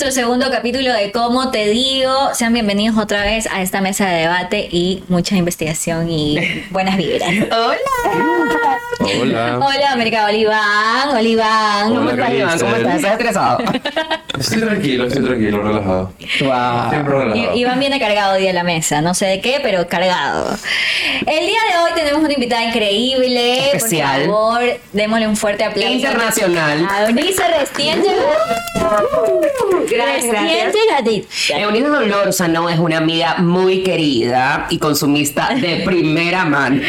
Nuestro 0.00 0.12
segundo 0.12 0.48
capítulo 0.48 0.92
de 0.92 1.10
Cómo 1.10 1.50
te 1.50 1.70
digo. 1.70 2.32
Sean 2.32 2.52
bienvenidos 2.52 2.96
otra 2.96 3.24
vez 3.24 3.48
a 3.50 3.62
esta 3.62 3.80
mesa 3.80 4.06
de 4.06 4.20
debate 4.20 4.68
y 4.70 5.02
mucha 5.08 5.34
investigación 5.34 6.08
y 6.08 6.38
buenas 6.70 6.96
vibras. 6.96 7.28
Hola. 7.50 8.78
Hola. 9.00 9.58
Hola, 9.62 9.92
América 9.92 10.24
Oliván. 10.26 11.08
Oliván. 11.16 11.88
¿Cómo 11.94 12.10
estás, 12.10 12.30
Iván? 12.32 12.58
¿Cómo 12.58 12.76
estás? 12.76 12.94
¿Estás 12.96 13.12
estresado? 13.12 13.58
Estoy 14.38 14.60
tranquilo, 14.60 15.06
estoy 15.06 15.24
tranquilo, 15.24 15.62
relajado. 15.62 16.12
Wow. 16.40 16.90
Siempre 16.90 17.14
relajado. 17.18 17.54
I- 17.56 17.58
Iván 17.60 17.80
viene 17.80 17.98
cargado 17.98 18.34
hoy 18.34 18.42
día 18.42 18.50
a 18.50 18.54
la 18.54 18.62
mesa, 18.62 19.00
no 19.00 19.12
sé 19.14 19.26
de 19.26 19.40
qué, 19.40 19.58
pero 19.62 19.88
cargado. 19.88 20.56
El 21.26 21.46
día 21.46 21.58
de 21.72 21.78
hoy 21.84 21.90
tenemos 21.96 22.22
una 22.22 22.32
invitada 22.32 22.62
increíble. 22.64 23.66
Especial. 23.72 24.26
Por 24.26 24.34
favor, 24.34 24.62
démosle 24.92 25.26
un 25.26 25.36
fuerte 25.36 25.64
aplauso. 25.64 25.92
Internacional. 25.92 26.86
A 26.88 27.06
Eunice 27.08 27.42
Restiente. 27.48 28.08
Gracias, 29.90 30.30
Restiente 30.30 30.78
Gatit. 30.90 31.24
Eunice 31.50 31.86
Dolorosa 31.88 32.46
es 32.46 32.78
una 32.78 32.98
amiga 32.98 33.36
muy 33.38 33.82
querida 33.82 34.66
y 34.70 34.78
consumista 34.78 35.48
de 35.54 35.82
primera 35.84 36.44
mano. 36.44 36.80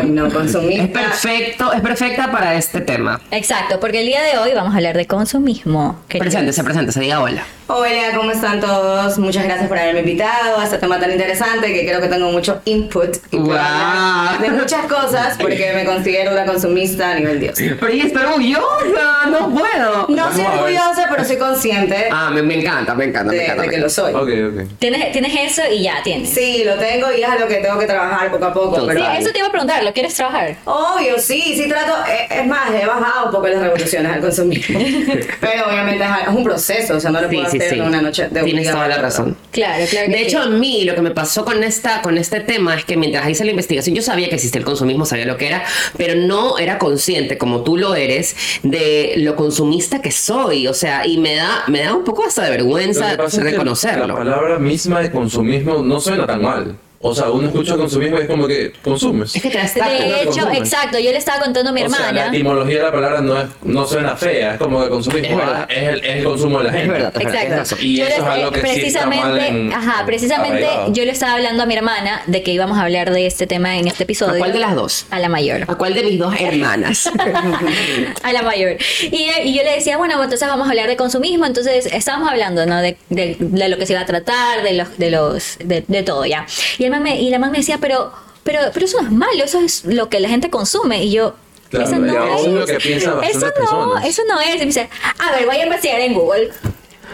Ay, 0.00 0.08
no, 0.08 0.28
consumista. 0.32 1.00
Es 1.12 1.24
perfecto, 1.56 1.72
es 1.72 1.80
perfecta 1.80 2.30
para 2.30 2.54
este 2.54 2.80
tema. 2.80 3.20
Exacto, 3.30 3.80
porque 3.80 4.00
el 4.00 4.06
día 4.06 4.22
de 4.22 4.38
hoy 4.38 4.52
vamos 4.54 4.74
a 4.74 4.76
hablar 4.76 4.96
de 4.96 5.06
consumismo. 5.06 6.00
Preséntese, 6.08 6.62
preséntese, 6.64 7.00
diga 7.00 7.20
hola. 7.20 7.44
Hola, 7.70 8.12
¿cómo 8.16 8.30
están 8.30 8.60
todos? 8.60 9.18
Muchas 9.18 9.44
gracias 9.44 9.68
por 9.68 9.78
haberme 9.78 10.00
invitado 10.00 10.58
a 10.58 10.64
este 10.64 10.78
tema 10.78 10.98
tan 10.98 11.10
interesante 11.12 11.70
que 11.70 11.86
creo 11.86 12.00
que 12.00 12.08
tengo 12.08 12.30
mucho 12.32 12.62
input 12.64 13.16
y 13.30 13.36
puedo 13.36 13.58
Wow. 13.58 14.40
de 14.40 14.50
muchas 14.52 14.86
cosas 14.86 15.36
porque 15.38 15.72
me 15.74 15.84
considero 15.84 16.32
una 16.32 16.46
consumista 16.46 17.10
a 17.10 17.14
nivel 17.16 17.40
Dios. 17.40 17.56
Pero 17.58 17.88
ella 17.92 18.04
está 18.04 18.20
orgullosa, 18.20 19.26
no 19.30 19.50
puedo. 19.50 20.06
No 20.08 20.32
soy 20.32 20.44
a 20.44 20.48
ver. 20.50 20.58
orgullosa, 20.60 21.06
pero 21.10 21.24
soy 21.26 21.36
consciente 21.36 22.08
Ah, 22.10 22.30
me, 22.32 22.40
me 22.40 22.58
encanta, 22.58 22.94
me 22.94 23.04
encanta, 23.04 23.32
me 23.32 23.44
encanta. 23.44 23.62
de 23.62 23.68
me 23.68 23.74
que 23.74 23.80
lo 23.82 23.90
soy. 23.90 24.14
Ok, 24.14 24.22
ok. 24.62 24.78
Tienes, 24.78 25.12
tienes 25.12 25.34
eso 25.38 25.62
y 25.70 25.82
ya 25.82 26.02
tienes. 26.02 26.30
Sí, 26.30 26.62
lo 26.64 26.74
tengo 26.76 27.12
y 27.12 27.22
es 27.22 27.28
a 27.28 27.36
lo 27.38 27.48
que 27.48 27.56
tengo 27.56 27.78
que 27.78 27.86
trabajar 27.86 28.30
poco 28.30 28.46
a 28.46 28.54
poco. 28.54 28.86
Pero 28.86 28.98
Sí, 28.98 29.06
eso 29.18 29.30
te 29.30 29.40
iba 29.40 29.48
a 29.48 29.50
preguntar, 29.50 29.84
¿lo 29.84 29.92
quieres 29.92 30.14
trabajar? 30.14 30.56
Obvio, 30.64 31.18
sí, 31.18 31.42
sí 31.54 31.68
trato. 31.68 31.92
eh, 32.10 32.28
Es 32.30 32.46
más, 32.46 32.70
he 32.72 32.86
bajado 32.86 33.26
un 33.26 33.30
poco 33.30 33.46
las 33.48 33.60
revoluciones 33.60 34.10
al 34.10 34.20
consumismo. 34.22 34.80
pero 35.40 35.66
obviamente 35.68 36.02
es 36.02 36.10
es 36.28 36.34
un 36.34 36.44
proceso, 36.44 36.96
o 36.96 37.00
sea, 37.00 37.10
no 37.10 37.20
lo 37.20 37.28
Sí, 37.28 37.36
puedo 37.36 37.50
sí, 37.50 37.57
sí. 37.60 37.74
en 37.74 37.82
una 37.82 38.02
noche 38.02 38.28
de 38.28 38.40
un 38.40 38.44
Tienes 38.46 38.64
día 38.64 38.72
toda 38.72 38.88
la 38.88 38.98
razón. 38.98 39.36
Claro, 39.50 39.84
claro. 39.88 40.06
que 40.06 40.12
De 40.12 40.18
sí. 40.18 40.24
hecho, 40.24 40.40
a 40.40 40.46
mí 40.46 40.84
lo 40.84 40.94
que 40.94 41.02
me 41.02 41.10
pasó 41.10 41.44
con 41.44 41.62
esta, 41.62 42.02
con 42.02 42.18
este 42.18 42.40
tema 42.40 42.74
es 42.74 42.84
que 42.84 42.96
mientras 42.96 43.28
hice 43.28 43.44
la 43.44 43.50
investigación, 43.50 43.94
yo 43.94 44.02
sabía 44.02 44.28
que 44.28 44.36
existía 44.36 44.58
el 44.58 44.64
consumismo, 44.64 45.04
sabía 45.04 45.26
lo 45.26 45.36
que 45.36 45.48
era, 45.48 45.64
pero 45.96 46.14
no 46.14 46.58
era 46.58 46.78
consciente, 46.78 47.38
como 47.38 47.62
tú 47.62 47.76
lo 47.76 47.94
eres, 47.94 48.36
de 48.62 49.14
lo 49.18 49.36
consumista 49.36 50.00
que 50.00 50.10
soy. 50.10 50.66
O 50.66 50.74
sea, 50.74 51.06
y 51.06 51.18
me 51.18 51.34
da, 51.34 51.64
me 51.68 51.80
da 51.80 51.94
un 51.94 52.04
poco 52.04 52.24
hasta 52.24 52.44
de 52.44 52.50
vergüenza 52.50 53.16
reconocerlo. 53.16 54.06
La 54.06 54.14
palabra 54.16 54.58
misma 54.58 55.00
de 55.00 55.10
consumismo 55.10 55.82
no 55.82 56.00
suena 56.00 56.26
tan 56.26 56.42
mal. 56.42 56.76
O 57.00 57.14
sea, 57.14 57.30
uno 57.30 57.46
escucha 57.46 57.76
consumismo 57.76 58.18
y 58.18 58.22
es 58.22 58.26
como 58.26 58.48
que 58.48 58.72
consumes. 58.82 59.36
Es 59.36 59.40
que 59.42 59.50
te 59.50 59.58
da 59.58 59.64
estatus. 59.64 59.98
De 59.98 60.22
hecho, 60.22 60.30
consumes. 60.32 60.58
exacto, 60.58 60.98
yo 60.98 61.12
le 61.12 61.18
estaba 61.18 61.42
contando 61.44 61.70
a 61.70 61.72
mi 61.72 61.82
O 61.84 61.88
sea, 61.88 62.00
la 62.00 62.08
hermana. 62.08 62.26
etimología 62.28 62.76
de 62.78 62.82
la 62.82 62.92
palabra 62.92 63.20
no, 63.20 63.40
es, 63.40 63.46
no 63.62 63.86
suena 63.86 64.16
fea, 64.16 64.54
es 64.54 64.58
como 64.58 64.82
que 64.82 64.88
consumismo 64.88 65.40
Es 65.68 65.78
el, 65.78 66.04
es 66.04 66.16
el 66.16 66.24
consumo 66.24 66.58
de 66.58 66.64
la 66.64 66.72
gente. 66.72 66.86
Es 66.96 67.02
verdad, 67.04 67.22
Exacto. 67.22 67.76
Y 67.80 67.96
Yo 67.98 68.04
eso 68.04 68.16
les- 68.16 68.18
es 68.18 68.24
algo 68.30 68.50
que 68.50 68.60
sí 68.60 68.66
está 68.66 68.72
precisamente, 68.80 69.24
mal 69.28 69.38
en- 69.38 69.72
ajá, 69.72 70.02
precisamente 70.06 70.64
arraigado. 70.66 70.92
yo 70.92 71.04
le 71.04 71.10
estaba 71.12 71.34
hablando 71.34 71.62
a 71.62 71.66
mi 71.66 71.74
hermana 71.76 72.22
de 72.26 72.42
que 72.42 72.50
íbamos 72.52 72.76
a 72.78 72.82
hablar 72.82 73.12
de 73.12 73.26
este 73.26 73.46
tema 73.46 73.76
en 73.78 73.86
este 73.86 74.02
episodio. 74.02 74.34
¿A 74.34 74.38
cuál 74.38 74.52
de 74.52 74.58
las 74.58 74.74
dos? 74.74 75.06
A 75.10 75.20
la 75.20 75.28
mayor. 75.28 75.62
¿A 75.68 75.76
cuál 75.76 75.94
de 75.94 76.02
mis 76.02 76.18
dos 76.18 76.34
hermanas? 76.40 77.08
a 78.22 78.32
la 78.32 78.42
mayor. 78.42 78.76
Y, 79.02 79.28
y 79.44 79.54
yo 79.56 79.62
le 79.62 79.72
decía, 79.76 79.96
bueno, 79.98 80.14
entonces 80.22 80.48
vamos 80.48 80.66
a 80.66 80.70
hablar 80.70 80.88
de 80.88 80.96
consumismo. 80.96 81.46
Entonces 81.46 81.86
estábamos 81.86 82.28
hablando, 82.30 82.66
¿no? 82.66 82.78
De, 82.82 82.96
de- 83.08 83.36
de 83.38 83.68
lo 83.68 83.78
que 83.78 83.86
se 83.86 83.92
iba 83.92 84.02
a 84.02 84.06
tratar, 84.06 84.62
de 84.62 84.72
los, 84.74 84.98
de 84.98 85.10
los, 85.12 85.58
de, 85.64 85.84
de 85.86 86.02
todo 86.02 86.26
ya. 86.26 86.44
Y, 86.78 86.87
el 86.88 86.92
man 86.92 87.02
me, 87.02 87.20
y 87.20 87.30
la 87.30 87.38
mamá 87.38 87.52
me 87.52 87.58
decía, 87.58 87.78
pero, 87.80 88.12
pero, 88.42 88.60
pero 88.72 88.86
eso 88.86 89.00
no 89.02 89.08
es 89.08 89.12
malo, 89.14 89.44
eso 89.44 89.60
es 89.60 89.84
lo 89.84 90.08
que 90.08 90.20
la 90.20 90.28
gente 90.28 90.50
consume. 90.50 91.04
Y 91.04 91.12
yo, 91.12 91.34
Claro, 91.70 91.84
eso 91.84 91.98
no 91.98 92.06
eso 92.34 92.46
es. 92.46 92.52
lo 92.52 92.66
que 92.78 92.96
eso 92.96 93.14
no, 93.14 93.20
personas. 93.54 94.04
eso 94.06 94.22
no 94.26 94.40
es. 94.40 94.54
Y 94.56 94.58
me 94.60 94.64
dice, 94.66 94.88
a 95.18 95.32
ver, 95.32 95.44
voy 95.46 95.56
a 95.56 95.64
investigar 95.64 96.00
en 96.00 96.14
Google. 96.14 96.50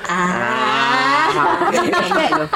Ah. 0.09 1.71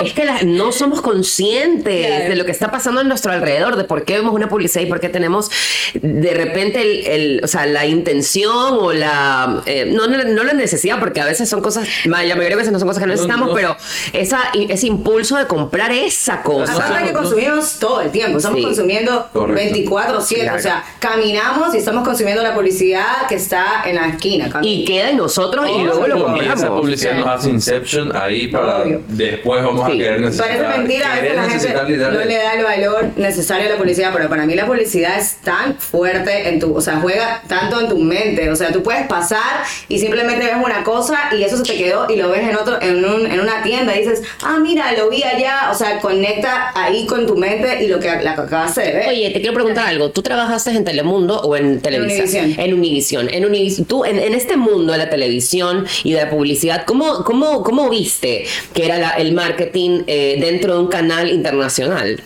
es 0.04 0.12
que 0.12 0.24
la- 0.24 0.42
no 0.42 0.72
somos 0.72 1.00
conscientes 1.00 2.06
Claro. 2.06 2.28
de 2.30 2.36
lo 2.36 2.44
que 2.44 2.52
está 2.52 2.70
pasando 2.70 3.00
en 3.00 3.08
nuestro 3.08 3.32
alrededor, 3.32 3.76
de 3.76 3.84
por 3.84 4.04
qué 4.04 4.14
vemos 4.14 4.34
una 4.34 4.48
publicidad 4.48 4.82
y 4.82 4.86
por 4.86 5.00
qué 5.00 5.08
tenemos 5.08 5.50
de 5.94 6.34
repente 6.34 6.80
el, 6.82 7.06
el- 7.06 7.40
o 7.44 7.48
sea, 7.48 7.66
la 7.66 7.86
intención 7.86 8.76
o 8.78 8.92
la 8.92 9.62
eh, 9.66 9.86
no, 9.92 10.06
no, 10.06 10.22
no 10.24 10.44
la 10.44 10.52
necesidad, 10.52 10.98
porque 11.00 11.20
a 11.20 11.24
veces 11.24 11.48
son 11.48 11.60
cosas, 11.62 11.88
la 12.04 12.10
mayoría 12.36 12.50
de 12.50 12.56
veces 12.56 12.72
no 12.72 12.78
son 12.78 12.88
cosas 12.88 13.00
que 13.02 13.06
no 13.06 13.12
necesitamos, 13.12 13.48
no. 13.48 13.54
pero 13.54 13.76
esa, 14.12 14.50
ese 14.54 14.86
impulso 14.86 15.36
de 15.36 15.46
comprar 15.46 15.90
esa 15.92 16.42
cosa. 16.42 16.72
Aparte 16.74 17.04
que 17.08 17.12
consumimos 17.12 17.78
todo 17.78 17.97
el 18.00 18.10
tiempo, 18.10 18.38
estamos 18.38 18.58
Sí. 18.58 18.64
consumiendo 18.64 19.28
Correcto. 19.32 19.62
24/7, 19.62 20.42
Claro. 20.42 20.58
o 20.58 20.62
sea, 20.62 20.84
caminamos 20.98 21.74
y 21.74 21.78
estamos 21.78 22.04
consumiendo 22.06 22.42
la 22.42 22.54
publicidad 22.54 23.26
que 23.28 23.34
está 23.36 23.82
en 23.86 23.96
la 23.96 24.08
esquina. 24.08 24.50
Y 24.62 24.84
queda 24.84 25.10
en 25.10 25.16
nosotros 25.16 25.66
y 25.68 25.72
Oh, 25.72 25.84
luego 25.84 26.06
lo. 26.06 26.18
Y 26.18 26.22
compramos. 26.22 26.58
esa 26.58 26.68
publicidad 26.68 27.14
nos 27.14 27.26
hace 27.28 27.50
inception 27.50 28.14
ahí 28.16 28.48
para 28.48 28.82
Obvio. 28.82 29.02
después 29.08 29.62
vamos 29.64 29.86
Sí. 29.86 29.92
a 29.92 29.96
querer 29.96 30.20
necesitar. 30.20 30.48
Parece 30.48 30.78
mentira, 30.78 31.12
a 31.12 31.20
veces 31.20 31.36
la 31.74 31.84
gente 31.86 31.96
no 32.10 32.24
le 32.24 32.34
da 32.36 32.54
el 32.54 32.64
valor 32.64 33.06
necesario 33.16 33.66
a 33.66 33.70
la 33.72 33.76
publicidad, 33.76 34.10
pero 34.12 34.28
para 34.28 34.44
mí 34.46 34.54
la 34.54 34.66
publicidad 34.66 35.18
es 35.18 35.36
tan 35.36 35.76
fuerte 35.76 36.48
en 36.48 36.60
tu, 36.60 36.74
o 36.74 36.80
sea, 36.80 36.98
juega 37.00 37.42
tanto 37.48 37.80
en 37.80 37.88
tu 37.88 37.98
mente, 37.98 38.50
o 38.50 38.56
sea, 38.56 38.72
tú 38.72 38.82
puedes 38.82 39.06
pasar 39.06 39.62
y 39.88 39.98
simplemente 39.98 40.44
ves 40.46 40.56
una 40.62 40.84
cosa 40.84 41.18
y 41.36 41.42
eso 41.42 41.56
se 41.56 41.62
te 41.64 41.76
quedó 41.76 42.06
y 42.10 42.16
lo 42.16 42.30
ves 42.30 42.42
en 42.48 42.56
otro, 42.56 42.80
en, 42.80 43.04
un, 43.04 43.26
en 43.26 43.40
una 43.40 43.62
tienda 43.62 43.94
y 43.96 44.00
dices, 44.00 44.22
ah, 44.42 44.58
mira, 44.60 44.92
lo 44.92 45.08
vi 45.10 45.22
allá, 45.22 45.68
o 45.70 45.74
sea, 45.74 45.98
conecta 46.00 46.72
ahí 46.74 47.06
con 47.06 47.26
tu 47.26 47.36
mente 47.36 47.82
y 47.82 47.87
lo 47.88 47.98
que 48.00 48.06
la 48.22 48.34
que 48.34 48.40
acabas 48.42 48.74
de 48.74 48.82
ver. 48.92 49.08
Oye, 49.08 49.30
te 49.30 49.40
quiero 49.40 49.54
preguntar 49.54 49.86
algo. 49.88 50.10
¿Tú 50.10 50.22
trabajaste 50.22 50.70
en 50.70 50.84
Telemundo 50.84 51.40
o 51.40 51.56
en 51.56 51.80
Televisa? 51.80 52.38
En 52.38 52.74
Univisión. 52.74 53.28
En 53.32 53.44
Univisión. 53.44 53.86
Tú, 53.86 54.04
en, 54.04 54.18
en 54.18 54.34
este 54.34 54.56
mundo 54.56 54.92
de 54.92 54.98
la 54.98 55.10
televisión 55.10 55.86
y 56.04 56.12
de 56.12 56.24
la 56.24 56.30
publicidad, 56.30 56.84
¿cómo, 56.86 57.24
cómo, 57.24 57.62
cómo 57.62 57.88
viste 57.90 58.44
que 58.74 58.84
era 58.86 58.98
la- 58.98 59.10
el 59.10 59.32
marketing 59.32 60.02
eh, 60.06 60.36
dentro 60.40 60.74
de 60.74 60.80
un 60.80 60.88
canal 60.88 61.30
internacional? 61.30 62.22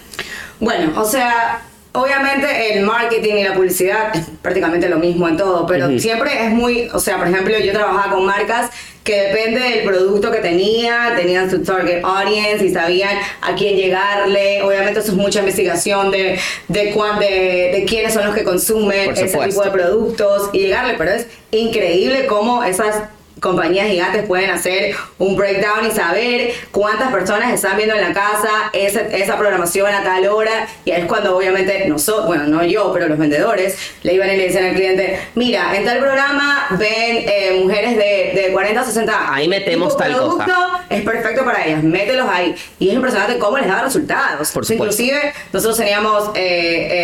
Bueno, 0.60 0.92
o 1.00 1.04
sea, 1.04 1.62
obviamente 1.92 2.74
el 2.78 2.84
marketing 2.84 3.34
y 3.34 3.44
la 3.44 3.54
publicidad 3.54 4.14
es 4.14 4.22
prácticamente 4.40 4.88
lo 4.88 4.98
mismo 4.98 5.28
en 5.28 5.36
todo, 5.36 5.66
pero 5.66 5.98
siempre 5.98 6.44
es 6.46 6.50
muy, 6.50 6.88
o 6.92 6.98
sea, 6.98 7.18
por 7.18 7.28
ejemplo, 7.28 7.58
yo 7.58 7.72
trabajaba 7.72 8.14
con 8.14 8.24
marcas 8.26 8.70
que 9.04 9.20
depende 9.20 9.60
del 9.60 9.84
producto 9.84 10.30
que 10.30 10.38
tenía, 10.38 11.14
tenían 11.16 11.50
su 11.50 11.62
target 11.64 12.02
audience 12.04 12.64
y 12.64 12.72
sabían 12.72 13.18
a 13.40 13.54
quién 13.56 13.76
llegarle. 13.76 14.62
Obviamente 14.62 15.00
eso 15.00 15.10
es 15.10 15.16
mucha 15.16 15.40
investigación 15.40 16.10
de, 16.12 16.38
de, 16.68 16.90
cuán- 16.92 17.18
de, 17.18 17.70
de 17.74 17.84
quiénes 17.84 18.14
son 18.14 18.24
los 18.26 18.34
que 18.34 18.44
consumen 18.44 19.10
ese 19.10 19.36
tipo 19.48 19.64
de 19.64 19.70
productos 19.70 20.50
y 20.52 20.58
llegarle, 20.60 20.94
pero 20.96 21.10
es 21.12 21.26
increíble 21.50 22.26
cómo 22.26 22.62
esas 22.64 23.02
compañías 23.42 23.88
gigantes 23.88 24.24
pueden 24.26 24.50
hacer 24.50 24.94
un 25.18 25.36
breakdown 25.36 25.84
y 25.86 25.90
saber 25.90 26.54
cuántas 26.70 27.10
personas 27.12 27.52
están 27.52 27.76
viendo 27.76 27.94
en 27.94 28.00
la 28.00 28.12
casa 28.14 28.70
ese- 28.72 29.08
esa 29.20 29.36
programación 29.36 29.92
a 29.92 30.02
tal 30.04 30.26
hora 30.28 30.66
y 30.84 30.92
es 30.92 31.04
cuando 31.06 31.36
obviamente 31.36 31.86
nosotros, 31.88 32.26
bueno, 32.26 32.44
no 32.44 32.64
yo, 32.64 32.92
pero 32.94 33.08
los 33.08 33.18
vendedores 33.18 33.76
le 34.04 34.14
iban 34.14 34.30
y 34.30 34.36
le 34.36 34.46
dicen 34.46 34.64
al 34.64 34.74
cliente, 34.74 35.18
mira, 35.34 35.76
en 35.76 35.84
tal 35.84 35.98
programa 35.98 36.66
ven 36.78 36.88
eh, 37.28 37.60
mujeres 37.62 37.96
de, 37.96 38.40
de 38.40 38.52
40 38.52 38.80
a 38.80 38.84
60 38.84 39.12
años. 39.12 39.30
Ahí 39.32 39.48
metemos 39.48 39.96
tal 39.96 40.12
cosa. 40.16 40.44
producto 40.44 40.54
es 40.88 41.02
perfecto 41.02 41.44
para 41.44 41.66
ellas, 41.66 41.82
mételos 41.82 42.28
ahí. 42.30 42.54
Y 42.78 42.88
es 42.90 42.94
impresionante 42.94 43.38
cómo 43.38 43.58
les 43.58 43.66
da 43.66 43.82
resultados. 43.82 44.50
Por. 44.52 44.70
Inclusive 44.70 45.32
nosotros 45.52 45.76
teníamos 45.78 46.30
eh, 46.36 46.88
eh, 46.90 47.01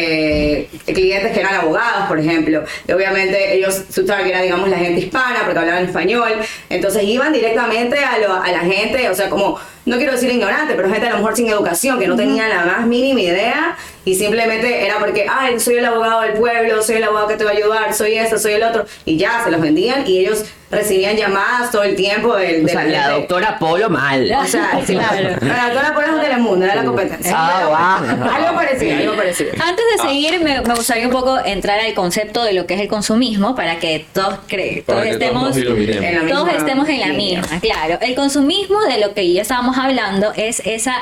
clientes 0.95 1.33
que 1.33 1.41
eran 1.41 1.55
abogados, 1.55 2.07
por 2.09 2.19
ejemplo. 2.19 2.65
Y 2.87 2.93
obviamente 2.93 3.55
ellos, 3.55 3.83
su 3.91 4.05
target 4.05 4.29
era, 4.31 4.43
digamos, 4.43 4.69
la 4.69 4.79
gente 4.79 5.01
hispana, 5.01 5.41
porque 5.45 5.59
hablaban 5.59 5.85
español. 5.85 6.33
Entonces 6.71 7.03
iban 7.05 7.33
directamente 7.33 7.99
a, 7.99 8.19
lo- 8.19 8.35
a 8.43 8.51
la 8.51 8.61
gente, 8.61 9.09
o 9.11 9.15
sea, 9.15 9.29
como 9.31 9.59
no 9.89 9.97
quiero 9.97 10.13
decir 10.13 10.31
ignorante, 10.31 10.75
pero 10.75 10.89
gente 10.91 11.07
a 11.07 11.11
lo 11.11 11.17
mejor 11.19 11.35
sin 11.37 11.49
educación, 11.49 11.99
que 11.99 12.07
no 12.07 12.17
tenía 12.17 12.49
la 12.49 12.65
más 12.65 12.87
mínima 12.87 13.21
idea 13.21 13.77
y 14.05 14.15
simplemente 14.15 14.87
era 14.87 14.99
porque, 14.99 15.27
ay, 15.31 15.59
soy 15.61 15.77
el 15.79 15.85
abogado 15.85 16.23
del 16.23 16.33
pueblo, 16.35 16.83
soy 16.83 16.97
el 16.97 17.05
abogado 17.05 17.29
que 17.29 17.37
te 17.37 17.45
va 17.45 17.51
a 17.51 17.55
ayudar, 17.55 17.93
soy 17.95 18.15
esto, 18.15 18.39
soy 18.39 18.53
el 18.55 18.63
otro, 18.63 18.87
y 19.05 19.17
ya 19.19 19.43
se 19.45 19.51
los 19.51 19.61
vendían 19.61 20.07
y 20.07 20.19
ellos 20.21 20.45
recibían 20.71 21.17
llamadas 21.17 21.71
todo 21.71 21.83
el 21.83 21.97
tiempo 21.97 22.37
del... 22.37 22.57
O 22.63 22.67
del- 22.67 22.69
sea, 22.69 22.85
la 22.85 23.09
doctora 23.11 23.59
Polo 23.59 23.89
mal. 23.89 24.31
O 24.39 24.45
sea, 24.47 24.79
claro. 24.87 25.37
La 25.41 25.65
doctora 25.71 25.95
Polo 25.95 26.07
es 26.09 26.13
un 26.13 26.21
Telemundo, 26.21 26.65
era 26.67 26.75
la 26.75 26.85
competencia. 26.85 27.33
Ah, 27.35 28.01
wow. 28.11 28.31
Algo 28.35 28.55
parecido, 28.55 28.97
algo 28.99 29.17
parecido. 29.17 29.51
Antes 29.63 29.85
Ah. 29.99 30.03
de 30.05 30.09
seguir, 30.11 30.41
me, 30.43 30.61
me 30.61 30.75
gustaría 30.75 31.07
un 31.07 31.13
poco 31.13 31.39
entrar 31.43 31.81
al 31.81 31.95
concepto 31.95 32.45
de 32.45 32.53
lo 32.53 32.67
que 32.67 32.75
es 32.75 32.81
el 32.81 32.89
consumismo 32.89 33.55
para 33.57 33.79
que 33.79 34.05
todos, 34.13 34.35
cre- 34.49 34.85
Para 34.85 35.01
todos 35.01 35.03
que 35.05 35.11
estemos 35.13 35.43
todos. 35.55 35.57
En 35.67 36.15
la 36.15 36.23
misma 36.23 36.39
todos 36.39 36.55
estemos 36.55 36.89
en 36.91 37.01
la 37.01 37.07
misma, 37.15 37.61
claro. 37.61 37.99
El 38.03 38.15
consumismo 38.15 38.83
de 38.83 38.99
lo 38.99 39.15
que 39.15 39.33
ya 39.33 39.41
estábamos 39.43 39.78
hablando 39.79 40.33
es 40.37 40.61
esa 40.65 40.97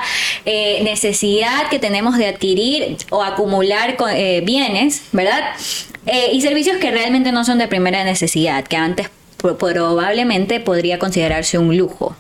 eh, 0.44 0.81
necesidad 0.84 1.69
que 1.70 1.78
tenemos 1.78 2.17
de 2.19 2.26
adquirir 2.28 2.96
o 3.11 3.23
acumular 3.23 3.96
eh, 4.12 4.43
bienes, 4.44 5.02
¿verdad? 5.12 5.40
Eh, 6.06 6.31
y 6.32 6.40
servicios 6.40 6.76
que 6.76 6.90
realmente 6.90 7.32
no 7.32 7.44
son 7.44 7.58
de 7.58 7.67
primera 7.67 8.05
necesidad, 8.05 8.64
que 8.64 8.76
antes 8.76 9.08
pro- 9.37 9.58
probablemente 9.58 10.61
podría 10.61 10.99
considerarse 10.99 11.58
un 11.58 11.76
lujo. 11.76 12.14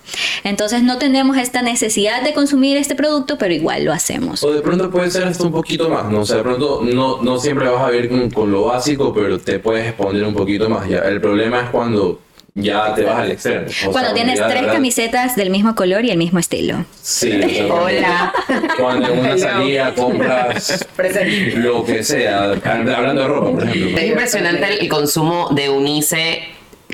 Entonces 0.44 0.82
no 0.82 0.98
tenemos 0.98 1.36
esta 1.38 1.62
necesidad 1.62 2.22
de 2.22 2.32
consumir 2.32 2.76
este 2.76 2.94
producto, 2.94 3.38
pero 3.38 3.54
igual 3.54 3.84
lo 3.84 3.92
hacemos. 3.92 4.42
O 4.42 4.52
de 4.52 4.60
pronto 4.60 4.90
puede 4.90 5.10
ser 5.10 5.24
hasta 5.24 5.44
un 5.44 5.52
poquito 5.52 5.88
más, 5.88 6.10
¿no? 6.10 6.20
O 6.20 6.26
sea, 6.26 6.36
de 6.36 6.42
pronto 6.42 6.82
no, 6.82 7.22
no 7.22 7.38
siempre 7.38 7.68
vas 7.68 7.82
a 7.82 7.90
ver 7.90 8.08
con, 8.08 8.30
con 8.30 8.50
lo 8.50 8.64
básico, 8.64 9.12
pero 9.14 9.38
te 9.38 9.58
puedes 9.58 9.86
exponer 9.86 10.24
un 10.24 10.34
poquito 10.34 10.68
más. 10.68 10.88
Ya. 10.88 10.98
El 10.98 11.20
problema 11.20 11.62
es 11.62 11.70
cuando 11.70 12.20
ya 12.58 12.94
te 12.94 13.04
vas 13.04 13.18
al 13.18 13.30
extremo. 13.30 13.66
O 13.86 13.92
Cuando 13.92 14.08
sea, 14.10 14.14
tienes 14.14 14.40
tres 14.40 14.48
verdad- 14.62 14.72
camisetas 14.72 15.36
del 15.36 15.50
mismo 15.50 15.74
color 15.74 16.04
y 16.06 16.10
el 16.10 16.16
mismo 16.18 16.38
estilo. 16.38 16.84
Sí, 17.02 17.30
o 17.44 17.48
sea, 17.48 17.68
cuando- 17.68 17.84
Hola. 17.84 18.32
Cuando 18.78 19.08
en 19.12 19.18
una 19.20 19.38
salida 19.38 19.94
compras 19.94 20.86
Presente. 20.96 21.56
lo 21.58 21.84
que 21.84 22.02
sea, 22.02 22.44
hablando 22.52 23.20
de 23.22 23.28
ropa, 23.28 23.52
por 23.52 23.62
ejemplo. 23.68 23.98
Es 23.98 24.04
impresionante 24.08 24.64
el, 24.72 24.78
el 24.80 24.88
consumo 24.88 25.50
de 25.52 25.68
Unice 25.68 26.48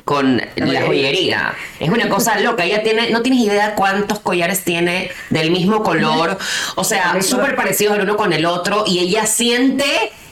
con 0.04 0.42
la 0.56 0.82
joyería. 0.82 1.54
Es 1.78 1.88
una 1.88 2.08
cosa 2.08 2.40
loca. 2.40 2.64
Ella 2.64 2.82
tiene, 2.82 3.10
no 3.10 3.22
tienes 3.22 3.40
idea 3.44 3.76
cuántos 3.76 4.18
collares 4.18 4.64
tiene 4.64 5.10
del 5.30 5.52
mismo 5.52 5.84
color, 5.84 6.38
o 6.74 6.82
sea, 6.82 7.22
súper 7.22 7.54
parecidos 7.54 7.96
el 7.96 8.02
uno 8.02 8.16
con 8.16 8.32
el 8.32 8.44
otro, 8.46 8.82
y 8.86 8.98
ella 8.98 9.26
siente 9.26 9.84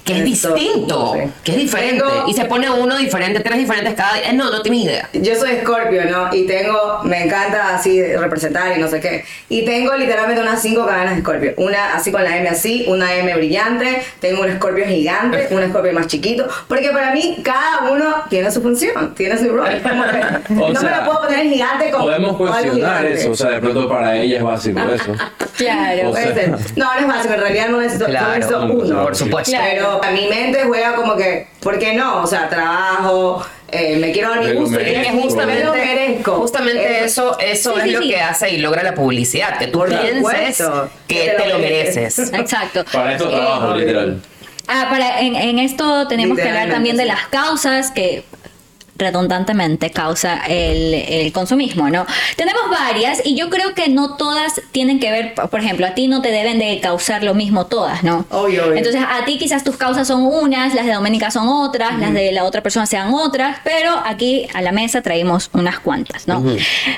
que 0.05 0.19
es 0.19 0.25
distinto, 0.25 1.12
sí. 1.14 1.31
que 1.44 1.52
es 1.52 1.58
diferente, 1.58 2.02
Tengo- 2.05 2.25
y 2.29 2.32
se 2.35 2.44
pone 2.47 2.70
uno 2.70 2.97
diferente, 2.97 3.41
tres 3.41 3.58
diferentes 3.58 3.94
cada 3.94 4.14
día. 4.14 4.32
No, 4.32 4.50
no 4.50 4.62
tienes 4.62 4.85
idea. 4.85 5.08
Yo 5.12 5.35
soy 5.37 5.56
Scorpio, 5.62 6.05
¿no? 6.11 6.35
Y 6.35 6.47
tengo, 6.47 7.00
me 7.05 7.25
encanta 7.25 7.75
así 7.76 8.02
representar 8.17 8.76
y 8.76 8.81
no 8.81 8.88
sé 8.88 9.00
qué. 9.00 9.25
Y 9.49 9.64
tengo 9.64 9.94
literalmente 9.97 10.41
unas 10.43 10.61
cinco 10.62 10.87
cadenas 10.87 11.14
de 11.17 11.20
Scorpio. 11.23 11.55
Una 11.58 11.94
así 11.94 12.11
con 12.11 12.25
la 12.25 12.37
M 12.38 12.49
así, 12.49 12.85
una 12.88 13.14
M 13.14 13.35
brillante, 13.37 14.02
tengo 14.20 14.43
un 14.43 14.52
Scorpio 14.56 14.87
gigante, 14.87 15.49
un 15.50 15.69
Scorpio 15.69 15.93
más 15.93 16.06
chiquito. 16.06 16.49
Porque 16.67 16.91
para 16.91 17.12
mí 17.12 17.38
cada 17.44 17.91
uno 17.91 18.14
tiene 18.29 18.50
su 18.50 18.62
función, 18.62 19.14
tiene 19.14 19.38
su 19.38 19.49
rol. 19.52 19.69
Es 19.69 19.82
como 19.82 20.02
que 20.05 20.55
O 20.61 20.69
no 20.73 20.81
me 20.81 20.81
sea, 20.81 21.00
lo 21.05 21.06
puedo 21.12 21.26
poner 21.29 21.43
gigante 21.47 21.91
como 21.91 22.05
Podemos 22.06 22.37
cuestionar 22.37 23.05
eso, 23.06 23.31
o 23.31 23.37
sea, 23.37 23.50
de 23.50 23.61
pronto 23.61 23.88
para 23.88 24.17
ella 24.17 24.38
es 24.38 24.43
básico 24.43 24.81
eso. 24.93 25.14
Claro. 25.61 26.08
O 26.08 26.17
sea. 26.17 26.56
No, 26.76 26.94
no 26.94 27.00
es 27.00 27.06
básico, 27.06 27.35
en 27.35 27.41
realidad 27.41 27.69
no 27.69 27.81
necesito, 27.82 28.06
Claro, 28.06 28.50
no 28.67 28.73
uno. 28.73 29.02
por 29.02 29.14
supuesto. 29.14 29.52
Pero 29.99 30.05
a 30.05 30.11
mi 30.11 30.27
mente 30.29 30.63
juega 30.65 30.95
como 30.95 31.17
que, 31.17 31.47
¿por 31.61 31.79
qué 31.79 31.95
no? 31.95 32.23
O 32.23 32.27
sea, 32.27 32.49
trabajo, 32.49 33.45
eh, 33.73 33.97
me 33.97 34.13
quiero 34.13 34.31
dar 34.31 34.45
mi 34.45 34.53
gusto. 34.53 34.81
y 34.81 34.85
es 34.85 35.09
justamente, 35.11 35.61
me 35.61 35.65
lo 35.65 35.73
merezco. 35.75 36.33
Justamente 36.37 37.05
eso, 37.05 37.39
eso 37.39 37.73
Sí, 37.75 37.79
es 37.79 37.85
sí, 37.85 37.91
lo 37.93 38.03
sí. 38.03 38.09
que 38.11 38.21
hace 38.21 38.51
y 38.51 38.59
logra 38.59 38.83
la 38.83 38.95
publicidad, 38.95 39.59
que 39.59 39.67
tú 39.69 39.79
Por 39.79 39.89
pienses 39.89 40.17
supuesto, 40.19 40.91
que 41.09 41.35
te 41.37 41.49
lo 41.49 41.59
mereces. 41.59 42.19
Exacto. 42.33 42.85
Para 42.93 43.13
esto 43.13 43.29
Eh, 43.29 43.33
trabajo, 43.35 43.75
literal. 43.77 44.21
Ah, 44.69 44.87
para, 44.91 45.21
en, 45.21 45.35
en 45.35 45.59
esto 45.59 46.07
tenemos 46.07 46.39
que 46.39 46.49
hablar 46.49 46.71
también 46.71 46.97
de 46.97 47.05
las 47.05 47.27
causas 47.29 47.91
que 47.91 48.23
redundantemente 49.00 49.91
causa 49.91 50.43
el, 50.47 50.94
el 50.94 51.32
consumismo, 51.32 51.88
¿no? 51.91 52.06
Tenemos 52.37 52.62
varias 52.70 53.20
y 53.25 53.35
yo 53.35 53.50
creo 53.50 53.75
que 53.75 53.88
no 53.88 54.17
todas 54.17 54.61
tienen 54.73 55.00
que 55.00 55.11
ver, 55.11 55.35
por 55.35 55.61
ejemplo, 55.61 55.87
a 55.87 55.94
ti 55.94 56.06
no 56.08 56.23
te 56.23 56.31
deben 56.31 56.58
de 56.58 56.79
causar 56.81 57.25
lo 57.25 57.35
mismo 57.35 57.67
todas, 57.67 58.02
¿no? 58.05 58.25
Obvio, 58.31 58.64
obvio. 58.67 58.76
Entonces 58.76 59.02
a 59.02 59.25
ti 59.25 59.38
quizás 59.38 59.64
tus 59.64 59.76
causas 59.76 60.06
son 60.06 60.23
unas, 60.23 60.75
las 60.75 60.87
de 60.87 60.93
Doménica 60.93 61.31
son 61.31 61.49
otras, 61.49 61.99
las 61.99 62.12
de 62.12 62.32
la 62.32 62.44
otra 62.44 62.62
persona 62.62 62.87
sean 62.87 63.12
otras, 63.12 63.58
pero 63.64 63.91
aquí 64.06 64.47
a 64.55 64.62
la 64.62 64.73
mesa 64.73 65.02
traímos 65.02 65.50
unas 65.52 65.79
cuantas, 65.81 66.29
¿no? 66.29 66.44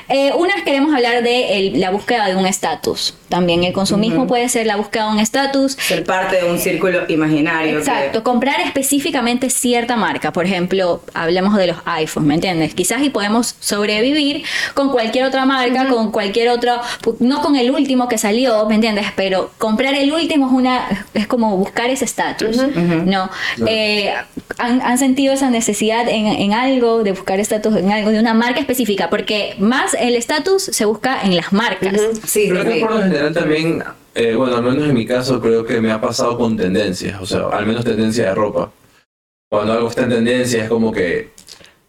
Eh, 0.09 0.31
unas 0.37 0.61
queremos 0.63 0.93
hablar 0.93 1.23
de 1.23 1.57
el- 1.57 1.79
la 1.79 1.89
búsqueda 1.91 2.27
de 2.27 2.35
un 2.35 2.45
estatus. 2.45 3.15
También 3.29 3.63
el 3.63 3.73
consumismo 3.73 4.27
puede 4.27 4.47
ser 4.49 4.67
la 4.67 4.75
búsqueda 4.75 5.05
de 5.07 5.11
un 5.13 5.19
estatus. 5.19 5.71
ser 5.73 6.03
parte 6.03 6.35
de 6.37 6.49
un 6.49 6.59
círculo 6.59 7.03
imaginario. 7.09 7.73
que- 7.73 7.79
Exacto, 7.79 8.23
comprar 8.23 8.59
específicamente 8.61 9.49
cierta 9.49 9.95
marca. 9.95 10.31
Por 10.31 10.45
ejemplo, 10.45 11.01
hablemos 11.13 11.55
de 11.57 11.67
los 11.67 11.77
iPhones, 11.95 12.27
¿me 12.27 12.35
entiendes? 12.35 12.73
Quizás 12.73 13.01
y 13.01 13.09
podemos 13.09 13.55
sobrevivir 13.59 14.43
con 14.73 14.89
cualquier 14.89 15.25
otra 15.25 15.45
marca, 15.45 15.87
con 15.87 16.11
cualquier 16.11 16.49
otro, 16.49 16.79
no 17.19 17.41
con 17.41 17.55
el 17.55 17.71
último 17.71 18.07
que 18.07 18.17
salió, 18.17 18.67
¿me 18.67 18.75
entiendes? 18.75 19.07
Pero 19.15 19.51
comprar 19.57 19.93
el 19.93 20.11
último 20.11 20.47
es 20.47 20.53
una, 20.53 21.05
es 21.13 21.27
como 21.27 21.57
buscar 21.57 21.89
ese 21.89 22.05
estatus, 22.05 22.57
¿no? 23.05 23.29
Eh, 23.67 24.13
¿han, 24.57 24.81
han 24.81 24.97
sentido 24.97 25.33
esa 25.33 25.49
necesidad 25.49 26.07
en, 26.09 26.27
en 26.27 26.53
algo, 26.53 27.03
de 27.03 27.11
buscar 27.11 27.39
estatus 27.39 27.75
en 27.77 27.91
algo, 27.91 28.09
de 28.11 28.19
una 28.19 28.33
marca 28.33 28.59
específica? 28.59 29.09
Porque 29.09 29.55
más 29.59 29.93
el 29.93 30.15
estatus 30.15 30.63
se 30.63 30.85
busca 30.85 31.21
en 31.23 31.35
las 31.35 31.53
marcas. 31.53 31.99
Sí, 32.25 32.49
Creo 32.49 32.63
sí, 32.63 32.69
que 32.69 32.79
por 32.79 32.91
lo 32.91 33.01
general 33.01 33.33
también, 33.33 33.83
eh, 34.15 34.35
bueno, 34.35 34.57
al 34.57 34.63
menos 34.63 34.87
en 34.87 34.93
mi 34.93 35.05
caso, 35.05 35.39
creo 35.41 35.65
que 35.65 35.79
me 35.81 35.91
ha 35.91 35.99
pasado 35.99 36.37
con 36.37 36.57
tendencias, 36.57 37.21
o 37.21 37.25
sea, 37.25 37.47
al 37.51 37.65
menos 37.65 37.83
tendencia 37.83 38.25
de 38.25 38.35
ropa. 38.35 38.71
Cuando 39.49 39.73
algo 39.73 39.89
está 39.89 40.03
en 40.03 40.09
tendencia 40.09 40.63
es 40.63 40.69
como 40.69 40.91
que 40.91 41.29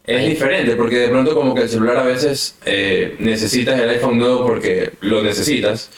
es 0.07 0.29
diferente, 0.29 0.77
porque 0.77 0.99
de 0.99 1.09
pronto 1.09 1.35
como 1.35 1.55
que 1.55 1.63
el 1.63 1.69
celular 1.69 1.97
a 1.97 2.05
veces 2.05 2.57
eh, 2.67 3.17
necesitas 3.19 3.81
el 3.81 3.89
iPhone 3.89 4.19
nuevo 4.19 4.47
porque 4.47 4.93
lo 5.01 5.23
necesitas, 5.23 5.91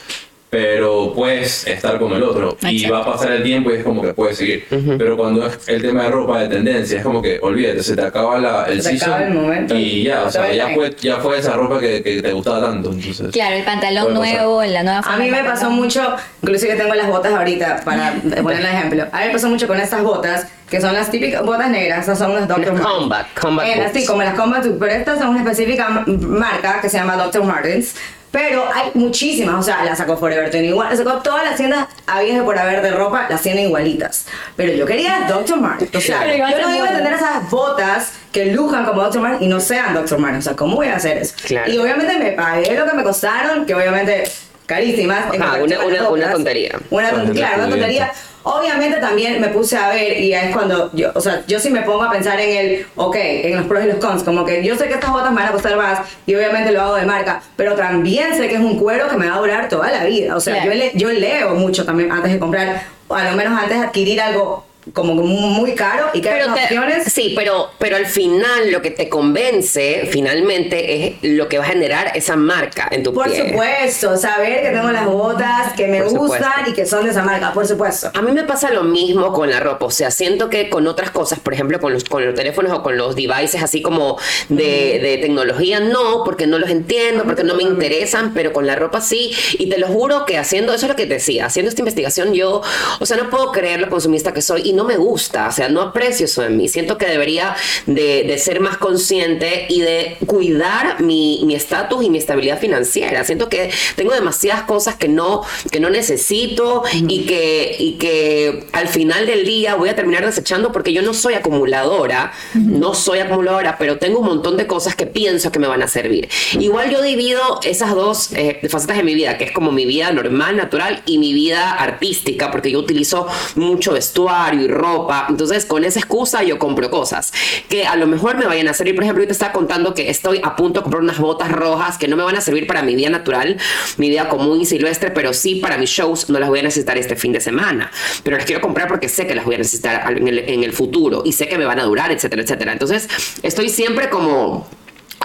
pero 0.48 1.12
puedes 1.14 1.66
estar 1.66 1.98
con 1.98 2.12
el 2.12 2.22
otro 2.22 2.56
y 2.62 2.76
Exacto. 2.84 2.94
va 2.94 3.00
a 3.02 3.12
pasar 3.14 3.32
el 3.32 3.42
tiempo 3.42 3.70
y 3.70 3.74
es 3.74 3.84
como 3.84 4.00
que 4.02 4.14
puedes 4.14 4.38
seguir. 4.38 4.64
Pero 4.96 5.16
cuando 5.16 5.46
es 5.46 5.68
el 5.68 5.82
tema 5.82 6.04
de 6.04 6.10
ropa 6.10 6.40
de 6.40 6.48
tendencia, 6.48 6.98
es 6.98 7.02
como 7.04 7.20
que 7.20 7.38
olvídate, 7.42 7.82
se 7.82 7.96
te 7.96 8.02
acaba 8.02 8.38
la, 8.38 8.64
el 8.64 8.80
Se 8.82 8.90
season 8.90 9.08
acaba 9.12 9.26
el 9.26 9.34
momento. 9.34 9.74
y 9.74 10.04
ya, 10.04 10.22
o 10.24 10.30
sea, 10.30 10.52
ya 10.52 10.68
fue, 10.74 10.94
ya 11.00 11.16
fue 11.16 11.38
esa 11.38 11.52
ropa 11.54 11.80
que, 11.80 12.02
que 12.02 12.22
te 12.22 12.32
gustaba 12.32 12.60
tanto, 12.60 12.92
entonces... 12.92 13.30
Claro, 13.32 13.56
el 13.56 13.64
pantalón 13.64 14.14
nuevo, 14.14 14.62
la 14.64 14.82
nueva 14.82 14.98
A 15.00 15.02
forma 15.02 15.18
mí 15.18 15.26
de 15.26 15.30
me 15.32 15.44
pasó 15.44 15.68
mucho, 15.70 16.00
inclusive 16.42 16.76
tengo 16.76 16.94
las 16.94 17.08
botas 17.08 17.32
ahorita 17.34 17.80
para 17.84 18.12
poner 18.42 18.60
un 18.60 18.66
ejemplo. 18.66 19.04
A 19.12 19.20
mí 19.20 19.26
me 19.26 19.32
pasó 19.32 19.48
mucho 19.48 19.66
con 19.66 19.80
estas 19.80 20.02
botas, 20.02 20.46
que 20.70 20.80
son 20.80 20.94
las 20.94 21.10
típicas 21.10 21.44
botas 21.44 21.70
negras, 21.70 22.00
estas 22.00 22.18
son 22.18 22.34
las 22.34 22.46
Dr. 22.48 22.72
Martens. 22.72 22.86
combat, 22.96 23.26
combat 23.40 23.66
Eh, 23.66 23.74
boots. 23.80 23.90
sí, 24.00 24.06
como 24.06 24.22
las 24.22 24.34
Combat 24.34 24.64
pero 24.78 24.92
estas 24.92 25.18
son 25.18 25.28
una 25.30 25.40
específica 25.40 26.04
marca 26.06 26.80
que 26.80 26.88
se 26.88 26.98
llama 26.98 27.16
Dr. 27.16 27.42
Martens. 27.44 27.94
Pero 28.30 28.64
hay 28.74 28.90
muchísimas, 28.94 29.54
o 29.54 29.62
sea, 29.62 29.82
las 29.84 29.96
sacó 29.98 30.16
Forever 30.18 30.50
21, 30.50 30.84
las 30.84 30.98
sacó 30.98 31.12
todas 31.22 31.44
las 31.44 31.56
tiendas 31.56 31.86
habidas 32.06 32.38
de 32.38 32.42
por 32.42 32.58
haber 32.58 32.82
de 32.82 32.90
ropa, 32.90 33.26
las 33.30 33.40
tienen 33.40 33.66
igualitas. 33.66 34.26
Pero 34.56 34.72
yo 34.74 34.84
quería 34.84 35.24
Dr. 35.28 35.58
Martens. 35.58 35.94
O 35.94 36.00
sea, 36.00 36.26
yo 36.36 36.60
no 36.60 36.74
iba 36.76 36.88
a 36.90 36.96
tener 36.96 37.12
esas 37.14 37.48
botas 37.50 38.12
que 38.32 38.46
lujan 38.46 38.84
como 38.84 39.02
Dr. 39.02 39.22
Martens 39.22 39.42
y 39.42 39.48
no 39.48 39.58
sean 39.60 39.94
Dr. 39.94 40.18
Martens. 40.18 40.46
O 40.46 40.50
sea, 40.50 40.56
¿cómo 40.56 40.76
voy 40.76 40.88
a 40.88 40.96
hacer 40.96 41.16
eso? 41.18 41.34
Claro. 41.46 41.70
Y 41.72 41.78
obviamente 41.78 42.18
me 42.18 42.32
pagué 42.32 42.74
lo 42.76 42.84
que 42.84 42.92
me 42.92 43.02
costaron, 43.04 43.64
que 43.64 43.74
obviamente 43.74 44.24
carísimas. 44.66 45.26
Ajá, 45.40 45.62
una- 45.62 45.84
una- 45.84 46.08
una 46.10 46.30
tontería. 46.32 46.72
Una 46.90 47.10
claro, 47.32 47.56
una 47.58 47.68
tontería. 47.70 48.12
Obviamente 48.48 48.98
también 49.00 49.40
me 49.40 49.48
puse 49.48 49.76
a 49.76 49.88
ver 49.88 50.20
y 50.20 50.32
es 50.32 50.52
cuando 50.54 50.88
yo, 50.92 51.10
o 51.16 51.20
sea, 51.20 51.42
yo 51.48 51.58
sí 51.58 51.68
me 51.68 51.82
pongo 51.82 52.04
a 52.04 52.12
pensar 52.12 52.38
en 52.38 52.56
el, 52.56 52.86
ok, 52.94 53.16
en 53.18 53.56
los 53.56 53.66
pros 53.66 53.82
y 53.84 53.88
los 53.88 53.96
cons, 53.96 54.22
como 54.22 54.44
que 54.44 54.62
yo 54.64 54.76
sé 54.76 54.86
que 54.86 54.94
estas 54.94 55.10
botas 55.10 55.30
me 55.32 55.38
van 55.40 55.48
a 55.48 55.52
costar 55.52 55.76
más 55.76 55.98
y 56.26 56.34
obviamente 56.36 56.70
lo 56.70 56.80
hago 56.80 56.94
de 56.94 57.06
marca, 57.06 57.42
pero 57.56 57.74
también 57.74 58.36
sé 58.36 58.48
que 58.48 58.54
es 58.54 58.60
un 58.60 58.78
cuero 58.78 59.08
que 59.08 59.16
me 59.16 59.28
va 59.28 59.34
a 59.34 59.40
durar 59.40 59.68
toda 59.68 59.90
la 59.90 60.04
vida. 60.04 60.36
O 60.36 60.40
sea, 60.40 60.54
Claro. 60.62 60.70
yo, 60.72 60.78
le- 60.78 60.92
yo 60.94 61.10
leo 61.10 61.54
mucho 61.56 61.84
también 61.84 62.12
antes 62.12 62.32
de 62.32 62.38
comprar, 62.38 62.84
o 63.08 63.16
a 63.16 63.24
lo 63.24 63.36
menos 63.36 63.60
antes 63.60 63.80
de 63.80 63.84
adquirir 63.86 64.20
algo 64.20 64.64
como 64.92 65.14
muy 65.14 65.74
caro 65.74 66.06
y 66.14 66.20
que 66.20 66.28
hay 66.30 66.40
Pero 66.40 66.54
te- 66.54 66.62
opciones. 66.64 67.12
sí, 67.12 67.32
pero, 67.36 67.70
pero 67.78 67.96
al 67.96 68.06
final 68.06 68.70
lo 68.70 68.82
que 68.82 68.90
te 68.90 69.08
convence 69.08 70.08
finalmente 70.10 71.06
es 71.06 71.14
lo 71.22 71.48
que 71.48 71.58
va 71.58 71.64
a 71.64 71.68
generar 71.68 72.12
esa 72.14 72.36
marca 72.36 72.88
en 72.90 73.02
tu 73.02 73.12
Por 73.12 73.30
pie. 73.30 73.48
supuesto, 73.50 74.16
saber 74.16 74.62
que 74.62 74.70
tengo 74.70 74.90
las 74.90 75.06
botas 75.06 75.72
que 75.74 75.86
me 75.88 76.02
Por 76.02 76.10
gustan 76.16 76.42
supuesto. 76.52 76.70
y 76.70 76.74
que 76.74 76.86
son 76.86 77.04
de 77.04 77.10
esa 77.10 77.22
marca, 77.22 77.52
por 77.52 77.66
supuesto. 77.66 78.10
A 78.14 78.22
mí 78.22 78.32
me 78.32 78.44
pasa 78.44 78.70
lo 78.70 78.82
mismo 78.84 79.32
con 79.32 79.50
la 79.50 79.60
ropa, 79.60 79.86
o 79.86 79.90
sea, 79.90 80.10
siento 80.10 80.50
que 80.50 80.68
con 80.70 80.86
otras 80.86 81.10
cosas, 81.10 81.40
por 81.40 81.52
ejemplo, 81.54 81.80
con 81.80 81.92
los, 81.92 82.04
con 82.04 82.24
los 82.24 82.34
teléfonos 82.34 82.72
o 82.72 82.82
con 82.82 82.96
los 82.96 83.16
devices 83.16 83.62
así 83.62 83.82
como 83.82 84.18
de, 84.48 84.98
de 85.00 85.18
tecnología, 85.20 85.80
no, 85.80 86.22
porque 86.24 86.46
no 86.46 86.58
los 86.58 86.70
entiendo, 86.70 87.24
porque 87.24 87.44
no 87.44 87.54
me 87.54 87.62
interesan, 87.64 88.32
pero 88.34 88.52
con 88.52 88.66
la 88.66 88.76
ropa 88.76 89.00
sí, 89.00 89.32
y 89.58 89.68
te 89.68 89.78
lo 89.78 89.88
juro 89.88 90.24
que 90.26 90.38
haciendo, 90.38 90.72
eso 90.72 90.86
es 90.86 90.90
lo 90.90 90.96
que 90.96 91.06
te 91.06 91.14
decía, 91.14 91.46
haciendo 91.46 91.68
esta 91.68 91.80
investigación 91.80 92.32
yo, 92.34 92.62
o 93.00 93.06
sea, 93.06 93.16
no 93.16 93.30
puedo 93.30 93.52
creer 93.52 93.80
lo 93.80 93.88
consumista 93.90 94.32
que 94.32 94.42
soy 94.42 94.62
y 94.64 94.72
no 94.76 94.84
me 94.84 94.96
gusta, 94.96 95.48
o 95.48 95.52
sea, 95.52 95.68
no 95.68 95.80
aprecio 95.80 96.26
eso 96.26 96.44
en 96.44 96.56
mí. 96.56 96.68
Siento 96.68 96.98
que 96.98 97.06
debería 97.06 97.56
de, 97.86 98.24
de 98.24 98.38
ser 98.38 98.60
más 98.60 98.76
consciente 98.76 99.66
y 99.68 99.80
de 99.80 100.16
cuidar 100.26 101.00
mi 101.00 101.54
estatus 101.54 102.04
y 102.04 102.10
mi 102.10 102.18
estabilidad 102.18 102.58
financiera. 102.60 103.24
Siento 103.24 103.48
que 103.48 103.70
tengo 103.96 104.12
demasiadas 104.12 104.62
cosas 104.64 104.96
que 104.96 105.08
no, 105.08 105.42
que 105.70 105.80
no 105.80 105.90
necesito 105.90 106.82
y, 106.92 107.26
que, 107.26 107.76
y 107.78 107.92
que 107.92 108.66
al 108.72 108.88
final 108.88 109.26
del 109.26 109.44
día 109.44 109.74
voy 109.74 109.88
a 109.88 109.96
terminar 109.96 110.24
desechando 110.24 110.72
porque 110.72 110.92
yo 110.92 111.02
no 111.02 111.14
soy 111.14 111.34
acumuladora, 111.34 112.32
no 112.54 112.94
soy 112.94 113.20
acumuladora, 113.20 113.78
pero 113.78 113.98
tengo 113.98 114.20
un 114.20 114.26
montón 114.26 114.56
de 114.56 114.66
cosas 114.66 114.94
que 114.94 115.06
pienso 115.06 115.50
que 115.50 115.58
me 115.58 115.66
van 115.66 115.82
a 115.82 115.88
servir. 115.88 116.28
Igual 116.58 116.90
yo 116.90 117.02
divido 117.02 117.40
esas 117.64 117.94
dos 117.94 118.32
eh, 118.32 118.60
facetas 118.68 118.96
de 118.96 119.02
mi 119.02 119.14
vida, 119.14 119.38
que 119.38 119.44
es 119.44 119.52
como 119.52 119.72
mi 119.72 119.86
vida 119.86 120.12
normal, 120.12 120.56
natural 120.56 121.02
y 121.06 121.18
mi 121.18 121.32
vida 121.32 121.72
artística, 121.72 122.50
porque 122.50 122.70
yo 122.70 122.78
utilizo 122.78 123.26
mucho 123.54 123.92
vestuario 123.92 124.65
ropa. 124.68 125.26
Entonces, 125.28 125.64
con 125.64 125.84
esa 125.84 125.98
excusa 125.98 126.42
yo 126.42 126.58
compro 126.58 126.90
cosas 126.90 127.32
que 127.68 127.86
a 127.86 127.96
lo 127.96 128.06
mejor 128.06 128.36
me 128.36 128.46
vayan 128.46 128.68
a 128.68 128.74
servir. 128.74 128.94
Por 128.94 129.04
ejemplo, 129.04 129.22
yo 129.22 129.28
te 129.28 129.32
estaba 129.32 129.52
contando 129.52 129.94
que 129.94 130.10
estoy 130.10 130.40
a 130.42 130.56
punto 130.56 130.80
de 130.80 130.84
comprar 130.84 131.02
unas 131.02 131.18
botas 131.18 131.50
rojas 131.50 131.98
que 131.98 132.08
no 132.08 132.16
me 132.16 132.22
van 132.22 132.36
a 132.36 132.40
servir 132.40 132.66
para 132.66 132.82
mi 132.82 132.94
vida 132.94 133.10
natural, 133.10 133.56
mi 133.96 134.08
vida 134.08 134.28
común 134.28 134.60
y 134.60 134.66
silvestre, 134.66 135.10
pero 135.10 135.32
sí 135.32 135.56
para 135.56 135.78
mis 135.78 135.90
shows 135.90 136.28
no 136.30 136.38
las 136.38 136.48
voy 136.48 136.60
a 136.60 136.62
necesitar 136.62 136.98
este 136.98 137.16
fin 137.16 137.32
de 137.32 137.40
semana. 137.40 137.90
Pero 138.22 138.36
las 138.36 138.46
quiero 138.46 138.60
comprar 138.60 138.88
porque 138.88 139.08
sé 139.08 139.26
que 139.26 139.34
las 139.34 139.44
voy 139.44 139.56
a 139.56 139.58
necesitar 139.58 140.12
en 140.16 140.28
el, 140.28 140.38
en 140.38 140.64
el 140.64 140.72
futuro 140.72 141.22
y 141.24 141.32
sé 141.32 141.48
que 141.48 141.58
me 141.58 141.64
van 141.64 141.80
a 141.80 141.84
durar, 141.84 142.10
etcétera, 142.12 142.42
etcétera. 142.42 142.72
Entonces, 142.72 143.08
estoy 143.42 143.68
siempre 143.68 144.10
como 144.10 144.66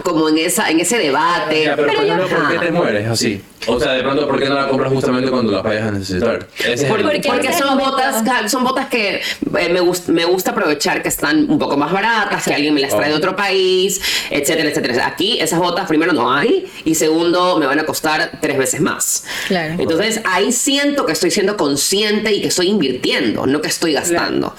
como 0.04 0.30
en 0.30 0.38
esa 0.38 0.70
en 0.70 0.80
ese 0.80 0.98
debate. 0.98 1.72
pero, 1.76 1.94
¿por 2.30 2.50
qué 2.50 2.60
te 2.60 2.72
mueres 2.72 3.08
así? 3.08 3.42
O 3.68 3.80
sea, 3.80 3.92
de 3.92 4.02
pronto, 4.02 4.28
¿por 4.28 4.40
qué 4.40 4.50
no 4.50 4.56
la 4.56 4.68
compras 4.68 4.92
justamente 4.92 5.30
cuando 5.30 5.52
las 5.52 5.64
vayas 5.64 5.84
a 5.84 5.92
necesitar? 5.92 6.48
porque, 6.90 7.54
son 7.54 7.78
botas, 7.78 8.52
son 8.52 8.64
botas 8.64 8.88
que 8.88 9.16
eh, 9.16 9.70
me, 9.70 9.82
me 10.14 10.26
gusta 10.26 10.52
aprovechar 10.52 11.04
que 11.04 11.10
están 11.10 11.50
un 11.50 11.60
poco 11.60 11.78
más 11.78 11.92
baratas, 11.92 12.44
que 12.44 12.54
alguien 12.54 12.74
me 12.74 12.82
las 12.82 12.96
trae 12.96 13.10
de 13.10 13.16
otro 13.16 13.36
país, 13.36 14.02
etcétera, 14.32 14.70
etcétera. 14.70 15.06
Aquí 15.06 15.40
esas 15.40 15.60
botas 15.60 15.88
primero 15.88 16.12
no 16.12 16.34
hay 16.34 16.66
y 16.86 16.96
segundo 16.96 17.58
me 17.60 17.68
van 17.68 17.80
a 17.80 17.86
costar 17.86 18.40
tres 18.42 18.58
veces 18.58 18.82
más. 18.82 19.26
Claro. 19.48 19.76
Entonces 19.78 20.22
ahí 20.26 20.52
siento 20.52 21.06
que 21.06 21.12
estoy 21.12 21.30
siendo 21.30 21.56
consciente 21.56 22.34
y 22.34 22.42
que 22.42 22.48
estoy 22.48 22.68
invirtiendo, 22.68 23.46
no 23.46 23.62
que 23.62 23.68
estoy 23.68 23.94
gastando. 23.94 24.56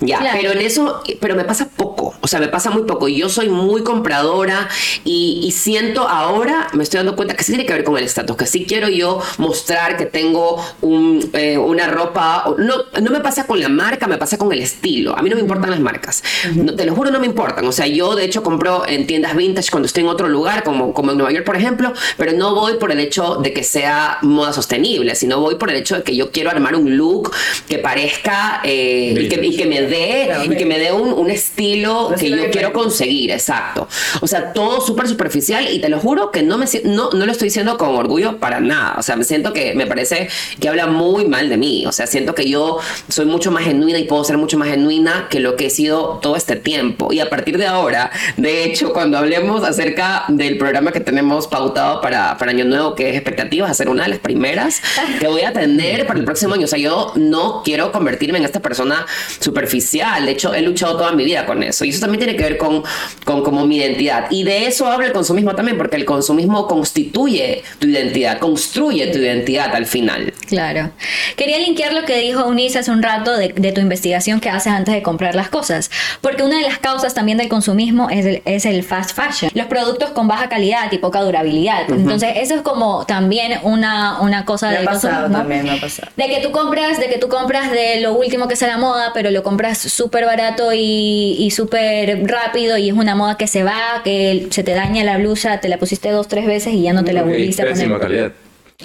Ya, 0.00 0.20
pero 0.32 0.52
en 0.52 0.60
eso, 0.60 1.02
pero 1.20 1.34
me 1.36 1.44
pasa 1.44 1.68
poco, 1.74 2.14
o 2.20 2.28
sea, 2.28 2.40
me 2.40 2.48
pasa 2.48 2.70
muy 2.70 2.82
poco. 2.82 3.08
Y 3.08 3.16
yo 3.16 3.28
soy 3.28 3.48
muy 3.48 3.82
compradora 3.82 4.68
y, 5.04 5.40
y 5.44 5.52
siento 5.52 6.08
ahora, 6.08 6.68
me 6.72 6.82
estoy 6.82 6.98
dando 6.98 7.16
cuenta 7.16 7.34
que 7.34 7.44
sí 7.44 7.52
tiene 7.52 7.66
que 7.66 7.72
ver 7.72 7.84
con 7.84 7.96
el 7.96 8.04
estatus, 8.04 8.36
que 8.36 8.46
si 8.46 8.64
quiero 8.64 8.88
yo 8.88 9.20
mostrar 9.38 9.96
que 9.96 10.06
tengo 10.06 10.62
un, 10.80 11.30
eh, 11.32 11.58
una 11.58 11.86
ropa, 11.88 12.44
no, 12.58 12.74
no 13.00 13.10
me 13.10 13.20
pasa 13.20 13.46
con 13.46 13.60
la 13.60 13.68
marca, 13.68 14.06
me 14.06 14.18
pasa 14.18 14.38
con 14.38 14.52
el 14.52 14.60
estilo. 14.60 15.16
A 15.16 15.22
mí 15.22 15.30
no 15.30 15.36
me 15.36 15.42
importan 15.42 15.70
las 15.70 15.80
marcas, 15.80 16.22
no, 16.54 16.74
te 16.74 16.84
lo 16.84 16.94
juro, 16.94 17.10
no 17.10 17.20
me 17.20 17.26
importan. 17.26 17.66
O 17.66 17.72
sea, 17.72 17.86
yo 17.86 18.14
de 18.14 18.24
hecho 18.24 18.42
compro 18.42 18.86
en 18.86 19.06
tiendas 19.06 19.36
vintage 19.36 19.70
cuando 19.70 19.86
estoy 19.86 20.02
en 20.02 20.08
otro 20.08 20.28
lugar, 20.28 20.62
como, 20.62 20.92
como 20.92 21.12
en 21.12 21.18
Nueva 21.18 21.32
York, 21.32 21.44
por 21.44 21.56
ejemplo, 21.56 21.92
pero 22.16 22.32
no 22.32 22.54
voy 22.54 22.74
por 22.74 22.90
el 22.92 23.00
hecho 23.00 23.36
de 23.36 23.52
que 23.52 23.62
sea 23.62 24.18
moda 24.22 24.52
sostenible, 24.52 25.14
sino 25.14 25.40
voy 25.40 25.56
por 25.56 25.70
el 25.70 25.76
hecho 25.76 25.96
de 25.96 26.02
que 26.02 26.16
yo 26.16 26.30
quiero 26.30 26.50
armar 26.50 26.74
un 26.74 26.96
look 26.96 27.32
que 27.68 27.78
parezca 27.78 28.60
eh, 28.64 29.14
y, 29.18 29.28
que, 29.28 29.44
y, 29.44 29.56
que, 29.56 29.66
me 29.66 29.82
dé, 29.82 30.30
y 30.44 30.56
que 30.56 30.66
me 30.66 30.78
dé 30.78 30.92
un, 30.92 31.12
un 31.12 31.30
estilo 31.30 32.12
que 32.18 32.30
yo 32.30 32.50
quiero 32.50 32.72
conseguir, 32.72 33.30
exacto. 33.30 33.88
O 34.20 34.26
sea, 34.26 34.52
todo 34.52 34.65
súper 34.80 35.08
superficial 35.08 35.68
y 35.70 35.80
te 35.80 35.88
lo 35.88 35.98
juro 35.98 36.30
que 36.30 36.42
no, 36.42 36.58
me, 36.58 36.66
no, 36.84 37.10
no 37.10 37.26
lo 37.26 37.32
estoy 37.32 37.48
diciendo 37.48 37.78
con 37.78 37.94
orgullo 37.94 38.38
para 38.38 38.60
nada. 38.60 38.94
O 38.98 39.02
sea, 39.02 39.16
me 39.16 39.24
siento 39.24 39.52
que 39.52 39.74
me 39.74 39.86
parece 39.86 40.28
que 40.60 40.68
habla 40.68 40.86
muy 40.86 41.26
mal 41.26 41.48
de 41.48 41.56
mí. 41.56 41.86
O 41.86 41.92
sea, 41.92 42.06
siento 42.06 42.34
que 42.34 42.48
yo 42.48 42.78
soy 43.08 43.26
mucho 43.26 43.50
más 43.50 43.64
genuina 43.64 43.98
y 43.98 44.04
puedo 44.04 44.24
ser 44.24 44.38
mucho 44.38 44.58
más 44.58 44.68
genuina 44.68 45.26
que 45.30 45.40
lo 45.40 45.56
que 45.56 45.66
he 45.66 45.70
sido 45.70 46.18
todo 46.22 46.36
este 46.36 46.56
tiempo. 46.56 47.12
Y 47.12 47.20
a 47.20 47.30
partir 47.30 47.58
de 47.58 47.66
ahora, 47.66 48.10
de 48.36 48.64
hecho, 48.64 48.92
cuando 48.92 49.18
hablemos 49.18 49.64
acerca 49.64 50.24
del 50.28 50.58
programa 50.58 50.92
que 50.92 51.00
tenemos 51.00 51.46
pautado 51.46 52.00
para, 52.00 52.36
para 52.38 52.50
Año 52.50 52.64
Nuevo, 52.64 52.94
que 52.94 53.10
es 53.10 53.16
Expectativas, 53.16 53.70
hacer 53.70 53.88
una 53.88 54.04
de 54.04 54.10
las 54.10 54.18
primeras 54.18 54.80
que 55.20 55.26
voy 55.26 55.42
a 55.42 55.52
tener 55.52 56.06
para 56.06 56.18
el 56.18 56.24
próximo 56.24 56.54
año. 56.54 56.64
O 56.64 56.68
sea, 56.68 56.78
yo 56.78 57.12
no 57.16 57.62
quiero 57.64 57.92
convertirme 57.92 58.38
en 58.38 58.44
esta 58.44 58.60
persona 58.60 59.06
superficial. 59.40 60.26
De 60.26 60.32
hecho, 60.32 60.54
he 60.54 60.62
luchado 60.62 60.96
toda 60.96 61.12
mi 61.12 61.24
vida 61.24 61.46
con 61.46 61.62
eso. 61.62 61.84
Y 61.84 61.90
eso 61.90 62.00
también 62.00 62.24
tiene 62.24 62.36
que 62.36 62.44
ver 62.44 62.56
con, 62.56 62.82
con 63.24 63.42
como 63.42 63.66
mi 63.66 63.76
identidad. 63.76 64.26
Y 64.30 64.44
de 64.44 64.55
eso 64.64 64.86
habla 64.86 65.06
el 65.06 65.12
consumismo 65.12 65.54
también, 65.54 65.76
porque 65.76 65.96
el 65.96 66.04
consumismo 66.04 66.66
constituye 66.66 67.62
tu 67.78 67.86
identidad 67.86 68.38
construye 68.38 69.06
tu 69.08 69.18
identidad 69.18 69.74
al 69.74 69.86
final. 69.86 70.32
Claro. 70.46 70.90
Quería 71.36 71.58
linkear 71.58 71.92
lo 71.92 72.04
que 72.04 72.18
dijo 72.18 72.46
Unice 72.46 72.78
hace 72.78 72.90
un 72.90 73.02
rato 73.02 73.36
de, 73.36 73.48
tu 73.72 73.80
investigación 73.80 74.40
que 74.40 74.48
haces 74.48 74.72
antes 74.72 74.94
de 74.94 75.02
comprar 75.02 75.34
las 75.34 75.48
cosas, 75.48 75.90
porque 76.20 76.42
una 76.42 76.58
de 76.58 76.62
las 76.62 76.78
causas 76.78 77.14
también 77.14 77.38
del 77.38 77.48
consumismo 77.48 78.08
es 78.10 78.24
el, 78.24 78.42
es 78.44 78.64
el 78.64 78.82
fast 78.84 79.16
fashion, 79.16 79.50
los 79.54 79.66
productos 79.66 80.10
con 80.10 80.28
baja 80.28 80.48
calidad 80.48 80.90
y 80.92 80.98
poca 80.98 81.20
durabilidad. 81.22 81.90
Entonces, 81.90 82.34
eso 82.36 82.54
es 82.54 82.62
como 82.62 83.04
también 83.06 83.58
una, 83.62 84.20
una 84.20 84.44
cosa 84.44 84.70
de 84.70 84.84
pasado 84.84 85.30
también 85.30 85.64
me 85.64 85.72
ha 85.72 85.80
pasado. 85.80 86.10
De 86.16 86.28
que 86.28 86.40
tú 86.40 86.52
compras, 86.52 86.98
de 87.00 87.08
que 87.08 87.18
tú 87.18 87.28
compras 87.28 87.70
de 87.70 88.00
lo 88.00 88.14
último 88.14 88.48
que 88.48 88.54
es 88.54 88.62
la 88.62 88.78
moda, 88.78 89.10
pero 89.12 89.30
lo 89.30 89.42
compras 89.42 89.78
súper 89.78 90.24
barato 90.24 90.72
y, 90.72 91.36
y 91.38 91.50
súper 91.50 92.26
rápido 92.26 92.76
y 92.76 92.88
es 92.88 92.94
una 92.94 93.14
moda 93.14 93.36
que 93.36 93.46
se 93.46 93.64
va, 93.64 94.02
que 94.04 94.45
se 94.50 94.62
te 94.62 94.72
daña 94.72 95.04
la 95.04 95.18
blusa, 95.18 95.60
te 95.60 95.68
la 95.68 95.78
pusiste 95.78 96.10
dos, 96.10 96.28
tres 96.28 96.46
veces 96.46 96.72
y 96.74 96.82
ya 96.82 96.92
no 96.92 97.04
te 97.04 97.12
la 97.12 97.22
volviste 97.22 97.62
a 97.62 97.72
poner. 97.72 98.00
calidad. 98.00 98.32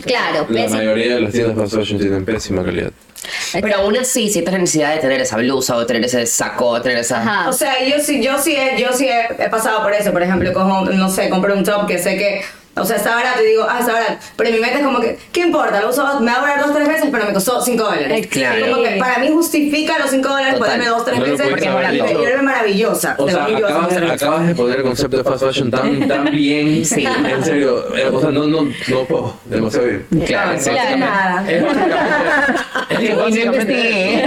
Claro, 0.06 0.48
La 0.50 0.70
mayoría 0.70 1.16
de 1.16 1.22
las 1.22 1.34
tiendas 1.34 1.56
fast 1.58 1.76
fashion 1.76 2.00
tienen 2.00 2.24
pésima 2.24 2.64
calidad. 2.64 2.92
Pero 3.54 3.76
aún 3.78 3.98
así 3.98 4.30
sientes 4.30 4.52
la 4.52 4.60
necesidad 4.60 4.96
de 4.96 5.02
tener 5.02 5.22
esa 5.22 5.38
blusa 5.38 5.76
o 5.76 5.86
tener 5.86 6.04
ese 6.06 6.26
saco 6.26 6.68
o 6.68 6.82
tener 6.82 7.00
esa... 7.00 7.48
O 7.48 7.54
sea, 7.54 7.86
yo 7.86 8.00
sí, 8.00 8.24
yo 8.24 8.40
sí, 8.40 8.56
he, 8.56 8.80
yo 8.80 8.94
sí 8.94 9.08
he, 9.08 9.50
pasado 9.50 9.84
por 9.84 9.94
eso. 9.94 10.12
Por 10.12 10.24
ejemplo, 10.24 10.54
como, 10.54 10.86
no 10.86 11.10
sé, 11.10 11.30
compré 11.30 11.54
un 11.54 11.64
top 11.64 11.88
que 11.88 12.00
sé 12.00 12.18
que 12.18 12.42
o 12.74 12.86
sea, 12.86 12.96
está 12.96 13.16
barato 13.16 13.44
y 13.44 13.48
digo, 13.48 13.66
ah, 13.70 13.80
está 13.80 13.92
barato. 13.92 14.14
Pero 14.38 14.50
en 14.50 14.56
mi 14.56 14.62
mente 14.62 14.78
es 14.78 14.86
como 14.86 15.00
que, 15.02 15.18
¿qué 15.34 15.42
importa? 15.42 15.82
Lo 15.82 15.90
uso, 15.90 16.22
me 16.22 16.32
va 16.32 16.38
a 16.38 16.40
durar 16.40 16.62
dos, 16.62 16.74
tres 16.74 16.88
veces, 16.88 17.10
pero 17.12 17.26
me 17.26 17.34
costó 17.34 17.62
cinco 17.62 17.84
dólares. 17.84 18.28
Claro. 18.28 18.66
Como 18.66 18.84
que 18.84 18.96
para 18.98 19.20
mí 19.20 19.30
justifica 19.30 20.00
los 20.00 20.10
cinco 20.10 20.30
dólares 20.30 20.58
ponerme 20.58 20.88
dos, 20.88 21.04
tres 21.04 21.20
veces 21.20 21.48
porque 21.50 21.66
es 21.66 22.44
maravillosa. 22.44 23.16
O 23.18 23.30
sea, 23.30 23.46
acabas, 23.46 23.98
acabas, 24.12 24.48
de 24.48 24.56
poner 24.56 24.78
el 24.78 24.84
concepto 24.84 25.18
de 25.18 25.24
fast 25.24 25.44
fashion 25.44 25.70
tan, 25.70 26.08
tan 26.08 26.32
bien. 26.32 26.86
Sí. 26.86 27.06
En 27.06 27.44
serio, 27.44 27.96
eh, 27.96 28.10
o 28.12 28.22
sea, 28.22 28.32
no, 28.32 28.48
no, 28.48 28.64
no 28.88 29.06
puedo, 29.06 29.36
demasiado 29.46 29.88
bien. 29.88 30.06
Claro, 30.26 30.54
es 30.54 30.68
claro. 30.68 30.98
nada. 30.98 31.46
Es 32.90 33.00
que 33.00 33.16
básicamente... 33.16 34.24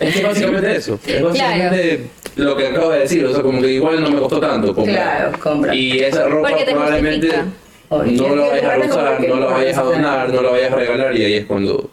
Es 0.00 0.14
que 0.14 0.22
básicamente 0.24 0.76
eso. 0.76 0.98
Es 1.06 1.22
básicamente 1.22 2.10
lo 2.36 2.56
que 2.56 2.68
acabo 2.68 2.90
de 2.90 3.00
decir. 3.00 3.24
O 3.24 3.32
sea, 3.32 3.42
como 3.42 3.60
que 3.60 3.68
igual 3.72 4.02
no 4.02 4.10
me 4.10 4.18
costó 4.18 4.40
tanto 4.40 4.74
Claro, 4.74 5.32
compra. 5.38 5.74
Y 5.74 6.00
esa 6.00 6.26
ropa 6.26 6.50
probablemente 6.70 7.28
no 7.90 8.36
la 8.36 8.48
vayas 8.48 8.64
a 8.64 8.78
usar, 8.78 9.20
no 9.28 9.36
la 9.36 9.46
vayas 9.46 9.78
a 9.78 9.82
donar, 9.82 10.32
no 10.32 10.42
la 10.42 10.50
vayas 10.50 10.72
a 10.72 10.76
regalar 10.76 11.16
y 11.16 11.24
ahí 11.24 11.34
es 11.34 11.46
cuando 11.46 11.90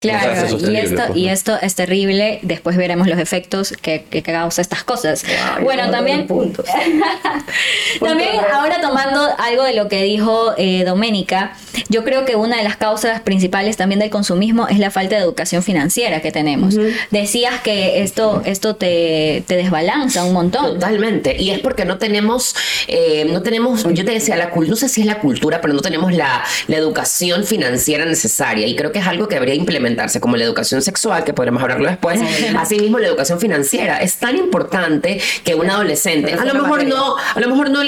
Claro, 0.00 0.46
y 0.56 0.76
esto, 0.76 1.02
y 1.16 1.28
esto 1.28 1.58
es 1.60 1.74
terrible. 1.74 2.38
Después 2.42 2.76
veremos 2.76 3.08
los 3.08 3.18
efectos 3.18 3.74
que, 3.82 4.04
que 4.08 4.22
causa 4.22 4.62
estas 4.62 4.84
cosas. 4.84 5.24
bueno, 5.60 5.90
también. 5.90 6.28
también, 8.00 8.30
ahora 8.52 8.80
tomando 8.80 9.28
algo 9.38 9.64
de 9.64 9.74
lo 9.74 9.88
que 9.88 10.04
dijo 10.04 10.54
eh, 10.56 10.84
Doménica, 10.84 11.56
yo 11.88 12.04
creo 12.04 12.24
que 12.24 12.36
una 12.36 12.58
de 12.58 12.62
las 12.62 12.76
causas 12.76 13.22
principales 13.22 13.76
también 13.76 13.98
del 13.98 14.10
consumismo 14.10 14.68
es 14.68 14.78
la 14.78 14.92
falta 14.92 15.16
de 15.16 15.22
educación 15.22 15.64
financiera 15.64 16.20
que 16.20 16.30
tenemos. 16.30 16.76
Decías 17.10 17.60
que 17.62 18.00
esto, 18.00 18.42
esto 18.44 18.76
te, 18.76 19.42
te, 19.48 19.56
desbalanza 19.56 20.22
un 20.22 20.32
montón. 20.32 20.74
Totalmente. 20.74 21.42
Y 21.42 21.50
es 21.50 21.58
porque 21.58 21.84
no 21.84 21.98
tenemos, 21.98 22.54
eh, 22.86 23.26
no 23.28 23.42
tenemos, 23.42 23.82
yo 23.82 24.04
te 24.04 24.12
decía, 24.12 24.36
la, 24.36 24.52
no 24.54 24.76
sé 24.76 24.88
si 24.88 25.00
es 25.00 25.08
la 25.08 25.18
cultura, 25.18 25.60
pero 25.60 25.74
no 25.74 25.80
tenemos 25.80 26.12
la, 26.12 26.44
la 26.68 26.76
educación 26.76 27.42
financiera 27.42 28.04
necesaria. 28.04 28.68
Y 28.68 28.76
creo 28.76 28.92
que 28.92 29.00
es 29.00 29.06
algo 29.08 29.26
que 29.26 29.34
debería 29.34 29.56
implementar 29.88 30.20
como 30.20 30.36
la 30.36 30.44
educación 30.44 30.82
sexual, 30.82 31.24
que 31.24 31.32
podremos 31.32 31.62
hablarlo 31.62 31.88
después, 31.88 32.20
asimismo 32.56 32.98
la 32.98 33.08
educación 33.08 33.40
financiera. 33.40 33.98
Es 33.98 34.16
tan 34.16 34.36
importante 34.36 35.20
que 35.44 35.54
un 35.54 35.68
adolescente, 35.70 36.34
a 36.34 36.44
lo 36.44 36.54
mejor 36.54 36.84
no, 36.84 37.16
a 37.16 37.40
lo 37.40 37.48
mejor 37.48 37.70
no, 37.70 37.80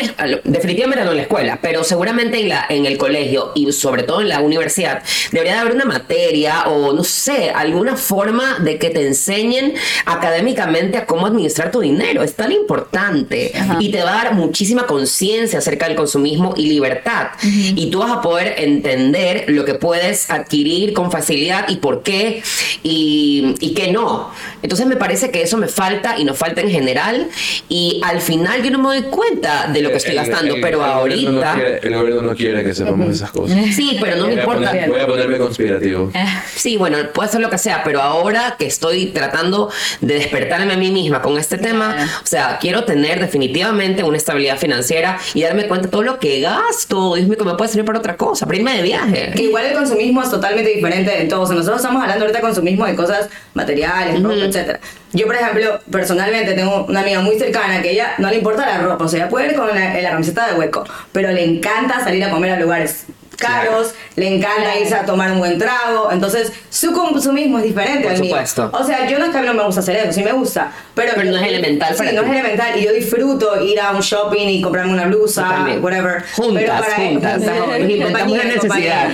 definitivamente 0.45 1.05
no 1.05 1.11
en 1.11 1.17
la 1.17 1.23
escuela, 1.23 1.59
pero 1.61 1.85
seguramente 1.85 2.41
en, 2.41 2.49
la, 2.49 2.67
en 2.69 2.87
el 2.87 2.99
colegio 2.99 3.53
y 3.55 3.71
sobre 3.73 4.03
todo 4.03 4.21
en 4.21 4.29
la 4.29 4.41
universidad, 4.41 5.03
debería 5.33 5.55
de 5.55 5.59
haber 5.61 5.75
una 5.75 5.85
materia 5.85 6.65
o 6.65 6.93
no 6.93 7.05
sé, 7.05 7.51
alguna 7.51 7.97
forma 7.97 8.59
de 8.61 8.79
que 8.79 8.91
te 8.91 9.07
enseñen 9.07 9.75
académicamente 10.07 10.99
a 10.99 11.07
cómo 11.07 11.27
administrar 11.27 11.71
tu 11.71 11.81
dinero. 11.81 12.23
Es 12.23 12.35
tan 12.35 12.53
importante 12.53 13.53
y 13.79 13.91
te 13.91 14.03
va 14.03 14.21
a 14.21 14.25
dar 14.25 14.35
muchísima 14.35 14.87
conciencia 14.87 15.59
acerca 15.59 15.87
del 15.87 15.97
consumismo 15.97 16.55
y 16.57 16.67
libertad. 16.67 17.29
Y 17.43 17.91
tú 17.91 18.01
vas 18.01 18.11
a 18.11 18.21
poder 18.21 18.55
entender 18.59 19.45
lo 19.49 19.65
que 19.65 19.75
puedes 19.75 20.31
adquirir 20.31 20.93
con 20.93 21.11
facilidad 21.11 21.69
y 21.69 21.77
por 21.77 21.90
por 21.91 22.03
qué 22.05 22.41
y, 22.85 23.55
y 23.61 23.75
qué 23.75 23.91
no. 23.91 24.31
Entonces 24.63 24.87
me 24.87 24.97
parece 24.97 25.31
que 25.31 25.43
eso 25.43 25.57
me 25.57 25.67
falta 25.67 26.19
y 26.19 26.25
nos 26.25 26.39
falta 26.39 26.61
en 26.61 26.71
general 26.71 27.29
y 27.69 28.01
al 28.05 28.21
final 28.21 28.63
yo 28.63 28.71
no 28.71 28.79
me 28.79 29.01
doy 29.01 29.03
cuenta 29.11 29.67
de 29.73 29.83
lo 29.83 29.91
que 29.91 29.97
estoy 29.97 30.15
gastando, 30.15 30.55
pero 30.63 30.85
ahorita... 30.85 31.57
el 31.83 31.95
gobierno 31.95 32.23
no 32.23 32.35
quiere 32.37 32.63
que 32.63 32.75
sepamos 32.75 33.09
esas 33.17 33.31
cosas. 33.33 33.59
Sí, 33.75 33.97
pero 34.01 34.17
no 34.17 34.27
me 34.29 34.35
importa. 34.35 34.71
poner- 34.71 34.89
Voy 34.89 35.01
a 35.01 35.07
ponerme 35.07 35.39
conspirativo. 35.39 36.13
Sí, 36.55 36.77
bueno, 36.77 36.99
puede 37.13 37.29
ser 37.31 37.41
lo 37.41 37.51
que 37.51 37.59
sea, 37.59 37.83
pero 37.83 38.01
ahora 38.03 38.55
que 38.59 38.67
estoy 38.67 39.07
tratando 39.07 39.71
de 40.01 40.15
despertarme 40.15 40.75
a 40.75 40.77
mí 40.77 40.91
misma 40.93 41.23
con 41.23 41.39
este 41.39 41.59
tema, 41.59 41.97
o 42.23 42.27
sea, 42.27 42.59
quiero 42.61 42.85
tener 42.85 43.19
definitivamente 43.21 44.05
una 44.05 44.17
estabilidad 44.17 44.59
financiera 44.59 45.19
y 45.35 45.43
darme 45.43 45.67
cuenta 45.67 45.87
de 45.87 45.91
todo 45.91 46.03
lo 46.03 46.19
que 46.21 46.41
gasto. 46.41 47.15
Dios 47.15 47.27
mío, 47.29 47.37
que 47.39 47.45
me 47.45 47.55
puede 47.55 47.71
servir 47.71 47.85
para 47.87 47.99
otra 47.99 48.17
cosa, 48.17 48.47
para 48.47 48.59
irme 48.59 48.77
de 48.77 48.83
viaje. 48.83 49.33
Que 49.35 49.45
igual 49.45 49.65
el 49.67 49.75
consumismo 49.75 50.23
es 50.23 50.31
totalmente 50.31 50.71
diferente 50.71 51.21
en 51.21 51.29
todo. 51.29 51.41
O 51.43 51.47
sea, 51.47 51.57
nosotros 51.57 51.80
estamos 51.81 52.03
hablando 52.03 52.25
ahorita 52.25 52.39
de 52.39 52.43
consumismo 52.43 52.87
de 52.87 52.95
cosas 52.95 53.29
materiales, 53.55 54.23
ropa, 54.23 54.37
etcétera. 54.37 54.81
Yo, 55.13 55.27
por 55.27 55.35
ejemplo, 55.35 55.81
personalmente 55.91 56.53
tengo 56.53 56.85
una 56.87 57.01
amiga 57.01 57.21
muy 57.21 57.39
cercana 57.39 57.83
que 57.83 57.91
ella 57.91 58.15
no 58.19 58.31
le 58.31 58.37
importa 58.37 58.67
la 58.67 58.79
ropa, 58.79 59.05
o 59.05 59.09
sea, 59.09 59.21
ella 59.21 59.29
puede 59.29 59.49
ir 59.49 59.55
con 59.55 59.69
la, 59.69 60.01
la 60.01 60.11
camiseta 60.11 60.47
de 60.47 60.59
hueco, 60.59 60.85
pero 61.13 61.33
le 61.33 61.45
encanta 61.45 62.01
salir 62.01 62.23
a 62.25 62.31
comer 62.31 62.53
a 62.53 62.61
lugares 62.61 63.07
caros, 63.41 63.95
le 64.17 64.29
encanta 64.37 64.79
irse 64.79 64.95
a 64.95 65.05
tomar 65.05 65.33
un 65.33 65.39
buen 65.39 65.59
trago, 65.59 66.11
entonces 66.13 66.53
su 66.71 66.93
consumismo 66.93 67.59
es 67.59 67.65
diferente 67.65 68.03
Por 68.05 68.13
al 68.13 68.21
mío. 68.21 68.31
supuesto. 68.31 68.71
O 68.73 68.85
sea, 68.85 69.07
yo 69.09 69.19
no 69.19 69.25
es 69.25 69.31
que 69.33 69.39
a 69.39 69.41
mí 69.41 69.47
no 69.49 69.55
me 69.55 69.65
gusta 69.65 69.81
hacer 69.81 69.97
eso, 69.97 70.13
sí 70.13 70.23
me 70.23 70.33
gusta, 70.33 70.71
pero, 70.95 71.13
Pero 71.17 71.31
no 71.31 71.37
es 71.39 71.43
elemental 71.49 71.97
Sí, 71.97 72.05
no 72.05 72.23
ti. 72.23 72.27
es 72.29 72.33
elemental 72.33 72.79
y 72.79 72.85
yo 72.85 72.93
disfruto 72.93 73.61
ir 73.63 73.81
a 73.81 73.91
un 73.91 74.01
shopping 74.01 74.47
y 74.49 74.61
comprarme 74.63 74.93
una 74.93 75.07
blusa, 75.07 75.67
whatever. 75.81 76.23
Juntas, 76.37 76.63
pero 76.63 76.73
para 76.81 76.95
juntas. 76.97 77.43
juntas, 77.43 78.23
una 78.29 78.45
necesidad. 78.45 79.11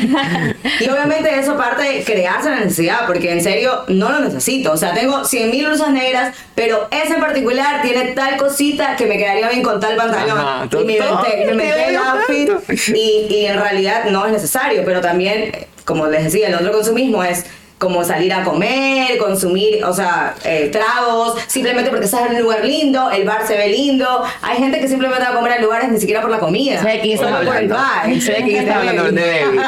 Y 0.81 0.89
obviamente 0.89 1.39
eso 1.39 1.57
parte 1.57 1.83
de 1.85 2.05
crearse 2.05 2.51
la 2.51 2.57
necesidad, 2.61 3.07
porque 3.07 3.33
en 3.33 3.43
serio 3.43 3.85
no 3.89 4.11
lo 4.11 4.21
necesito. 4.21 4.73
O 4.73 4.77
sea, 4.77 4.93
tengo 4.93 5.25
100 5.25 5.51
mil 5.51 5.67
blusas 5.67 5.91
negras, 5.91 6.35
pero 6.55 6.89
esa 6.91 7.15
en 7.15 7.21
particular 7.21 7.83
tiene 7.83 8.13
tal 8.13 8.37
cosita 8.37 8.97
que 8.97 9.07
me 9.07 9.17
quedaría 9.17 9.49
bien 9.49 9.63
con 9.63 9.81
tal 9.81 9.97
pantalón. 9.97 10.39
Ajá, 10.39 10.69
y 10.73 10.85
me 10.85 10.93
inventé, 10.95 11.55
me 11.55 11.89
el 11.89 11.97
outfit 11.97 12.51
y, 12.95 13.27
y 13.31 13.47
en 13.47 13.61
realidad 13.61 14.05
no 14.11 14.16
es 14.25 14.33
necesario, 14.33 14.83
pero 14.85 15.01
también, 15.01 15.51
como 15.85 16.07
les 16.07 16.25
decía, 16.25 16.49
el 16.49 16.55
otro 16.55 16.73
consumismo 16.73 17.23
es 17.23 17.45
como 17.79 18.03
salir 18.05 18.33
a 18.33 18.43
comer, 18.43 19.19
consumir, 19.19 19.85
o 19.85 19.93
sea, 19.93 20.35
eh, 20.45 20.71
tragos, 20.73 21.35
simplemente 21.47 21.91
porque 21.91 22.07
estás 22.07 22.23
en 22.31 22.37
un 22.37 22.43
lugar 22.43 22.65
lindo, 22.65 23.11
el 23.11 23.25
bar 23.25 23.47
se 23.47 23.57
ve 23.57 23.69
lindo. 23.69 24.23
Hay 24.41 24.57
gente 24.59 24.81
que 24.81 24.89
simplemente 24.89 25.23
va 25.23 25.31
a 25.31 25.35
comer 25.35 25.53
a 25.53 25.61
lugares 25.61 25.91
ni 25.91 26.01
siquiera 26.01 26.23
por 26.23 26.31
la 26.31 26.39
comida. 26.39 26.79
¿Sabes 26.79 26.95
de 26.95 27.01
quién 27.03 27.15
estamos 27.19 27.45
por 27.45 27.57
el. 27.57 27.69
¿Sabes 27.69 28.25
de 28.25 28.43
quién 28.45 28.57
estamos 28.57 28.89
hablando? 28.89 29.13
De 29.13 29.23
Debbie. 29.23 29.61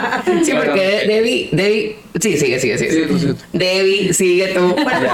Sí, 0.44 0.52
porque 0.54 0.80
De- 0.80 1.06
Debbie, 1.06 1.48
Debbie, 1.52 1.96
sí, 2.20 2.36
sigue, 2.38 2.58
sigue, 2.58 2.78
sigue. 2.78 3.18
Sí. 3.18 3.34
Debbie, 3.52 4.14
sigue 4.14 4.48
tú. 4.48 4.74
Bueno, 4.88 5.08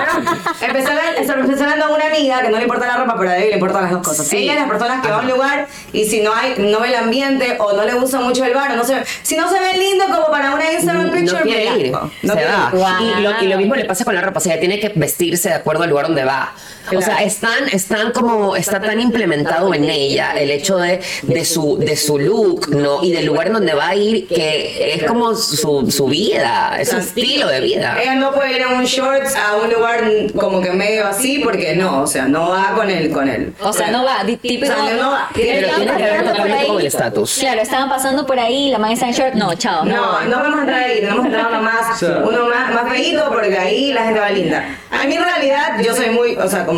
empecé, 0.60 1.64
hablando 1.64 1.86
con 1.86 1.96
una 1.96 2.06
amiga 2.06 2.42
que 2.42 2.48
no 2.50 2.56
le 2.58 2.62
importa 2.64 2.86
la 2.86 2.96
ropa, 2.98 3.16
pero 3.18 3.30
a 3.30 3.34
Debbie 3.34 3.48
le 3.48 3.54
importan 3.54 3.82
las 3.82 3.90
dos 3.92 4.02
cosas. 4.06 4.26
Sí. 4.26 4.36
Ella 4.38 4.52
es 4.54 4.58
las 4.60 4.68
personas 4.68 5.02
que 5.02 5.08
va 5.10 5.16
a 5.16 5.20
un 5.20 5.28
lugar 5.28 5.66
y 5.92 6.04
si 6.04 6.20
no 6.20 6.32
hay, 6.34 6.54
no 6.58 6.80
ve 6.80 6.88
el 6.88 6.94
ambiente 6.94 7.56
o 7.58 7.72
no 7.72 7.84
le 7.84 7.94
gusta 7.94 8.20
mucho 8.20 8.44
el 8.44 8.54
bar, 8.54 8.70
o 8.72 8.76
no 8.76 8.84
se 8.84 8.94
ve, 8.96 9.02
si 9.22 9.36
no 9.36 9.48
se 9.50 9.58
ve 9.58 9.78
lindo 9.78 10.04
como 10.06 10.26
para 10.30 10.54
una 10.54 10.72
Instagram 10.72 11.06
no 11.06 11.12
picture, 11.12 11.42
quiere 11.42 11.70
me 11.70 11.76
ir, 11.78 11.86
se 11.86 12.26
No 12.26 12.32
quiere 12.34 12.48
va. 12.50 12.70
Wow. 12.84 13.18
Y, 13.18 13.22
lo, 13.22 13.42
y 13.42 13.46
lo 13.48 13.56
mismo 13.58 13.74
le 13.74 13.84
pasa 13.84 14.04
con 14.04 14.14
la 14.14 14.20
ropa, 14.20 14.38
o 14.38 14.42
sea, 14.42 14.58
tiene 14.58 14.78
que 14.78 14.92
vestirse 14.94 15.48
de 15.48 15.54
acuerdo 15.54 15.84
al 15.84 15.90
lugar 15.90 16.06
donde 16.06 16.24
va. 16.24 16.54
O 16.92 17.00
sea, 17.00 17.22
están, 17.22 17.68
están 17.72 18.12
como, 18.12 18.56
está 18.56 18.80
tan 18.80 19.00
implementado 19.00 19.72
en 19.74 19.84
ella 19.84 20.32
el 20.32 20.50
hecho 20.50 20.76
de, 20.76 21.00
de 21.22 21.44
su, 21.44 21.78
de 21.78 21.96
su 21.96 22.18
look, 22.18 22.68
¿no? 22.68 23.02
Y 23.02 23.12
del 23.12 23.26
lugar 23.26 23.46
en 23.48 23.54
donde 23.54 23.74
va 23.74 23.88
a 23.88 23.94
ir, 23.94 24.26
que 24.28 24.94
es 24.94 25.04
como 25.04 25.34
su, 25.34 25.90
su 25.90 26.06
vida, 26.06 26.76
es 26.78 26.90
su 26.90 26.98
estilo 26.98 27.48
de 27.48 27.60
vida. 27.60 27.96
Ella 28.00 28.14
no 28.16 28.32
puede 28.32 28.56
ir 28.56 28.62
en 28.62 28.74
un 28.74 28.84
shorts 28.84 29.34
a 29.34 29.56
un 29.56 29.72
lugar 29.72 30.04
como 30.36 30.60
que 30.60 30.70
medio 30.70 31.06
así 31.06 31.38
porque 31.38 31.74
no, 31.74 32.02
o 32.02 32.06
sea, 32.06 32.26
no 32.26 32.50
va 32.50 32.72
con 32.74 32.90
el 32.90 33.10
con 33.10 33.28
el. 33.28 33.54
O 33.60 33.72
sea, 33.72 33.90
no 33.90 34.04
va, 34.04 34.24
típico. 34.24 34.64
O 34.64 34.66
sea, 34.66 34.94
no 34.94 35.10
va. 35.10 35.28
Pero 35.34 35.76
tiene 35.76 35.96
que 35.96 36.02
ver 36.02 36.24
totalmente 36.24 36.66
con 36.66 36.80
el 36.80 36.86
estatus. 36.86 37.38
Claro, 37.38 37.60
estaban 37.60 37.88
pasando 37.88 38.26
por 38.26 38.38
ahí, 38.38 38.70
la 38.70 38.78
man 38.78 38.92
está 38.92 39.06
en 39.06 39.12
short. 39.12 39.34
No, 39.34 39.54
chao. 39.54 39.84
No, 39.84 40.20
no 40.24 40.36
vamos 40.36 40.58
a 40.58 40.60
entrar 40.60 40.82
ahí, 40.82 41.00
tenemos 41.00 41.20
que 41.20 41.26
entrar 41.28 41.46
uno 41.48 41.62
más, 41.62 42.02
uno 42.02 42.46
más, 42.48 42.74
más 42.74 42.92
feíto 42.92 43.24
porque 43.28 43.56
ahí 43.58 43.92
la 43.92 44.04
gente 44.04 44.20
va 44.20 44.30
linda. 44.30 44.78
A 44.90 45.06
mí 45.06 45.14
en 45.14 45.24
realidad 45.24 45.80
yo 45.82 45.94
soy 45.94 46.10
muy, 46.10 46.36
o 46.36 46.48
sea, 46.48 46.64
como... 46.64 46.73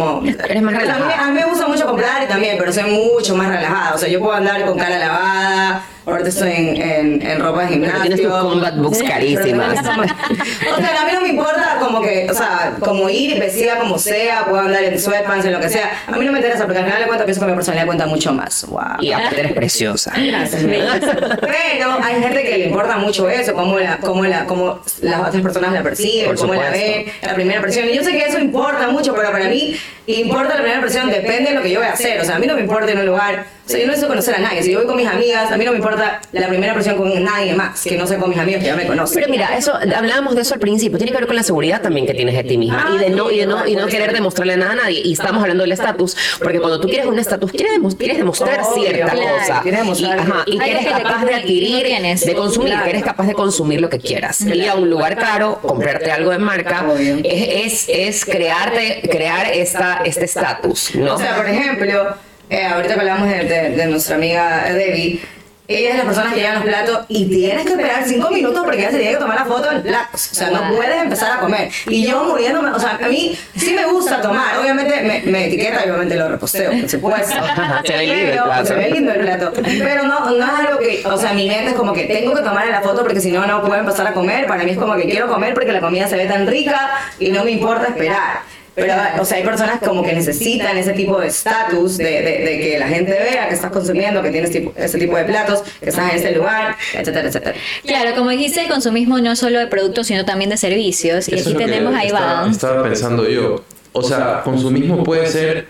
Eres 0.48 0.62
más 0.62 0.74
o 0.74 0.80
sea, 0.80 0.96
a, 0.96 0.98
mí, 0.98 1.12
a 1.18 1.26
mí 1.28 1.32
me 1.32 1.44
gusta 1.44 1.66
mucho 1.68 1.86
comprar 1.86 2.22
y 2.22 2.26
también, 2.26 2.56
pero 2.58 2.72
soy 2.72 2.84
mucho 2.84 3.36
más 3.36 3.48
relajada. 3.48 3.94
O 3.94 3.98
sea, 3.98 4.08
yo 4.08 4.20
puedo 4.20 4.32
andar 4.32 4.64
con 4.66 4.78
cara 4.78 4.98
lavada, 4.98 5.82
ahorita 6.06 6.28
estoy 6.28 6.52
en, 6.52 6.80
en, 6.80 7.22
en 7.26 7.40
ropa 7.40 7.62
de 7.62 7.66
Pero 7.68 7.80
gimnasio. 7.82 8.00
tienes 8.02 8.22
tus 8.22 8.32
combat 8.32 8.76
books 8.76 9.02
carísimas. 9.02 9.78
o 9.80 10.76
sea, 10.76 11.02
a 11.02 11.06
mí 11.06 11.12
no 11.12 11.20
me 11.20 11.28
importa 11.28 11.76
como 11.80 12.00
que, 12.00 12.28
o 12.30 12.34
sea, 12.34 12.76
como 12.80 13.08
ir 13.10 13.38
vestida 13.40 13.78
como 13.78 13.98
sea, 13.98 14.44
puedo 14.44 14.60
andar 14.62 14.82
en 14.84 14.98
sweatpants, 15.00 15.44
en 15.46 15.52
lo 15.52 15.60
que 15.60 15.68
sea. 15.68 15.90
A 16.06 16.12
mí 16.16 16.24
no 16.24 16.32
me 16.32 16.38
interesa 16.38 16.64
porque 16.64 16.78
al 16.78 16.84
final 16.84 17.00
de 17.00 17.06
cuentas 17.06 17.24
pienso 17.24 17.40
que 17.40 17.46
mi 17.48 17.54
personalidad 17.54 17.86
cuenta 17.86 18.06
mucho 18.06 18.32
más. 18.32 18.66
Wow. 18.68 18.82
Y 19.00 19.12
aparte 19.12 19.40
eres 19.40 19.52
preciosa. 19.52 20.12
Gracias, 20.16 20.62
Pero 20.62 21.98
hay 22.02 22.22
gente 22.22 22.42
que 22.44 22.58
le 22.58 22.64
importa 22.66 22.96
mucho 22.98 23.28
eso, 23.28 23.52
cómo, 23.54 23.78
la, 23.78 23.98
cómo, 23.98 24.24
la, 24.24 24.44
cómo 24.44 24.80
las 25.02 25.20
otras 25.28 25.42
personas 25.42 25.72
la 25.72 25.82
perciben, 25.82 26.36
cómo 26.36 26.54
la 26.54 26.70
ven, 26.70 27.06
la 27.22 27.34
primera 27.34 27.56
impresión. 27.56 27.88
Y 27.88 27.94
yo 27.96 28.02
sé 28.02 28.12
que 28.12 28.24
eso 28.26 28.38
importa 28.38 28.88
mucho, 28.88 29.14
pero 29.14 29.30
para 29.32 29.48
mí 29.48 29.76
importa 30.06 30.50
la 30.50 30.56
primera 30.56 30.76
impresión, 30.76 31.10
depende 31.10 31.50
de 31.50 31.56
lo 31.56 31.62
que 31.62 31.70
yo 31.70 31.80
voy 31.80 31.88
a 31.88 31.92
hacer. 31.92 32.20
O 32.20 32.24
sea, 32.24 32.36
a 32.36 32.38
mí 32.38 32.46
no 32.46 32.54
me 32.54 32.60
importa 32.60 32.90
en 32.92 32.98
un 32.98 33.06
lugar, 33.06 33.46
o 33.66 33.68
sea, 33.68 33.80
yo 33.80 33.86
no 33.86 33.90
necesito 33.92 34.08
conocer 34.08 34.34
a 34.36 34.38
nadie. 34.38 34.62
Si 34.62 34.70
yo 34.70 34.78
voy 34.78 34.86
con 34.86 34.96
mis 34.96 35.08
amigas, 35.08 35.50
a 35.50 35.56
mí 35.56 35.64
no 35.64 35.72
me 35.72 35.78
importa 35.78 36.20
la 36.32 36.46
primera 36.48 36.68
impresión 36.68 36.96
con 36.96 37.24
nadie 37.24 37.52
más, 37.54 37.82
que 37.82 37.96
no 37.96 38.06
sea 38.06 38.18
con 38.18 38.30
mis 38.30 38.38
amigos 38.38 38.60
que 38.60 38.66
ya 38.68 38.76
me 38.76 38.86
conocen. 38.86 39.14
Pero 39.16 39.28
mira, 39.28 39.56
eso 39.56 39.72
hablábamos 39.74 40.36
de 40.36 40.42
eso 40.42 40.54
al 40.54 40.60
principio, 40.60 40.98
tiene 40.98 41.10
que 41.12 41.18
ver 41.18 41.26
con 41.26 41.34
la 41.36 41.42
seguridad 41.42 41.82
también 41.82 42.06
que 42.06 42.14
tienes 42.14 42.36
de 42.36 42.44
ti 42.44 42.56
misma 42.58 42.90
y 42.94 42.98
de 42.98 43.10
no 43.10 43.30
y 43.30 43.38
de 43.38 43.46
no 43.46 43.66
y 43.66 43.74
no 43.74 43.86
querer 43.86 44.12
demostrarle 44.12 44.56
nada 44.56 44.72
a 44.72 44.76
nadie. 44.76 45.00
Y 45.04 45.12
estamos 45.14 45.42
hablando 45.42 45.64
del 45.64 45.72
estatus, 45.72 46.16
porque 46.42 46.60
cuando 46.60 46.80
tú 46.80 46.88
quieres 46.88 47.06
un 47.06 47.18
estatus, 47.18 47.50
quieres, 47.50 47.72
quieres 47.98 48.18
demostrar 48.18 48.60
Obvio, 48.62 48.84
cierta 48.84 49.12
claro, 49.12 49.38
cosa. 49.38 49.60
quieres 49.62 49.80
demostrar 49.80 50.16
y, 50.16 50.20
ajá, 50.20 50.42
y 50.46 50.58
que 50.58 50.70
eres 50.70 50.86
capaz 50.86 51.24
de 51.24 51.34
adquirir, 51.34 51.86
de 51.86 52.34
consumir, 52.34 52.68
Claro. 52.70 52.84
que 52.84 52.90
eres 52.90 53.02
capaz 53.04 53.26
de 53.26 53.34
consumir 53.34 53.80
lo 53.80 53.88
que 53.88 53.98
quieras. 53.98 54.40
Ir 54.42 54.68
a 54.68 54.74
un 54.76 54.88
lugar 54.90 55.16
caro, 55.16 55.58
comprarte 55.60 56.10
algo 56.10 56.30
de 56.30 56.38
marca, 56.38 56.84
es, 57.24 57.86
es 57.88 58.24
crearte, 58.24 59.02
crear 59.10 59.52
esta, 59.52 60.02
este 60.04 60.24
estatus, 60.24 60.94
¿no? 60.94 61.14
O 61.14 61.18
sea, 61.18 61.36
por 61.36 61.48
ejemplo, 61.48 62.14
eh, 62.50 62.64
ahorita 62.66 62.94
que 62.94 63.00
hablamos 63.00 63.28
de, 63.28 63.44
de- 63.44 63.70
de 63.70 63.86
nuestra 63.86 64.16
amiga 64.16 64.64
Debbie, 64.72 65.20
ella 65.68 65.88
es 65.88 65.92
de 65.94 65.98
las 65.98 66.06
personas 66.06 66.32
que 66.32 66.38
llevan 66.38 66.54
los 66.56 66.64
platos 66.64 67.00
y 67.08 67.24
tienes 67.28 67.64
que 67.66 67.72
esperar 67.72 68.04
cinco 68.06 68.30
minutos 68.30 68.62
porque 68.64 68.78
ella 68.78 68.92
se 68.92 68.98
tiene 68.98 69.14
que 69.14 69.18
tomar 69.18 69.34
la 69.36 69.46
foto 69.46 69.68
del 69.68 69.82
plato. 69.82 70.10
O 70.14 70.16
sea, 70.16 70.48
no 70.50 70.76
puedes 70.76 71.02
empezar 71.02 71.32
a 71.38 71.40
comer. 71.40 71.70
Y 71.88 72.06
yo 72.06 72.22
muriéndome, 72.22 72.70
o 72.70 72.78
sea, 72.78 73.00
a 73.02 73.08
mí 73.08 73.36
sí 73.56 73.74
me 73.74 73.84
gusta 73.86 74.20
tomar. 74.22 74.58
Obviamente 74.58 75.02
me, 75.02 75.22
me 75.28 75.46
etiqueta 75.46 75.80
y 75.84 75.88
obviamente 75.90 76.14
lo 76.14 76.28
reposteo, 76.28 76.70
por 76.70 76.88
supuesto. 76.88 77.34
Se 77.84 77.96
ve 77.96 78.06
lindo 78.06 78.14
el 78.30 78.42
plato. 78.44 78.66
Se 78.66 78.74
ve 78.74 78.90
lindo 78.90 79.12
el 79.12 79.20
plato. 79.22 79.52
Pero 79.56 80.02
no, 80.04 80.30
no 80.30 80.44
es 80.46 80.52
algo 80.68 80.78
que, 80.78 81.02
o 81.04 81.18
sea, 81.18 81.32
mi 81.32 81.48
mente 81.48 81.70
es 81.70 81.74
como 81.74 81.92
que 81.92 82.04
tengo 82.04 82.32
que 82.36 82.42
tomar 82.42 82.68
la 82.68 82.80
foto 82.82 83.02
porque 83.02 83.20
si 83.20 83.32
no, 83.32 83.44
no 83.44 83.60
puedo 83.62 83.74
empezar 83.80 84.06
a 84.06 84.12
comer. 84.12 84.46
Para 84.46 84.62
mí 84.62 84.70
es 84.70 84.78
como 84.78 84.94
que 84.94 85.06
quiero 85.06 85.26
comer 85.26 85.52
porque 85.52 85.72
la 85.72 85.80
comida 85.80 86.06
se 86.06 86.14
ve 86.16 86.26
tan 86.26 86.46
rica 86.46 86.90
y 87.18 87.30
no 87.30 87.42
me 87.42 87.50
importa 87.50 87.88
esperar. 87.88 88.42
Pero, 88.76 88.92
o 89.20 89.24
sea, 89.24 89.38
hay 89.38 89.42
personas 89.44 89.80
como 89.80 90.04
que 90.04 90.12
necesitan 90.12 90.76
ese 90.76 90.92
tipo 90.92 91.18
de 91.18 91.28
estatus, 91.28 91.96
de, 91.96 92.04
de, 92.04 92.20
de 92.44 92.58
que 92.60 92.78
la 92.78 92.86
gente 92.88 93.10
vea 93.10 93.48
que 93.48 93.54
estás 93.54 93.70
consumiendo, 93.72 94.22
que 94.22 94.30
tienes 94.30 94.50
tipo, 94.50 94.72
ese 94.76 94.98
tipo 94.98 95.16
de 95.16 95.24
platos, 95.24 95.62
que 95.80 95.88
estás 95.88 96.12
en 96.12 96.18
ese 96.18 96.32
lugar, 96.32 96.76
etcétera, 96.92 97.26
etcétera. 97.26 97.54
Claro, 97.86 98.14
como 98.14 98.28
dijiste, 98.30 98.60
el 98.60 98.68
consumismo 98.68 99.18
no 99.18 99.34
solo 99.34 99.58
de 99.60 99.66
productos, 99.66 100.06
sino 100.06 100.26
también 100.26 100.50
de 100.50 100.58
servicios. 100.58 101.26
Y 101.28 101.34
Eso 101.34 101.40
aquí 101.40 101.48
es 101.48 101.52
lo 101.54 101.58
que 101.58 101.64
tenemos 101.64 101.94
a 101.94 102.02
estaba, 102.04 102.20
Iván. 102.20 102.50
estaba 102.50 102.82
pensando 102.82 103.26
yo. 103.26 103.64
O 103.92 104.02
sea, 104.02 104.42
consumismo 104.44 105.02
puede 105.02 105.26
ser 105.26 105.68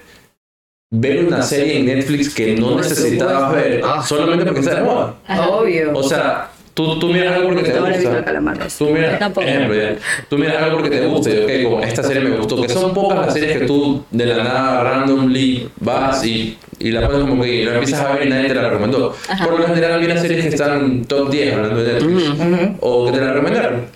ver 0.90 1.26
una 1.26 1.42
serie 1.42 1.78
en 1.78 1.86
Netflix 1.86 2.34
que 2.34 2.56
no 2.56 2.74
necesitabas 2.76 3.52
ver 3.54 3.82
solamente 4.04 4.44
porque 4.46 4.60
está 4.60 4.74
de 4.74 4.82
moda. 4.82 5.14
Obvio. 5.48 5.92
O 5.96 6.02
sea, 6.02 6.50
tú, 6.76 6.98
tú 6.98 7.08
miras 7.08 7.34
algo 7.34 7.48
porque 7.48 7.62
te 7.72 7.78
gusta. 7.80 8.24
Tú 8.78 8.84
miras, 8.90 9.18
tampoco. 9.18 9.46
tú 10.28 10.38
miras 10.38 10.62
algo 10.62 10.76
porque 10.76 10.90
te 10.90 11.06
gusta 11.06 11.30
y 11.30 11.38
ok, 11.38 11.62
como 11.70 11.82
esta 11.82 12.02
serie 12.02 12.22
me 12.22 12.36
gustó, 12.36 12.60
que 12.62 12.68
son 12.68 12.94
pocas 12.94 13.16
las 13.26 13.34
series 13.34 13.58
que 13.58 13.66
tú 13.66 14.04
de 14.10 14.26
la 14.26 14.44
nada 14.44 14.82
randomly 14.84 15.68
vas 15.80 16.24
y, 16.24 16.56
y 16.78 16.90
la 16.92 17.06
pones 17.08 17.28
como 17.28 17.42
que 17.42 17.64
la 17.64 17.72
empiezas 17.78 18.00
a 18.04 18.12
ver 18.12 18.26
y 18.26 18.30
nadie 18.30 18.48
te 18.48 18.54
la 18.54 18.68
recomendó. 18.68 19.16
Por 19.42 19.58
lo 19.58 19.66
general 19.66 19.98
hay 19.98 20.04
unas 20.06 20.20
series 20.20 20.42
que 20.42 20.48
están 20.50 21.04
top 21.06 21.30
10 21.30 21.54
hablando 21.54 21.82
de 21.82 21.92
Netflix 21.94 22.24
o 22.80 23.06
que 23.06 23.12
te 23.12 23.24
la 23.24 23.32
recomendaron. 23.32 23.95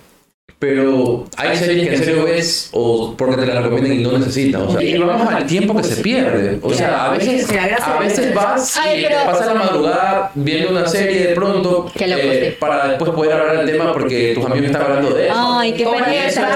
Pero 0.59 1.25
hay 1.37 1.57
series 1.57 1.89
que 1.89 1.95
en 1.95 2.03
serio 2.03 2.23
ves 2.25 2.69
o 2.71 3.15
porque 3.17 3.37
te 3.37 3.45
la 3.47 3.61
recomiendan 3.61 3.99
y 3.99 4.03
no 4.03 4.17
necesitas. 4.17 4.61
O 4.61 4.71
sea, 4.71 4.83
y 4.83 4.97
vamos 4.97 5.33
al 5.33 5.45
tiempo 5.45 5.75
que 5.75 5.83
se 5.83 6.01
pierde. 6.01 6.59
O 6.61 6.73
sea, 6.73 7.05
a 7.05 7.11
veces, 7.11 7.47
a 7.81 7.99
veces 7.99 8.33
vas 8.33 8.79
y 8.95 9.01
te 9.01 9.09
pasas 9.25 9.47
la 9.47 9.53
madrugada 9.55 10.31
viendo 10.35 10.69
una 10.69 10.87
serie 10.87 11.27
de 11.27 11.35
pronto 11.35 11.91
eh, 11.95 12.55
para 12.59 12.89
después 12.89 13.11
poder 13.11 13.33
hablar 13.33 13.65
del 13.65 13.77
tema 13.77 13.93
porque 13.93 14.33
tus 14.35 14.45
amigos 14.45 14.67
están 14.67 14.83
hablando 14.83 15.09
de 15.11 15.27
eso. 15.27 15.35
Ay, 15.35 15.73
qué 15.73 15.85
pereza, 15.85 16.47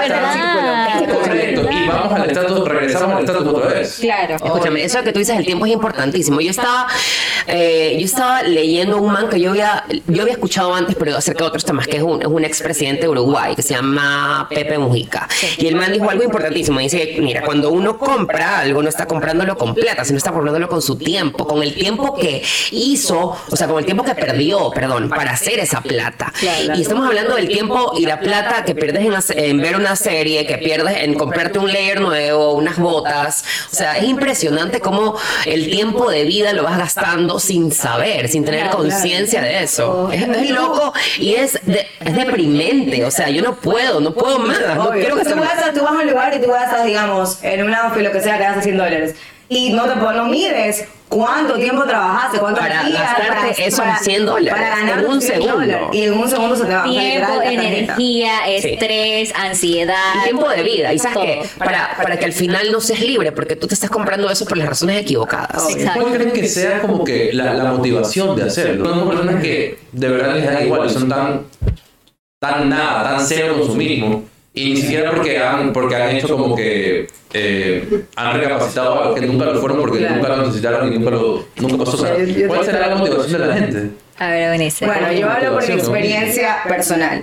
Correcto. 1.06 1.68
Y 1.70 1.88
vamos 1.88 2.12
al 2.12 2.28
estatus, 2.28 2.68
regresamos 2.68 3.16
al 3.16 3.24
estatus 3.24 3.46
otra 3.46 3.68
vez. 3.68 3.98
Claro. 4.00 4.36
Escúchame, 4.36 4.84
eso 4.84 5.02
que 5.02 5.12
tú 5.12 5.18
dices, 5.18 5.36
el 5.36 5.44
tiempo 5.44 5.66
es 5.66 5.72
importantísimo. 5.72 6.40
Yo 6.40 6.50
estaba, 6.50 6.86
eh, 7.46 7.96
yo 7.98 8.04
estaba 8.04 8.42
leyendo 8.42 8.98
un 8.98 9.12
man 9.12 9.28
que 9.28 9.40
yo 9.40 9.50
había, 9.50 9.84
yo 10.06 10.22
había 10.22 10.34
escuchado 10.34 10.74
antes, 10.74 10.96
pero 10.96 11.16
acerca 11.16 11.44
de 11.44 11.48
otros 11.48 11.64
temas, 11.64 11.86
que 11.86 11.96
es 11.96 12.02
un, 12.02 12.22
es 12.22 12.28
un 12.28 12.44
expresidente 12.44 13.02
de 13.02 13.08
Uruguay, 13.08 13.54
que 13.54 13.62
se 13.62 13.74
llama 13.74 13.85
Pepe 14.48 14.78
Mujica. 14.78 15.28
Y 15.58 15.66
el 15.66 15.76
man 15.76 15.92
dijo 15.92 16.08
algo 16.10 16.22
importantísimo. 16.24 16.80
Dice, 16.80 17.16
mira, 17.20 17.42
cuando 17.42 17.70
uno 17.70 17.98
compra 17.98 18.60
algo, 18.60 18.82
no 18.82 18.88
está 18.88 19.06
comprándolo 19.06 19.56
con 19.56 19.74
plata, 19.74 20.04
sino 20.04 20.18
está 20.18 20.32
comprándolo 20.32 20.68
con 20.68 20.82
su 20.82 20.96
tiempo, 20.96 21.46
con 21.46 21.62
el 21.62 21.74
tiempo 21.74 22.14
que 22.14 22.42
hizo, 22.70 23.36
o 23.50 23.56
sea, 23.56 23.66
con 23.66 23.78
el 23.78 23.84
tiempo 23.84 24.04
que 24.04 24.14
perdió, 24.14 24.70
perdón, 24.70 25.08
para 25.08 25.32
hacer 25.32 25.58
esa 25.58 25.80
plata. 25.80 26.32
Y 26.78 26.82
estamos 26.82 27.06
hablando 27.06 27.34
del 27.36 27.48
tiempo 27.48 27.92
y 27.96 28.06
la 28.06 28.20
plata 28.20 28.64
que 28.64 28.74
pierdes 28.74 29.04
en, 29.04 29.12
hacer- 29.14 29.38
en 29.38 29.60
ver 29.60 29.76
una 29.76 29.96
serie, 29.96 30.46
que 30.46 30.58
pierdes 30.58 30.98
en 31.02 31.14
comprarte 31.14 31.58
un 31.58 31.72
layer 31.72 32.00
nuevo, 32.00 32.52
unas 32.52 32.78
botas. 32.78 33.44
O 33.72 33.74
sea, 33.74 33.96
es 33.98 34.04
impresionante 34.04 34.80
cómo 34.80 35.16
el 35.44 35.70
tiempo 35.70 36.10
de 36.10 36.24
vida 36.24 36.52
lo 36.52 36.62
vas 36.64 36.78
gastando 36.78 37.38
sin 37.38 37.72
saber, 37.72 38.28
sin 38.28 38.44
tener 38.44 38.70
conciencia 38.70 39.40
de 39.42 39.62
eso. 39.62 40.10
Es, 40.12 40.22
es 40.22 40.50
loco 40.50 40.92
y 41.18 41.34
es, 41.34 41.58
de- 41.64 41.86
es 42.04 42.14
deprimente. 42.16 43.04
O 43.04 43.10
sea, 43.10 43.28
yo 43.30 43.42
no 43.42 43.56
puedo, 43.70 44.00
no 44.00 44.12
puedo 44.14 44.38
más. 44.38 44.58
No 44.76 44.90
quiero 44.90 45.16
que 45.16 45.22
tú, 45.24 45.28
se 45.30 45.34
vas 45.34 45.62
a, 45.62 45.72
tú 45.72 45.82
vas 45.82 45.92
a 45.92 45.98
un 46.02 46.06
lugar 46.08 46.34
y 46.34 46.40
tú 46.42 46.50
gastas, 46.50 46.84
digamos, 46.86 47.38
en 47.42 47.64
un 47.64 47.74
outfit, 47.74 48.02
lo 48.02 48.12
que 48.12 48.20
sea, 48.20 48.38
te 48.38 48.44
gastas 48.44 48.64
100 48.64 48.76
dólares. 48.78 49.14
Y 49.48 49.72
no 49.72 49.84
te 49.84 49.94
no 49.94 50.24
mides 50.24 50.86
cuánto 51.08 51.54
tiempo 51.54 51.84
trabajaste, 51.84 52.38
cuántos 52.40 52.64
Para 52.64 52.82
días. 52.82 53.00
gastarte 53.00 53.64
esos 53.64 53.84
100 54.00 54.26
dólares 54.26 54.52
Para 54.52 54.68
ganar 54.76 54.98
en 54.98 55.06
un 55.06 55.14
tus 55.14 55.24
100 55.24 55.34
segundo. 55.40 55.60
dólares. 55.60 55.86
Y 55.92 56.02
en 56.02 56.12
un 56.14 56.28
segundo 56.28 56.56
se 56.56 56.64
te 56.64 56.74
va. 56.74 56.82
Tiempo, 56.82 57.28
la 57.28 57.42
tarjeta. 57.44 57.62
energía, 57.62 58.32
Sí. 58.60 58.68
estrés, 58.70 59.32
ansiedad. 59.36 59.94
Y 60.20 60.24
tiempo 60.24 60.48
de 60.48 60.62
vida. 60.64 60.92
Y 60.92 60.98
sabes 60.98 61.18
que 61.18 61.48
para, 61.58 61.90
para 61.96 62.18
que 62.18 62.24
al 62.24 62.32
final 62.32 62.72
no 62.72 62.80
seas 62.80 63.00
libre, 63.02 63.30
porque 63.30 63.54
tú 63.54 63.68
te 63.68 63.74
estás 63.74 63.88
comprando 63.90 64.28
eso 64.28 64.44
por 64.46 64.56
las 64.56 64.68
razones 64.68 65.00
equivocadas. 65.00 65.68
Exacto. 65.70 66.00
¿Cuál 66.00 66.14
creen 66.14 66.32
que 66.32 66.48
sea 66.48 66.80
como 66.80 67.04
que 67.04 67.30
la, 67.32 67.54
la 67.54 67.70
motivación 67.70 68.34
de 68.34 68.42
hacerlo? 68.42 68.84
Son 68.92 69.08
personas 69.08 69.40
que 69.40 69.78
de 69.92 70.08
verdad 70.08 70.34
les 70.34 70.44
da 70.46 70.60
igual, 70.60 70.90
son 70.90 71.08
tan, 71.08 71.42
tan 72.38 72.68
nada, 72.68 73.02
tan 73.16 73.26
cero 73.26 73.54
consumismo. 73.58 74.24
Y 74.54 74.70
ni 74.70 74.76
siquiera 74.80 75.10
porque 75.10 75.38
han, 75.38 75.72
porque 75.72 75.96
han 75.96 76.16
hecho 76.16 76.28
como 76.36 76.56
que 76.56 77.06
eh, 77.34 78.04
han 78.16 78.40
recapacitado 78.40 79.02
algo 79.02 79.14
que 79.14 79.20
nunca 79.22 79.44
lo 79.44 79.60
fueron 79.60 79.80
porque 79.80 79.98
Claro. 79.98 80.16
nunca 80.16 80.28
lo 80.30 80.36
necesitaron 80.46 80.92
y 80.92 80.98
nunca 80.98 81.10
lo 81.10 81.44
nunca 81.56 81.84
pasó. 81.84 81.96
O 81.96 82.00
sea, 82.06 82.14
¿Cuál 82.46 82.64
será 82.64 82.86
la 82.86 82.94
motivación 82.96 83.40
de 83.42 83.46
la 83.46 83.54
gente? 83.54 83.90
A 84.18 84.30
ver, 84.30 84.50
Benice. 84.52 84.86
Bueno, 84.86 85.12
yo 85.12 85.28
hablo 85.30 85.52
por 85.54 85.68
mi 85.68 85.74
experiencia 85.74 86.56
personal. 86.66 87.22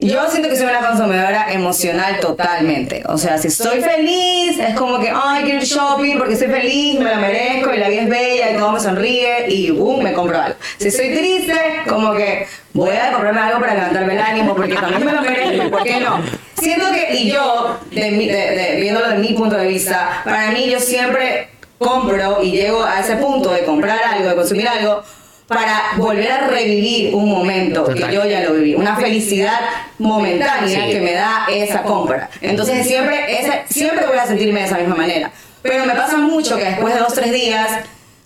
Yo 0.00 0.30
siento 0.30 0.48
que 0.48 0.54
soy 0.54 0.66
una 0.66 0.78
consumidora 0.78 1.52
emocional 1.52 2.20
totalmente. 2.20 3.02
O 3.08 3.18
sea, 3.18 3.36
si 3.36 3.48
estoy 3.48 3.80
feliz, 3.80 4.56
es 4.56 4.76
como 4.76 5.00
que, 5.00 5.10
ay, 5.12 5.42
quiero 5.42 5.58
ir 5.58 5.64
shopping 5.66 6.16
porque 6.18 6.34
estoy 6.34 6.46
feliz, 6.46 7.00
me 7.00 7.12
lo 7.12 7.20
merezco 7.20 7.74
y 7.74 7.78
la 7.78 7.88
vida 7.88 8.02
es 8.02 8.08
bella 8.08 8.52
y 8.52 8.56
todo 8.56 8.70
me 8.70 8.78
sonríe 8.78 9.46
y 9.48 9.72
boom, 9.72 10.04
me 10.04 10.12
compro 10.12 10.40
algo. 10.40 10.56
Si 10.78 10.86
estoy 10.86 11.16
triste, 11.16 11.52
como 11.88 12.14
que 12.14 12.46
voy 12.74 12.94
a 12.94 13.10
comprarme 13.10 13.40
algo 13.40 13.58
para 13.58 13.74
levantarme 13.74 14.12
el 14.12 14.20
ánimo 14.20 14.54
porque 14.54 14.74
también 14.76 15.04
me 15.04 15.10
lo 15.12 15.20
merezco, 15.20 15.68
¿por 15.68 15.82
qué 15.82 15.98
no? 15.98 16.22
Siento 16.60 16.86
que, 16.92 17.16
y 17.16 17.32
yo, 17.32 17.76
de 17.90 18.10
mi- 18.12 18.28
de- 18.28 18.50
de- 18.56 18.80
viéndolo 18.80 19.08
de 19.08 19.18
mi 19.18 19.32
punto 19.32 19.56
de 19.56 19.66
vista, 19.66 20.20
para 20.24 20.52
mí 20.52 20.70
yo 20.70 20.78
siempre 20.78 21.48
compro 21.78 22.40
y 22.40 22.52
llego 22.52 22.84
a 22.84 23.00
ese 23.00 23.16
punto 23.16 23.50
de 23.50 23.64
comprar 23.64 23.98
algo, 24.14 24.28
de 24.28 24.36
consumir 24.36 24.68
algo, 24.68 25.02
para 25.48 25.92
volver 25.96 26.30
a 26.30 26.46
revivir 26.48 27.14
un 27.14 27.28
momento 27.28 27.82
Total. 27.84 28.08
que 28.10 28.14
yo 28.14 28.24
ya 28.26 28.44
lo 28.44 28.52
viví, 28.54 28.74
una 28.74 28.96
felicidad 28.96 29.58
momentánea 29.98 30.84
Sí. 30.84 30.92
que 30.92 31.00
me 31.00 31.12
da 31.14 31.46
esa 31.50 31.82
compra. 31.82 32.28
Entonces 32.42 32.86
siempre, 32.86 33.40
esa, 33.40 33.62
siempre 33.68 34.06
voy 34.06 34.18
a 34.18 34.26
sentirme 34.26 34.60
de 34.60 34.66
esa 34.66 34.76
misma 34.78 34.94
manera. 34.94 35.30
Pero 35.62 35.84
me 35.86 35.94
pasa 35.94 36.18
mucho 36.18 36.56
que 36.56 36.64
después 36.64 36.94
de 36.94 37.00
dos, 37.00 37.14
tres 37.14 37.32
días 37.32 37.80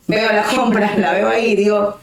veo 0.08 0.32
la 0.32 0.42
compra, 0.42 0.92
la 0.98 1.12
veo 1.12 1.28
ahí 1.28 1.52
y 1.52 1.56
digo, 1.56 1.98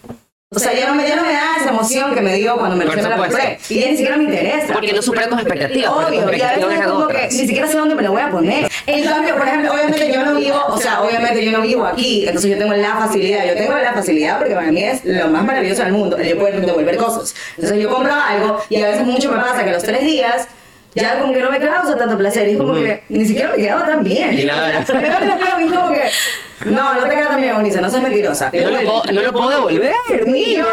o 0.52 0.58
sea, 0.58 0.74
ya 0.74 0.88
no 0.88 0.96
me, 0.96 1.08
ya 1.08 1.16
no 1.16 1.22
me 1.22 1.32
da 1.32 1.58
esa 1.60 1.70
emoción 1.70 2.16
que 2.16 2.22
me 2.22 2.34
dio 2.34 2.58
cuando 2.58 2.76
me, 2.76 2.84
recién 2.84 3.04
me 3.04 3.10
la 3.10 3.18
compré. 3.18 3.60
Y 3.70 3.82
ya 3.82 3.86
ni 3.86 3.98
siquiera 3.98 4.18
me 4.18 4.24
interesa. 4.24 4.74
Porque 4.74 4.94
no 4.94 5.02
superan 5.04 5.30
tus 5.30 5.40
expectativas. 5.42 5.92
Obvio, 5.92 6.34
y 6.36 6.42
a 6.42 6.56
veces 6.56 6.88
como 6.88 7.08
que 7.08 7.28
ni 7.28 7.48
siquiera 7.48 7.68
sé 7.68 7.78
dónde 7.78 7.94
me 7.94 8.02
lo 8.02 8.14
voy 8.14 8.22
a 8.24 8.32
poner. 8.32 8.68
En 8.88 9.04
cambio, 9.04 9.36
por 9.36 9.48
ejemplo, 9.48 9.74
obviamente 9.74 10.12
yo 10.12 10.26
no 10.26 10.34
vivo, 10.34 10.60
o 10.70 10.78
sea, 10.80 11.04
obviamente 11.04 11.46
yo 11.46 11.52
no 11.52 11.62
vivo 11.62 11.86
aquí, 11.86 12.26
entonces 12.26 12.50
yo 12.50 12.58
tengo 12.58 12.74
la 12.74 12.96
facilidad, 12.96 13.46
yo 13.46 13.54
tengo 13.54 13.76
la 13.76 13.94
facilidad 13.94 14.40
porque 14.40 14.56
para 14.56 14.72
mí 14.72 14.84
es 14.84 15.06
lo 15.06 15.28
más 15.28 15.46
maravilloso 15.46 15.84
del 15.84 15.92
mundo, 15.94 16.20
yo 16.20 16.40
poder 16.40 16.66
devolver 16.66 16.98
cosas. 16.98 17.36
Entonces 17.56 17.84
yo 17.84 17.90
compro 17.90 18.12
algo 18.12 18.60
y 18.70 18.82
a 18.82 18.90
veces 18.90 19.06
mucho 19.06 19.32
me 19.32 19.38
pasa 19.38 19.64
que 19.64 19.70
a 19.70 19.74
los 19.74 19.84
tres 19.84 20.02
días 20.02 20.48
ya 20.96 21.20
como 21.20 21.32
que 21.32 21.42
no 21.42 21.52
me 21.52 21.60
causa 21.60 21.96
tanto 21.96 22.18
placer 22.18 22.48
y 22.48 22.54
es 22.54 22.58
como 22.58 22.74
que 22.74 23.04
ni 23.10 23.24
siquiera 23.26 23.52
me 23.52 23.58
quedaba 23.58 23.86
tan 23.86 24.04
bien. 24.04 24.34
Y 24.34 24.42
es 24.42 25.72
como 25.72 25.92
que, 25.92 26.10
no, 26.66 26.94
no 26.94 27.04
te 27.04 27.10
queda 27.16 27.28
tan 27.30 27.42
bien, 27.42 27.56
Bonita, 27.56 27.82
no 27.82 27.90
seas 27.90 28.04
mentirosa. 28.04 28.52
No 28.54 28.70
lo 28.70 28.80
puedo- 28.80 29.04
no 29.14 29.22
lo 29.22 29.32
puedo 29.32 29.50
devolver, 29.50 30.28
Niño, 30.28 30.66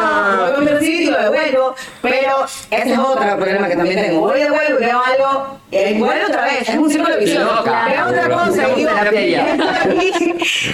voy 0.42 0.52
con 0.54 0.64
mi 0.64 0.70
recibito 0.70 1.02
y 1.02 1.12
lo 1.14 1.22
devuelvo, 1.22 1.74
pero 2.02 2.44
ese 2.70 2.92
es 2.92 2.98
otro 2.98 3.36
problema 3.36 3.68
que 3.68 3.76
también 3.76 4.02
tengo. 4.04 4.20
Voy 4.20 4.40
devuelvo 4.40 4.78
y 4.80 4.84
veo 4.84 5.00
algo, 5.00 5.58
y 5.70 5.94
vuelvo 5.98 6.26
otra 6.28 6.44
vez, 6.44 6.68
es 6.68 6.76
un 6.76 6.90
círculo 6.90 7.16
vicioso. 7.18 7.64
Veo 7.64 8.06
otra 8.08 8.28
cosa 8.28 8.68
y 8.68 8.74
digo, 8.74 8.90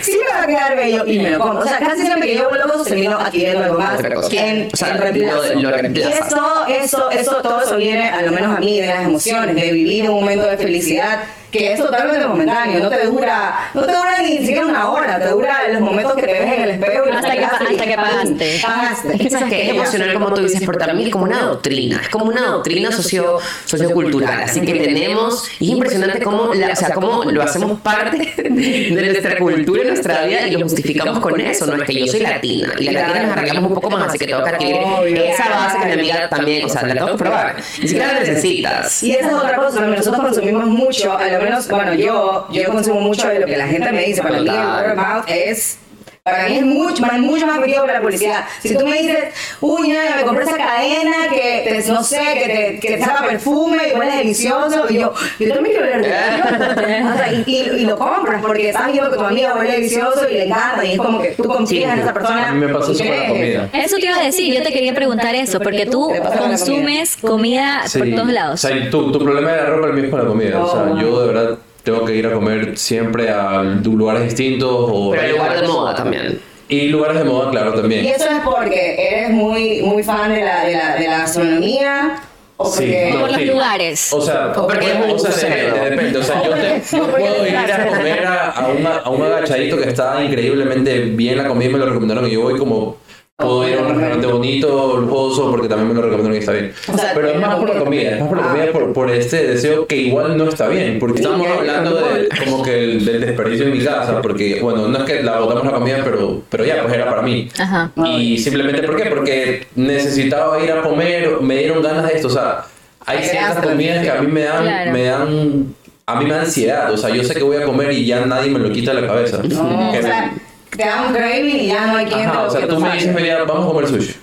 sí 0.02 0.18
me 0.26 0.32
va 0.34 0.42
a 0.42 0.46
quedar 0.46 0.76
bello 0.76 1.04
y 1.06 1.18
me 1.18 1.30
lo 1.30 1.38
compro. 1.38 1.60
O 1.64 1.66
sea, 1.66 1.78
casi 1.78 2.02
siempre 2.02 2.28
que 2.28 2.36
yo 2.36 2.48
vuelvo 2.48 2.68
cosas 2.72 2.86
termino 2.88 3.18
adquiriendo 3.18 3.64
algo 3.64 3.78
más 3.78 4.00
en, 4.00 4.68
O 4.72 4.76
sea, 4.76 4.94
reemplazo. 4.96 5.54
lo- 5.54 5.70
reemplazas. 5.70 6.26
eso, 6.26 6.66
eso, 6.68 7.10
eso, 7.10 7.36
todo 7.42 7.60
eso 7.62 7.76
viene, 7.76 8.08
a 8.10 8.22
lo 8.22 8.32
menos 8.32 8.56
a 8.56 8.60
mí, 8.60 8.80
de 8.80 8.86
las 8.88 9.04
emociones, 9.04 9.54
de 9.54 9.72
vivir 9.72 10.08
un 10.08 10.20
momento 10.20 10.46
de 10.46 10.56
felicidad 10.56 11.20
que 11.52 11.72
es 11.74 11.78
totalmente 11.78 12.26
momentáneo, 12.26 12.80
no 12.80 12.88
te 12.88 13.04
dura, 13.06 13.70
no 13.74 13.82
te 13.82 13.92
dura 13.92 14.22
ni 14.22 14.38
siquiera 14.38 14.66
una 14.66 14.90
hora, 14.90 15.18
te 15.20 15.28
dura 15.28 15.68
los 15.70 15.80
momentos 15.82 16.14
que 16.16 16.22
te 16.22 16.32
ves 16.32 16.52
en 16.54 16.62
el 16.62 16.70
espejo 16.70 17.04
y 17.06 17.10
Hasta 17.14 17.30
que 17.32 17.40
y 17.40 17.44
hasta 17.44 17.84
que 17.86 17.94
pagaste. 17.94 18.60
Pagaste. 18.64 19.30
¿Sabes 19.30 19.48
qué? 19.50 19.62
Es 19.64 19.68
emocional 19.70 20.14
como 20.14 20.32
tú 20.32 20.42
dices, 20.42 20.62
pero 20.66 20.78
también 20.78 21.08
es 21.08 21.12
como 21.12 21.24
una 21.24 21.42
doctrina, 21.42 22.00
es 22.02 22.08
como 22.08 22.24
una 22.24 22.40
doctrina 22.46 22.90
socio, 22.90 23.38
sociocultural. 23.66 24.42
Así 24.42 24.60
que 24.62 24.74
tenemos, 24.74 25.48
y 25.60 25.66
es 25.66 25.70
impresionante 25.72 26.20
cómo, 26.22 26.54
la- 26.54 26.72
o 26.72 26.76
sea, 26.76 26.90
cómo 26.94 27.24
lo 27.24 27.42
hacemos 27.42 27.78
parte 27.80 28.32
de 28.36 28.90
nuestra 28.90 29.36
cultura, 29.38 29.82
de 29.82 29.88
nuestra 29.90 30.24
vida, 30.24 30.46
y 30.48 30.52
lo 30.52 30.60
justificamos 30.62 31.18
con 31.20 31.40
eso. 31.40 31.66
No 31.66 31.74
es 31.82 31.82
que 31.88 31.94
yo 31.94 32.06
soy 32.06 32.20
latina, 32.20 32.72
y 32.78 32.84
las 32.84 32.94
latinas 32.94 33.22
nos 33.28 33.36
arreglamos 33.36 33.68
un 33.70 33.74
poco 33.74 33.90
más, 33.90 34.08
así 34.08 34.18
que 34.18 34.26
tengo 34.26 34.42
que 34.42 34.50
adquirir 34.50 34.82
esa 35.24 35.48
base 35.48 35.78
que 35.80 35.86
mi 35.86 35.92
amiga 35.92 36.28
también, 36.28 36.64
o 36.64 36.68
sea, 36.68 36.82
la 36.86 36.94
tengo 36.94 37.12
que 37.12 37.18
probar. 37.18 37.56
Ni 37.80 37.88
siquiera 37.88 38.12
la 38.14 38.20
necesitas. 38.20 39.02
Y 39.02 39.12
esa 39.12 39.28
es 39.28 39.34
otra 39.34 39.56
cosa, 39.56 39.76
también 39.76 39.96
nosotros 39.98 40.22
consumimos 40.22 40.64
mucho, 40.66 41.16
a 41.16 41.26
lo 41.28 41.41
menos, 41.42 41.68
bueno, 41.68 41.94
yo, 41.94 42.46
yo 42.50 42.70
consumo 42.70 43.00
mucho 43.00 43.28
de 43.28 43.40
lo 43.40 43.46
que 43.46 43.56
la 43.56 43.66
gente 43.66 43.92
me 43.92 44.04
dice, 44.04 44.22
para 44.22 44.40
mí 44.40 44.48
el 44.48 44.54
word 44.54 44.90
of 44.90 44.96
mouth 44.96 45.24
es... 45.28 45.78
Para 46.24 46.48
mí 46.48 46.56
es 46.58 46.64
mucho 46.64 47.02
más, 47.02 47.18
mucho 47.18 47.48
más 47.48 47.58
efectivo 47.58 47.84
que 47.84 47.92
la 47.94 48.00
publicidad. 48.00 48.44
Si 48.60 48.76
tú 48.78 48.86
me 48.86 48.96
dices, 49.02 49.34
uy, 49.60 49.88
nena, 49.88 50.14
me 50.18 50.22
compré 50.22 50.44
esa 50.44 50.56
cadena 50.56 51.10
que, 51.28 51.64
te, 51.82 51.88
no 51.92 52.04
sé, 52.04 52.20
que 52.34 52.46
te, 52.46 52.78
que 52.80 52.96
te 52.96 53.00
saca 53.04 53.26
perfume 53.26 53.78
y 53.92 53.98
huele 53.98 54.18
delicioso, 54.18 54.86
y 54.88 55.00
yo, 55.00 55.12
yo 55.40 55.52
también 55.52 55.74
quiero 55.76 55.82
oler 55.88 56.02
delicioso. 56.02 57.12
O 57.12 57.16
sea, 57.16 57.32
y, 57.32 57.42
y, 57.44 57.80
y 57.80 57.86
lo 57.86 57.98
compras 57.98 58.40
porque 58.40 58.68
estás 58.68 58.92
viendo 58.92 59.10
que 59.10 59.16
tu 59.16 59.24
amiga 59.24 59.56
huele 59.56 59.72
delicioso 59.72 60.28
y 60.30 60.34
le 60.34 60.44
encanta, 60.44 60.84
y 60.84 60.92
es 60.92 60.98
como 60.98 61.20
que 61.20 61.30
tú 61.32 61.42
confías 61.42 61.94
en 61.94 62.00
esa 62.04 62.14
persona. 62.14 62.50
A 62.50 62.52
mí 62.52 62.66
me 62.66 62.72
pasó 62.72 62.92
eso 62.92 63.02
con 63.04 63.16
la 63.18 63.26
comida. 63.26 63.68
Eso 63.72 63.96
te 63.96 64.06
iba 64.06 64.16
a 64.16 64.22
decir, 64.22 64.54
yo 64.54 64.62
te 64.62 64.72
quería 64.72 64.94
preguntar 64.94 65.34
eso, 65.34 65.58
porque 65.58 65.86
tú 65.86 66.08
¿Qué 66.12 66.20
pasa 66.20 66.38
con 66.38 66.52
la 66.52 66.56
consumes 66.56 67.16
comida 67.16 67.80
por 67.82 67.90
Sí. 68.06 68.14
todos 68.14 68.28
lados. 68.28 68.64
O 68.64 68.68
sea, 68.68 68.90
tu, 68.90 69.10
tu 69.10 69.18
problema 69.18 69.50
de 69.50 69.56
la 69.56 69.66
ropa 69.70 69.88
el 69.88 69.94
mío 69.94 70.04
es 70.04 70.10
con 70.10 70.20
la 70.20 70.26
comida. 70.26 70.62
o 70.62 70.70
sea, 70.70 70.82
Oh, 70.92 71.00
yo 71.00 71.20
de 71.26 71.32
verdad 71.32 71.58
tengo 71.82 72.04
que 72.04 72.14
ir 72.14 72.26
a 72.26 72.32
comer 72.32 72.76
siempre 72.78 73.28
a 73.30 73.62
lugares 73.62 74.24
distintos. 74.24 74.70
O 74.70 75.10
Pero 75.10 75.22
el 75.22 75.32
lugar 75.32 75.60
de 75.60 75.68
moda 75.68 75.94
también. 75.94 76.40
Y 76.68 76.88
lugares 76.88 77.18
de 77.18 77.24
moda, 77.24 77.50
claro, 77.50 77.72
Y 77.74 77.80
también. 77.80 78.06
eso 78.06 78.24
es 78.30 78.40
porque 78.44 78.96
eres 79.08 79.30
muy, 79.30 79.82
muy 79.82 80.02
fan 80.02 80.32
de 80.32 80.42
la, 80.42 80.64
de 80.64 80.72
la, 80.74 80.96
de 80.96 81.06
la 81.08 81.18
gastronomía 81.18 82.14
o 82.56 82.64
Sí, 82.66 82.76
porque... 82.84 83.10
no, 83.12 83.20
Por 83.20 83.30
los 83.32 83.38
sí. 83.40 83.44
lugares. 83.46 84.12
O 84.12 84.20
sea, 84.22 84.52
O 84.56 84.66
porque 84.66 84.86
es 84.86 84.94
un 84.94 85.10
o 85.10 85.18
sea, 85.18 85.48
depende, 85.50 85.90
depende. 85.90 86.18
O 86.18 86.22
sea, 86.22 86.42
yo, 86.42 86.52
te- 86.54 86.82
yo 86.96 87.06
puedo 87.10 87.46
ir 87.46 87.56
a 87.56 87.86
comer 87.88 88.26
a, 88.26 88.50
a, 88.52 88.68
una- 88.68 88.96
a 88.98 89.10
un 89.10 89.22
agachadito 89.22 89.76
que 89.76 89.88
está 89.88 90.22
increíblemente 90.24 90.98
bien 91.00 91.36
la 91.38 91.48
comida 91.48 91.68
y 91.68 91.72
me 91.72 91.78
lo 91.78 91.86
recomendaron 91.86 92.26
y 92.26 92.30
yo 92.32 92.42
voy 92.42 92.56
como... 92.58 92.96
Puedo 93.38 93.66
ir 93.68 93.76
a 93.76 93.82
un 93.82 93.88
restaurante 93.88 94.26
bonito, 94.26 94.96
lujoso, 95.00 95.50
porque 95.50 95.66
también 95.66 95.88
me 95.88 95.94
lo 95.94 96.02
recomendaron 96.02 96.36
y 96.36 96.38
está 96.38 96.52
bien. 96.52 96.72
O 96.92 96.96
sea, 96.96 97.12
Pero 97.14 97.28
es 97.30 97.40
más 97.40 97.56
por 97.56 97.74
la 97.74 97.80
comida, 97.80 98.10
es 98.12 98.20
más 98.20 98.28
por 98.28 98.36
la 98.40 98.48
comida, 98.48 98.66
por, 98.72 98.92
por 98.92 99.10
este 99.10 99.46
deseo 99.48 99.86
que 99.86 99.96
igual 99.96 100.36
no 100.36 100.44
está 100.48 100.68
bien. 100.68 100.98
Porque 101.00 101.20
estamos 101.22 101.46
hablando 101.48 101.96
de, 101.96 102.28
como 102.44 102.62
que 102.62 102.84
el- 102.84 103.04
del 103.04 103.20
desperdicio 103.22 103.66
en 103.66 103.72
mi 103.72 103.82
casa, 103.84 104.20
porque, 104.22 104.60
bueno, 104.60 104.86
no 104.86 104.98
es 104.98 105.04
que 105.04 105.22
la 105.24 105.40
botamos 105.40 105.64
la 105.64 105.72
comida, 105.72 106.00
pero, 106.04 106.42
pero 106.50 106.64
ya, 106.64 106.82
pues 106.82 106.94
era 106.94 107.06
para 107.08 107.22
mí. 107.22 107.48
Ajá. 107.58 107.90
Y 108.06 108.38
simplemente, 108.38 108.82
¿por 108.84 108.96
qué? 109.02 109.06
Porque 109.10 109.66
necesitaba 109.74 110.62
ir 110.62 110.70
a 110.70 110.82
comer, 110.82 111.40
me 111.40 111.56
dieron 111.56 111.82
ganas 111.82 112.06
de 112.08 112.14
esto. 112.16 112.28
O 112.28 112.30
sea, 112.30 112.64
hay 113.06 113.24
ciertas 113.24 113.64
comidas 113.64 114.04
que 114.04 114.10
a 114.10 114.20
mí 114.20 114.30
me 114.30 114.42
dan, 114.42 114.62
Claro. 114.62 114.92
me 114.92 115.04
dan, 115.04 115.74
a 116.06 116.20
mí 116.20 116.26
me 116.26 116.34
da 116.34 116.40
ansiedad. 116.42 116.92
O 116.92 116.96
sea, 116.96 117.10
yo 117.10 117.24
sé 117.24 117.34
que 117.34 117.42
voy 117.42 117.56
a 117.56 117.64
comer 117.64 117.90
y 117.92 118.06
ya 118.06 118.24
nadie 118.24 118.50
me 118.50 118.60
lo 118.60 118.70
quita 118.70 118.94
de 118.94 119.00
la 119.00 119.06
cabeza. 119.08 119.38
No, 119.42 119.90
o 119.90 119.92
sea, 120.00 120.32
da 120.76 121.02
un 121.06 121.14
craving 121.14 121.56
y 121.60 121.66
ya 121.68 121.86
no 121.86 121.96
hay 121.96 122.06
quien 122.06 122.20
te 122.20 122.26
Ajá, 122.26 122.42
lo 122.42 122.48
o 122.48 122.50
sea, 122.50 122.60
que 122.60 122.66
tú 122.66 122.80
me 122.80 122.92
dices, 122.94 123.14
vamos 123.46 123.64
a 123.64 123.68
comer 123.68 123.88
sushi. 123.88 124.16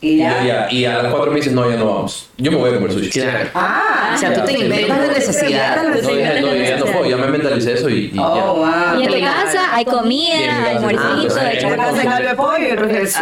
Y 0.00 0.10
Y, 0.10 0.18
ya. 0.18 0.44
ya- 0.44 0.68
y 0.70 0.84
a 0.84 1.02
las 1.02 1.12
cuatro 1.12 1.30
me 1.30 1.36
dicen, 1.38 1.54
no, 1.54 1.68
ya 1.68 1.76
no 1.76 1.86
vamos. 1.86 2.28
Yo 2.36 2.52
me 2.52 2.58
voy 2.58 2.70
a 2.70 2.74
comer 2.74 2.92
sushi. 2.92 3.10
Claro. 3.10 3.48
Ah, 3.54 4.12
O 4.14 4.16
sea, 4.18 4.32
tú 4.32 4.42
te 4.44 4.52
Ya, 4.52 4.58
inventas 4.64 5.00
de 5.00 5.08
necesidad. 5.08 5.76
No, 5.82 6.10
ya, 6.14 6.40
no, 6.40 6.54
ya 6.54 6.76
no 6.76 6.84
puedo, 6.86 7.04
ya 7.06 7.16
me 7.16 7.26
mentalicé 7.26 7.72
eso 7.72 7.88
y, 7.88 8.10
y 8.12 8.16
ya. 8.16 8.22
Oh, 8.22 8.54
wow. 8.58 9.00
Y 9.00 9.04
en 9.04 9.10
tu 9.10 9.18
Claro. 9.18 9.34
casa 9.44 9.74
hay 9.74 9.82
Y 9.82 9.84
comida, 9.86 10.34
mi 10.36 10.46
casa. 10.46 10.70
almuercito, 10.70 11.04
Ah, 11.08 11.18
hay 11.18 11.56
pues, 11.64 12.04
En 12.04 12.10
casa 12.10 12.36
pollo 12.36 12.68
y 12.68 12.70
otro 12.72 12.88
que 12.88 13.02
es- 13.02 13.16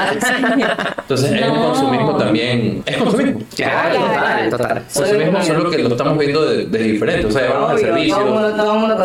Entonces, 0.98 1.30
el 1.32 1.40
No. 1.40 1.54
consumismo 1.66 2.16
también 2.16 2.82
es 2.84 2.96
consumismo. 2.98 3.40
Claro, 3.56 3.94
total, 4.00 4.50
total. 4.50 4.82
Consumismo 4.92 5.42
solo 5.42 5.70
que 5.70 5.78
lo 5.78 5.88
estamos 5.88 6.18
viendo 6.18 6.44
de, 6.44 6.66
de 6.66 6.78
diferente. 6.78 7.26
O 7.26 7.30
sea, 7.30 7.42
llevamos 7.42 7.70
al 7.70 7.78
servicio, 7.78 8.18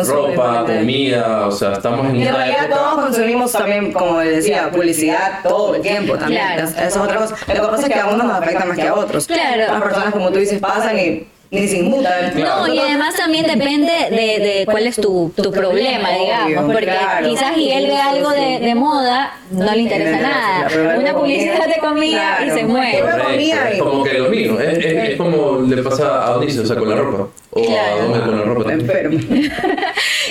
ropa, 0.08 0.64
comida, 0.66 1.46
o 1.46 1.50
sea, 1.52 1.72
estamos 1.72 2.06
en 2.10 2.16
Y 2.16 2.22
en 2.22 2.28
una 2.28 2.36
realidad 2.44 2.68
todos 2.70 3.04
consumimos 3.06 3.52
también, 3.52 3.92
como 3.92 4.18
decía, 4.18 4.70
publicidad 4.70 5.40
todo 5.42 5.74
el 5.76 5.82
tiempo 5.82 6.16
también. 6.18 6.42
Claro. 6.42 6.68
Eso 6.68 6.80
es 6.86 6.96
otra 6.96 7.16
cosa. 7.16 7.36
Lo 7.62 7.68
que 7.68 7.76
pasa 7.76 7.86
es 7.86 7.92
que 7.94 8.00
a 8.00 8.06
unos 8.08 8.26
nos 8.26 8.36
afecta 8.38 8.64
más 8.64 8.76
que 8.76 8.88
a 8.88 8.94
otros. 8.94 9.26
Claro. 9.26 9.72
Las 9.72 9.82
personas, 9.82 10.12
como 10.12 10.30
tú 10.30 10.38
dices, 10.38 10.60
pasan 10.60 10.98
y 10.98 11.26
ni 11.50 11.68
se 11.68 11.78
inmutan. 11.80 12.32
No, 12.40 12.66
y 12.72 12.78
además 12.78 13.14
también 13.14 13.46
depende 13.46 13.92
de, 14.10 14.16
de 14.16 14.66
cuál 14.70 14.86
es 14.86 14.96
tu, 14.96 15.30
tu 15.36 15.52
problema, 15.52 16.08
Obvio, 16.08 16.46
digamos, 16.48 16.72
porque 16.72 16.86
claro. 16.86 17.28
quizás 17.28 17.56
y 17.58 17.70
él 17.70 17.88
ve 17.88 17.96
algo 17.98 18.30
de, 18.30 18.58
de 18.60 18.74
moda, 18.74 19.34
no 19.50 19.70
le 19.70 19.82
interesa 19.82 20.18
nada. 20.18 20.68
Una 20.98 21.12
publicidad 21.14 21.66
de 21.66 21.76
comida 21.78 22.38
y 22.46 22.50
se 22.50 22.64
muere. 22.64 23.00
Es 23.70 23.76
y- 23.76 23.78
como 23.78 24.02
que 24.02 24.14
lo 24.18 24.30
mismo, 24.30 24.58
es, 24.60 24.78
es, 24.78 25.10
es 25.10 25.16
como 25.18 25.60
le 25.60 25.82
pasa 25.82 26.26
a 26.26 26.30
Donice, 26.30 26.60
o 26.60 26.64
sea, 26.66 26.76
con 26.76 26.88
la 26.88 26.96
ropa. 26.96 27.28
O 27.50 27.62
Claro. 27.62 27.96
a 28.00 28.02
Dome 28.02 28.20
con 28.20 28.38
la 28.38 28.44
ropa 28.46 28.64
también. 28.70 29.52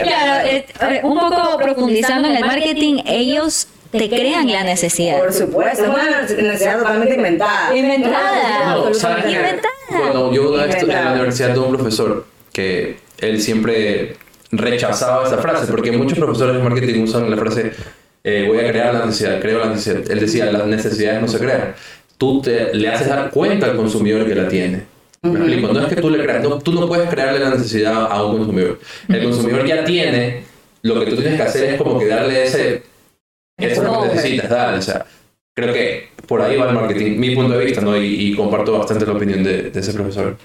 Claro, 0.01 0.47
eh, 0.47 0.65
eh, 0.89 1.01
un 1.03 1.19
poco 1.19 1.57
profundizando 1.59 2.27
en 2.29 2.35
el 2.37 2.45
marketing, 2.45 3.03
ellos 3.05 3.67
te 3.91 4.09
crean 4.09 4.47
la 4.51 4.63
necesidad. 4.63 5.19
Por 5.19 5.33
supuesto, 5.33 5.83
es 5.83 5.89
una 5.89 6.21
necesidad 6.21 6.79
totalmente 6.79 7.15
inventada. 7.15 7.75
Inventada. 7.75 8.75
No, 8.75 8.93
¿sabes 8.93 9.25
qué? 9.25 9.31
Inventada. 9.31 9.71
Cuando 9.89 10.33
yo 10.33 10.51
una 10.51 10.65
vez 10.65 10.75
en 10.83 10.87
la 10.87 11.11
universidad 11.13 11.53
tuve 11.53 11.65
un 11.67 11.75
profesor 11.75 12.25
que 12.53 12.97
él 13.19 13.41
siempre 13.41 14.15
rechazaba 14.51 15.25
esa 15.25 15.37
frase, 15.37 15.71
porque 15.71 15.91
muchos 15.91 16.17
profesores 16.17 16.55
de 16.55 16.63
marketing 16.63 17.03
usan 17.03 17.29
la 17.29 17.37
frase 17.37 17.71
eh, 18.23 18.45
voy 18.47 18.59
a 18.59 18.69
crear 18.69 18.93
la 18.93 19.05
necesidad, 19.05 19.39
creo 19.41 19.59
la 19.59 19.71
necesidad. 19.71 20.11
Él 20.11 20.19
decía, 20.19 20.51
las 20.51 20.65
necesidades 20.67 21.21
no 21.21 21.27
se 21.27 21.39
crean. 21.39 21.73
Tú 22.17 22.41
te, 22.41 22.73
le 22.73 22.87
haces 22.87 23.07
dar 23.07 23.31
cuenta 23.31 23.65
al 23.65 23.75
consumidor 23.75 24.27
que 24.27 24.35
la 24.35 24.47
tiene. 24.47 24.83
¿Me 25.23 25.31
explico? 25.31 25.73
No 25.73 25.81
es 25.81 25.87
que 25.87 26.01
tú 26.01 26.09
le 26.09 26.23
creas, 26.23 26.43
no, 26.43 26.59
tú 26.59 26.71
no 26.71 26.87
puedes 26.87 27.09
crearle 27.09 27.39
la 27.39 27.51
necesidad 27.51 28.11
a 28.11 28.23
un 28.23 28.37
consumidor. 28.37 28.79
El 29.07 29.23
consumidor 29.23 29.65
ya 29.65 29.83
tiene, 29.83 30.43
lo 30.81 30.99
que 30.99 31.11
tú 31.11 31.17
tienes 31.17 31.35
que 31.35 31.43
hacer 31.43 31.73
es 31.73 31.77
como 31.77 31.99
que 31.99 32.07
darle 32.07 32.43
ese, 32.43 32.83
eso 33.67 33.81
Oh, 33.91 34.01
que 34.03 34.09
ok. 34.09 34.15
necesitas 34.15 34.49
dar. 34.49 34.73
O 34.75 34.81
sea, 34.81 35.05
creo 35.53 35.73
que 35.73 36.09
por 36.27 36.41
ahí 36.41 36.55
va 36.55 36.69
el 36.69 36.75
marketing, 36.75 37.17
mi 37.19 37.35
punto 37.35 37.57
de 37.57 37.65
vista, 37.65 37.81
¿no? 37.81 37.97
Y, 37.97 38.05
y 38.31 38.35
comparto 38.35 38.77
bastante 38.77 39.05
la 39.05 39.11
opinión 39.13 39.43
de, 39.43 39.63
de 39.71 39.79
ese 39.79 39.91
profesor. 39.93 40.37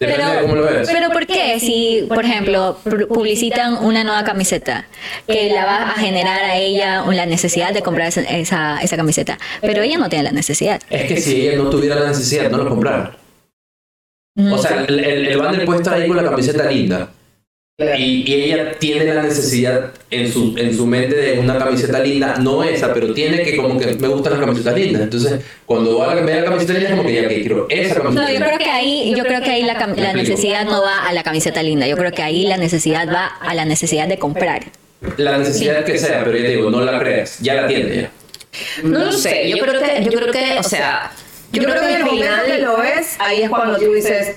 Depende 0.00 0.24
de 0.34 0.40
cómo 0.42 0.56
lo 0.56 0.62
ves. 0.64 0.88
pero 0.92 1.10
¿por 1.10 1.24
qué? 1.26 1.60
Si, 1.60 2.04
por 2.08 2.24
ejemplo, 2.24 2.78
pu- 2.84 3.06
publicitan 3.06 3.74
una 3.84 4.02
nueva 4.02 4.24
camiseta 4.24 4.86
que 5.28 5.50
la 5.52 5.64
va 5.66 5.90
a 5.90 5.92
generar 5.92 6.42
a 6.42 6.56
ella 6.56 7.04
la 7.12 7.26
necesidad 7.26 7.72
de 7.72 7.82
comprar 7.82 8.08
esa, 8.08 8.22
esa, 8.22 8.80
esa 8.82 8.96
camiseta, 8.96 9.38
pero 9.60 9.82
ella 9.82 9.98
no 9.98 10.08
tiene 10.08 10.24
la 10.24 10.32
necesidad. 10.32 10.80
Es 10.90 11.06
que 11.06 11.20
si 11.20 11.46
ella 11.48 11.58
no 11.62 11.70
tuviera 11.70 11.94
la 11.96 12.08
necesidad, 12.08 12.50
no 12.50 12.58
lo 12.58 12.68
comprara. 12.68 13.16
O 14.52 14.58
sea, 14.58 14.84
el, 14.88 14.98
el, 15.04 15.26
el 15.28 15.38
banner 15.38 15.64
puede 15.66 15.80
estar 15.80 15.94
ahí 15.94 16.08
con 16.08 16.16
la 16.16 16.24
camiseta 16.24 16.64
linda. 16.70 17.10
Y, 17.96 18.24
y 18.30 18.34
ella 18.44 18.72
tiene 18.78 19.06
la 19.14 19.22
necesidad 19.22 19.92
en 20.10 20.30
su, 20.30 20.54
en 20.58 20.76
su 20.76 20.86
mente 20.86 21.16
de 21.16 21.38
una 21.38 21.56
camiseta 21.58 21.98
linda, 22.00 22.36
no 22.38 22.62
esa, 22.62 22.92
pero 22.92 23.14
tiene 23.14 23.42
que 23.42 23.56
como 23.56 23.78
que 23.78 23.86
me 23.94 24.08
gustan 24.08 24.32
las 24.34 24.40
camisetas 24.40 24.74
lindas. 24.74 25.02
Entonces, 25.02 25.40
cuando 25.64 25.98
va 25.98 26.12
a 26.12 26.14
la, 26.14 26.22
ve 26.22 26.34
la 26.40 26.44
camiseta 26.44 26.74
linda, 26.74 26.88
es 26.90 26.94
como 26.96 27.08
que 27.08 27.14
ya 27.14 27.28
que 27.28 27.40
quiero 27.40 27.66
esa 27.70 27.94
camiseta 27.94 28.20
No, 28.22 28.26
yo 28.28 28.32
linda. 28.34 28.46
creo 28.48 28.58
que 28.58 28.70
ahí, 28.70 29.14
yo 29.16 29.24
creo 29.24 29.40
que 29.40 29.50
ahí 29.50 29.62
la, 29.62 29.74
la 29.96 30.12
necesidad 30.12 30.64
no 30.66 30.82
va 30.82 31.06
a 31.08 31.12
la 31.12 31.22
camiseta 31.22 31.62
linda. 31.62 31.86
Yo 31.86 31.96
creo 31.96 32.12
que 32.12 32.22
ahí 32.22 32.46
la 32.46 32.56
necesidad 32.58 33.08
va 33.08 33.26
a 33.26 33.54
la 33.54 33.64
necesidad 33.64 34.08
de 34.08 34.18
comprar. 34.18 34.64
La 35.16 35.38
necesidad 35.38 35.82
que 35.84 35.96
sea, 35.96 36.22
pero 36.24 36.36
ya 36.36 36.44
te 36.44 36.56
digo, 36.56 36.70
no 36.70 36.82
la 36.82 36.98
creas, 36.98 37.38
ya 37.40 37.54
la 37.54 37.66
tiene 37.68 37.96
ya. 38.02 38.10
No 38.82 39.06
lo 39.06 39.12
sé, 39.12 39.48
yo 39.48 39.56
creo 39.58 39.80
que, 39.80 40.04
yo 40.04 40.10
creo 40.10 40.32
que, 40.32 40.58
o 40.58 40.62
sea, 40.62 41.12
Yo 41.52 41.62
creo 41.62 41.74
que 41.80 42.04
momento 42.04 42.44
que 42.46 42.58
lo 42.58 42.76
ves, 42.76 43.16
ahí 43.18 43.42
es 43.42 43.48
cuando 43.48 43.78
tú 43.78 43.92
dices, 43.94 44.36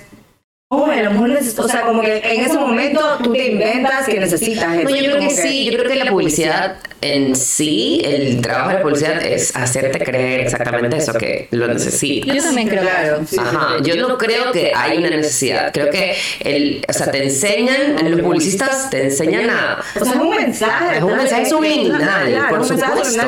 oh, 0.76 0.90
a 0.90 0.96
lo 1.02 1.10
mejor 1.10 1.28
necesito, 1.30 1.62
o 1.62 1.68
sea, 1.68 1.82
como 1.82 2.02
que 2.02 2.18
en 2.18 2.40
ese 2.44 2.54
momento 2.58 3.00
tú 3.22 3.32
te 3.32 3.46
inventas 3.52 4.06
que 4.06 4.20
necesitas 4.20 4.74
eso. 4.78 4.88
No, 4.88 4.96
yo 4.96 5.02
creo 5.04 5.16
Como 5.18 5.28
que 5.30 5.36
sí, 5.36 5.64
yo 5.70 5.78
creo 5.78 5.90
que 5.90 5.96
la 5.96 6.10
publicidad 6.10 6.76
en 7.00 7.36
sí, 7.36 8.00
el 8.02 8.40
trabajo 8.40 8.68
de 8.68 8.74
la 8.76 8.82
publicidad 8.82 9.22
es 9.26 9.54
hacerte 9.54 9.98
creer 9.98 10.40
exactamente 10.40 10.96
eso, 10.96 11.12
que 11.12 11.48
lo 11.50 11.68
necesitas. 11.68 12.34
Yo 12.34 12.42
también 12.42 12.68
creo. 12.68 12.82
Claro, 12.82 13.20
sí, 13.28 13.36
Ajá, 13.38 13.76
yo 13.82 13.96
no 13.96 14.16
creo 14.16 14.52
que 14.52 14.72
hay 14.74 14.98
una 14.98 15.10
necesidad. 15.10 15.70
Creo 15.72 15.90
que 15.90 16.14
el, 16.40 16.84
o 16.88 16.92
sea, 16.92 17.10
te 17.10 17.22
enseñan, 17.24 18.10
los 18.10 18.20
publicistas 18.20 18.88
te 18.90 19.04
enseñan 19.04 19.50
a. 19.50 19.82
O 20.00 20.04
sea, 20.04 20.14
es 20.14 20.20
un 20.20 20.30
mensaje. 20.30 20.96
Es 20.96 21.02
un 21.02 21.16
mensaje 21.16 21.46
subliminal, 21.46 22.46
por 22.48 22.64
supuesto. 22.64 23.22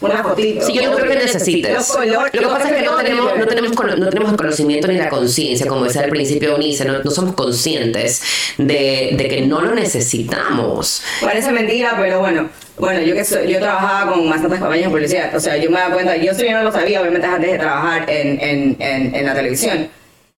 una 0.00 0.22
fotito. 0.22 0.66
Sí, 0.66 0.72
yo 0.74 0.90
no 0.90 0.96
creo 0.96 1.08
que 1.08 1.16
necesites. 1.16 1.74
Los 1.74 1.92
colores- 1.92 2.34
Lo 2.34 2.40
que 2.40 2.46
pasa 2.46 2.70
es 2.70 2.76
que 2.76 2.82
no 2.82 2.96
tenemos, 2.96 3.38
no 3.38 3.46
tenemos, 3.46 3.70
no 3.98 4.08
tenemos 4.08 4.30
el 4.32 4.36
conocimiento 4.36 4.88
ni 4.88 4.96
la 4.96 5.08
conciencia, 5.08 5.66
como 5.66 5.84
decía 5.84 6.02
al 6.02 6.10
principio 6.10 6.58
Eunice, 6.66 6.84
no, 6.84 6.98
no 7.02 7.10
somos 7.10 7.34
conscientes 7.34 8.22
de, 8.58 9.10
de 9.12 9.28
que 9.28 9.42
no 9.42 9.60
lo 9.60 9.74
necesitamos. 9.74 11.02
Parece 11.20 11.52
mentira, 11.52 11.94
pero 11.98 12.20
bueno. 12.20 12.48
Bueno, 12.78 13.00
yo 13.00 13.14
que 13.14 13.24
soy, 13.24 13.50
yo 13.50 13.58
trabajaba 13.58 14.12
con 14.12 14.28
bastantes 14.28 14.60
compañías 14.60 14.88
de 14.90 14.94
publicidad. 14.94 15.34
O 15.34 15.40
sea, 15.40 15.56
yo 15.56 15.70
me 15.70 15.78
daba 15.78 15.94
cuenta, 15.94 16.16
yo 16.16 16.32
yo 16.36 16.50
no 16.52 16.62
lo 16.62 16.72
sabía, 16.72 17.00
obviamente, 17.00 17.26
antes 17.26 17.52
de 17.52 17.58
trabajar 17.58 18.10
en, 18.10 18.38
en, 18.40 18.76
en, 18.80 19.14
en 19.14 19.24
la 19.26 19.34
televisión. 19.34 19.88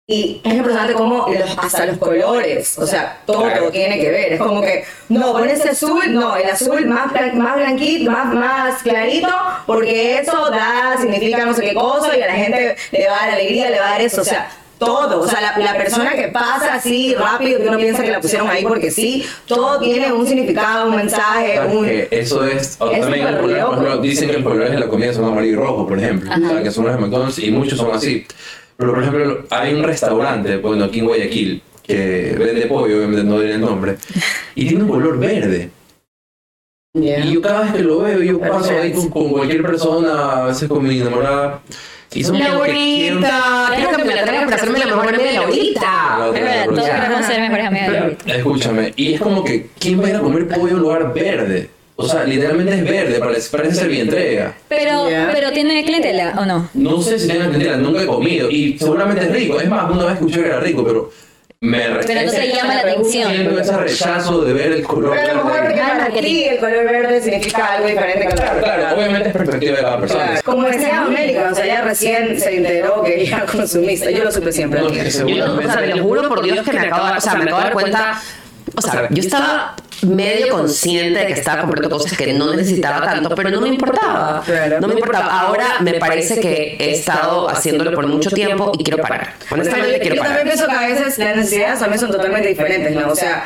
Y 0.09 0.41
es 0.45 0.55
impresionante 0.55 0.93
cómo 0.93 1.27
los- 1.29 1.59
hasta 1.59 1.85
los 1.87 1.99
colores, 1.99 2.79
o 2.79 2.87
sea, 2.87 3.19
todo 3.27 3.43
Claro. 3.43 3.71
tiene 3.71 3.99
que 3.99 4.09
ver. 4.11 4.33
Es 4.35 4.39
como 4.41 4.61
que, 4.61 4.85
no, 5.09 5.33
pon 5.33 5.49
ese 5.49 5.71
azul, 5.71 6.13
no, 6.15 6.37
el 6.37 6.49
azul 6.49 6.87
más, 6.87 7.07
más 7.35 7.57
blanquito, 7.57 8.11
más, 8.11 8.33
más 8.33 8.83
clarito, 8.83 9.29
porque 9.67 10.19
eso 10.19 10.49
da, 10.51 10.97
significa 11.01 11.45
no 11.45 11.55
sé 11.55 11.63
qué 11.63 11.75
cosa 11.75 12.17
y 12.17 12.23
a 12.23 12.27
la 12.29 12.35
gente 12.35 12.77
le 12.93 13.09
va 13.09 13.15
a 13.17 13.27
dar 13.27 13.31
alegría, 13.35 13.71
le 13.71 13.81
va 13.81 13.87
a 13.89 13.91
dar 13.93 14.03
eso. 14.03 14.21
O 14.21 14.25
sea, 14.25 14.49
todo. 14.79 15.21
O 15.21 15.29
sea, 15.29 15.41
la, 15.41 15.59
la 15.59 15.77
persona 15.77 16.15
que 16.15 16.29
pasa 16.29 16.75
así 16.75 17.15
rápido, 17.15 17.61
que 17.61 17.69
uno 17.69 17.79
piensa 17.79 18.03
que 18.03 18.11
la 18.11 18.21
pusieron 18.21 18.49
ahí 18.49 18.65
porque 18.65 18.91
sí, 18.91 19.25
todo 19.47 19.79
tiene 19.79 20.13
un 20.13 20.27
significado, 20.27 20.89
un 20.89 20.97
mensaje, 20.97 21.57
¿Sabes 21.57 21.75
un... 21.75 21.87
Eso 22.11 22.45
es. 22.45 22.77
o 22.79 22.91
Es 22.91 23.01
también 23.01 23.27
el 23.27 23.51
ejemplo, 23.51 23.99
dicen 23.99 24.29
que 24.29 24.35
los 24.35 24.43
colores 24.43 24.73
de 24.73 24.79
la 24.79 24.89
comida 24.89 25.13
son 25.13 25.25
amarillo 25.25 25.53
y 25.53 25.57
rojo, 25.57 25.87
por 25.87 25.99
ejemplo. 25.99 26.31
O 26.31 26.49
sea, 26.49 26.63
que 26.63 26.71
son 26.71 26.85
los 26.85 26.95
de 26.95 27.01
McDonald's 27.01 27.39
y 27.39 27.51
muchos 27.51 27.79
son 27.79 27.95
así. 27.95 28.27
Pero, 28.77 28.93
por 28.93 29.03
ejemplo, 29.03 29.45
hay 29.51 29.75
un 29.75 29.83
restaurante, 29.83 30.59
bueno, 30.59 30.85
aquí 30.85 30.99
en 30.99 31.07
Guayaquil, 31.07 31.63
que 31.83 32.35
vende 32.39 32.67
pollo, 32.67 32.97
obviamente 32.97 33.25
no 33.25 33.41
diré 33.41 33.55
el 33.55 33.61
nombre, 33.61 33.97
y 34.55 34.67
tiene 34.67 34.85
un 34.85 34.91
color 34.91 35.19
verde. 35.19 35.71
Y 36.95 37.33
yo 37.33 37.43
cada 37.43 37.63
vez 37.63 37.73
que 37.73 37.83
lo 37.83 38.01
veo, 38.01 38.23
yo 38.23 38.41
paso 38.41 38.73
ahí 38.79 38.93
con, 38.93 39.09
con 39.11 39.31
cualquier 39.31 39.63
persona, 39.63 40.43
a 40.43 40.47
veces 40.47 40.69
con 40.69 40.87
mi 40.87 41.01
enamorada. 41.01 41.61
Son 42.11 42.39
como 42.39 42.63
que 42.63 42.73
quiero- 42.73 43.97
que 43.97 44.05
me 44.05 44.15
la 44.15 44.23
traigas 44.25 44.45
para 44.45 44.57
hacerme 44.57 44.79
la 44.79 44.87
mejor 44.87 45.09
amiga 45.09 45.25
de. 45.29 45.33
La 45.35 45.43
otra, 45.43 46.27
Es 46.27 46.33
verdad, 46.45 46.67
la 46.67 46.75
todos 46.75 46.89
queremos 46.89 47.27
ser 47.27 47.41
mejores 47.41 47.67
amigos 47.67 47.89
de 47.93 48.01
Laurita. 48.01 48.35
Escúchame, 48.37 48.93
y 48.97 49.15
es 49.15 49.21
como 49.21 49.45
que, 49.45 49.67
¿quién 49.79 50.01
va 50.01 50.07
a 50.07 50.11
ir 50.11 50.17
a 50.17 50.21
comer 50.21 50.49
pollo 50.49 50.69
en 50.69 50.75
un 50.77 50.81
lugar 50.83 51.13
verde? 51.13 51.71
O 51.99 52.07
sea, 52.07 52.25
literalmente 52.25 52.75
es 52.75 52.85
verde, 52.85 53.19
parece, 53.19 53.51
parece 53.57 53.75
ser 53.75 53.89
bien 53.89 54.03
entrega. 54.03 54.55
Pero, 54.69 55.09
Ya. 55.11 55.31
pero 55.33 55.51
tiene 55.53 55.83
clientela 55.85 56.35
o 56.39 56.45
no. 56.45 56.69
No 56.75 57.01
sé 57.01 57.19
si 57.19 57.27
tengan 57.27 57.47
entendida, 57.47 57.77
nunca 57.79 58.03
he 58.03 58.07
comido 58.07 58.51
y 58.51 58.79
seguramente 58.79 59.25
es 59.25 59.33
rico. 59.33 59.59
Es 59.61 59.69
más, 59.69 59.91
una 59.91 60.05
vez 60.05 60.15
escuché 60.15 60.43
que 60.43 60.47
era 60.47 60.61
rico, 60.61 60.85
pero 60.85 61.11
me 61.61 61.79
Pero 61.79 61.95
no 62.27 62.31
te 62.33 62.53
llama 62.55 62.75
la 62.75 62.81
atención. 62.81 63.31
Siento 63.33 63.61
ese 63.61 63.77
rechazo 63.77 64.43
de 64.45 64.53
ver 64.53 64.73
el 64.73 64.83
color 64.85 65.17
Pero 65.17 65.31
a 65.31 65.35
lo 65.35 65.45
mejor 65.45 65.61
porque 65.63 65.75
verde. 65.75 65.91
para 65.99 66.21
ti 66.21 66.45
el 66.45 66.59
color 66.59 66.85
verde 66.85 67.23
significa 67.23 67.73
algo 67.73 67.89
diferente 67.89 68.27
que 68.29 68.35
Claro, 68.35 68.61
claro, 68.61 68.97
obviamente 68.97 69.29
es 69.31 69.37
perspectiva 69.37 69.77
de 69.77 69.83
cada 69.83 69.99
persona. 70.01 70.25
Claro. 70.27 70.41
Como 70.45 70.63
decía 70.69 71.01
América, 71.01 71.49
o 71.51 71.55
sea, 71.55 71.65
ella 71.65 71.81
recién 71.83 72.39
se 72.41 72.57
enteró 72.57 73.03
que 73.03 73.27
era 73.27 73.47
consumista. 73.53 74.11
Yo 74.11 74.25
lo 74.25 74.33
supe 74.33 74.53
siempre. 74.53 74.81
No, 74.81 74.89
es 74.91 74.93
que 74.93 75.11
Yo, 75.13 75.25
no- 75.47 75.53
o 75.55 75.57
seguramente- 75.57 75.73
sea, 75.73 75.81
te 75.83 75.95
lo 75.97 76.03
juro 76.05 76.29
por 76.29 76.43
Dios 76.43 76.65
que 76.67 76.73
me 76.73 76.87
acabo, 76.87 77.07
de- 77.07 77.19
o 77.19 77.21
sea, 77.21 77.35
me 77.35 77.43
acabo 77.45 77.59
de 77.59 77.65
dar 77.65 77.73
cuenta. 77.73 78.21
O 78.77 78.83
sea, 78.83 79.09
yo 79.11 79.21
estaba 79.23 79.77
medio 80.03 80.51
consciente 80.51 81.21
de 81.21 81.27
que 81.27 81.33
estaba 81.33 81.63
comprando 81.63 81.91
cosas 81.91 82.17
que 82.17 82.33
no 82.33 82.55
necesitaba 82.55 83.05
tanto, 83.05 83.35
pero 83.35 83.51
no 83.51 83.61
me 83.61 83.69
importaba. 83.69 84.43
No 84.81 84.89
me 84.89 84.95
importaba. 84.95 85.41
Ahora 85.41 85.77
me 85.81 85.95
parece 85.95 86.41
que 86.41 86.77
he 86.79 86.93
estado 86.93 87.49
haciéndolo 87.49 87.93
por 87.93 88.07
mucho 88.07 88.31
tiempo 88.31 88.73
y 88.79 88.85
quiero 88.85 89.03
parar. 89.03 89.35
Honestamente 89.51 89.99
quiero 90.01 90.17
yo 90.17 90.23
también 90.23 90.47
parar. 90.47 90.55
pienso 90.55 90.67
que 90.67 90.85
a 90.85 90.89
veces 90.89 91.19
las 91.19 91.37
necesidades 91.37 91.79
también 91.79 92.01
son 92.01 92.11
totalmente 92.11 92.49
diferentes, 92.49 92.95
¿no? 92.95 93.09
O 93.09 93.17
sea, 93.17 93.45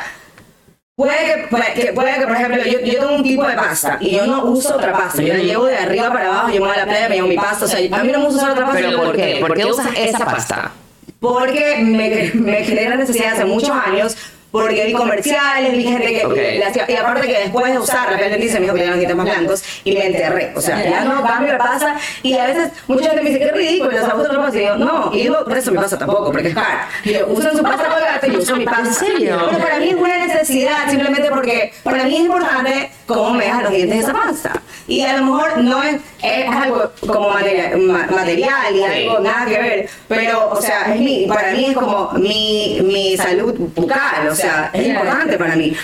puede 0.95 1.17
que, 1.17 1.47
puede 1.49 1.73
que, 1.73 1.93
puede 1.93 2.19
que, 2.19 2.27
por 2.27 2.35
ejemplo, 2.35 2.63
yo, 2.63 2.79
yo 2.81 2.99
tengo 2.99 3.15
un 3.15 3.23
tipo 3.23 3.45
de 3.45 3.55
pasta 3.55 3.97
y 4.01 4.11
yo 4.11 4.25
no 4.25 4.45
uso 4.45 4.75
otra 4.75 4.93
pasta. 4.93 5.21
Yo 5.21 5.33
la 5.33 5.43
llevo 5.43 5.65
de 5.65 5.77
arriba 5.77 6.09
para 6.09 6.27
abajo, 6.27 6.49
yo 6.49 6.61
me 6.61 6.67
voy 6.67 6.75
a 6.75 6.79
la 6.79 6.85
playa, 6.85 7.09
me 7.09 7.15
llevo 7.15 7.27
mi 7.27 7.37
pasta. 7.37 7.65
O 7.65 7.67
sea, 7.67 7.79
a 7.79 8.03
mí 8.03 8.11
no 8.11 8.19
me 8.19 8.25
gusta 8.25 8.43
usar 8.43 8.51
otra 8.51 8.65
pasta. 8.65 8.81
Pero 8.81 8.97
¿por 8.97 9.15
qué? 9.15 9.37
¿Por 9.39 9.53
qué 9.53 9.65
usas 9.65 9.87
esa 9.95 10.25
pasta? 10.25 10.71
Porque 11.19 11.77
me, 11.81 12.31
me 12.33 12.63
genera 12.63 12.95
necesidad 12.95 13.33
hace 13.33 13.45
muchos 13.45 13.71
años 13.71 14.15
porque 14.51 14.85
vi 14.85 14.93
comerciales, 14.93 15.71
vi 15.71 15.83
gente 15.83 16.07
que 16.13 16.25
Ok. 16.25 16.35
le 16.35 16.65
hacía, 16.65 16.85
y 16.89 16.95
aparte 16.95 17.27
que 17.27 17.39
después 17.39 17.71
de 17.71 17.79
usar 17.79 18.11
la 18.11 18.17
piel 18.17 18.39
dice, 18.41 18.55
me 18.55 18.65
dijo 18.65 18.75
que 18.75 18.81
ya 18.85 18.91
no 18.91 18.99
quites 18.99 19.15
más 19.15 19.25
blancos, 19.25 19.63
y 19.83 19.93
me 19.93 20.05
enterré, 20.07 20.51
o 20.55 20.61
sea, 20.61 20.83
ya 20.83 21.03
no 21.05 21.23
cambio, 21.23 21.53
me 21.53 21.57
pasa, 21.57 21.95
y 22.21 22.33
a 22.37 22.47
veces 22.47 22.69
mucha 22.87 23.09
gente 23.09 23.23
me 23.23 23.29
dice, 23.29 23.39
qué 23.39 23.51
ridículo, 23.51 23.91
los 23.91 24.03
abusos 24.09 24.33
no 24.33 24.39
pasa, 24.41 24.57
y 24.59 24.65
yo, 24.65 24.75
no, 24.77 25.11
y 25.13 25.23
yo, 25.23 25.43
por 25.45 25.57
eso 25.57 25.71
me 25.71 25.79
pasa 25.79 25.97
tampoco, 25.97 26.31
porque 26.31 26.49
es 26.49 26.53
caro, 26.55 26.79
y 27.03 27.13
yo, 27.13 27.27
usan 27.27 27.55
su 27.55 27.63
pasta 27.63 27.89
colgate 27.89 28.27
y 28.27 28.31
yo 28.33 28.39
uso 28.39 28.55
mi 28.57 28.65
pasta, 28.65 28.87
¿En 28.87 28.93
serio? 28.93 29.47
pero 29.49 29.63
para 29.63 29.79
mí 29.79 29.89
es 29.89 29.95
una 29.95 30.17
necesidad, 30.25 30.89
simplemente 30.89 31.29
porque 31.29 31.73
para 31.83 32.03
mí 32.03 32.15
es 32.15 32.21
importante 32.21 32.91
cómo 33.05 33.33
me 33.33 33.45
dejan 33.45 33.63
los 33.63 33.71
dientes 33.71 33.99
esa 34.03 34.13
pasta, 34.13 34.61
y 34.87 35.01
a 35.01 35.17
lo 35.17 35.25
mejor 35.25 35.57
no 35.59 35.81
es, 35.83 35.95
es 36.23 36.45
algo 36.49 36.91
como 37.07 37.29
materia- 37.29 37.75
ma- 37.77 38.07
material 38.07 38.75
y 38.75 38.83
algo 38.83 39.19
nada 39.19 39.45
que 39.45 39.57
ver, 39.59 39.89
pero, 40.07 40.49
o 40.51 40.61
sea, 40.61 40.93
es 40.93 41.01
mi, 41.01 41.25
para 41.27 41.51
mí 41.53 41.65
es 41.65 41.73
como 41.75 42.11
mi, 42.13 42.79
mi 42.83 43.17
salud 43.17 43.53
bucal, 43.75 44.27
o 44.29 44.35
sea, 44.35 44.69
es 44.73 44.87
importante 44.87 45.37
para 45.37 45.55
mí. 45.55 45.75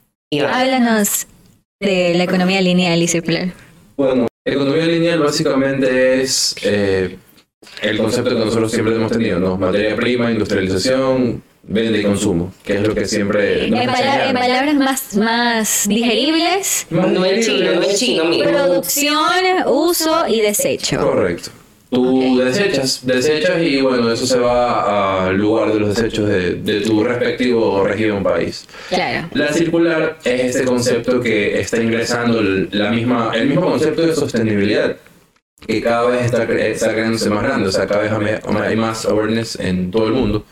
Háblanos 0.51 1.27
de 1.79 2.13
la 2.15 2.23
economía 2.23 2.61
lineal 2.61 3.01
y 3.01 3.07
circular. 3.07 3.49
Bueno, 3.95 4.27
economía 4.45 4.85
lineal 4.85 5.19
básicamente 5.19 6.21
es 6.21 6.55
eh, 6.63 7.17
el 7.81 7.97
concepto 7.97 8.31
que 8.31 8.45
nosotros 8.45 8.71
siempre 8.71 8.95
hemos 8.95 9.11
tenido, 9.11 9.39
¿no? 9.39 9.57
Materia 9.57 9.95
prima, 9.95 10.29
industrialización, 10.31 11.41
venta 11.67 11.97
y 11.97 12.03
consumo, 12.03 12.53
que 12.63 12.75
es 12.75 12.87
lo 12.87 12.95
que 12.95 13.05
siempre 13.05 13.67
nos 13.69 13.81
En, 13.81 13.87
pala- 13.87 14.29
en 14.29 14.33
palabras 14.35 14.75
más, 14.75 15.15
más 15.17 15.85
digeribles, 15.87 16.87
Más 16.89 17.11
No 17.11 17.25
es 17.25 17.45
chino, 17.45 17.73
no 17.75 17.81
es 17.81 17.99
chino, 17.99 18.23
producción, 18.43 19.23
uso 19.67 20.25
y 20.27 20.41
desecho. 20.41 20.99
Correcto. 20.99 21.51
Tú 21.89 22.37
desechas, 22.39 22.99
desechas 23.05 23.61
y 23.61 23.79
bueno, 23.81 24.11
eso 24.11 24.25
se 24.27 24.37
va 24.37 25.27
al 25.27 25.37
lugar 25.37 25.71
de 25.71 25.79
los 25.79 25.95
desechos 25.95 26.27
de, 26.27 26.55
de 26.55 26.81
tu 26.81 27.01
respectivo 27.01 27.81
región 27.85 28.23
país. 28.23 28.67
Claro. 28.89 29.29
La 29.33 29.53
circular 29.53 30.17
es 30.25 30.55
este 30.55 30.65
concepto 30.65 31.21
que 31.21 31.59
está 31.61 31.81
ingresando 31.81 32.39
el, 32.39 32.67
la 32.73 32.91
misma, 32.91 33.31
el 33.33 33.47
mismo 33.47 33.67
concepto 33.67 34.01
de 34.01 34.13
sostenibilidad, 34.13 34.97
que 35.65 35.81
cada 35.81 36.09
vez 36.09 36.25
está, 36.25 36.45
cre- 36.45 36.59
está 36.71 36.91
creándose 36.91 37.29
más 37.29 37.43
grande, 37.43 37.69
o 37.69 37.71
sea, 37.71 37.87
cada 37.87 38.01
vez 38.01 38.11
hay 38.63 38.75
más 38.75 39.05
awareness 39.05 39.57
en 39.57 39.89
todo 39.89 40.07
el 40.07 40.13
mundo 40.13 40.43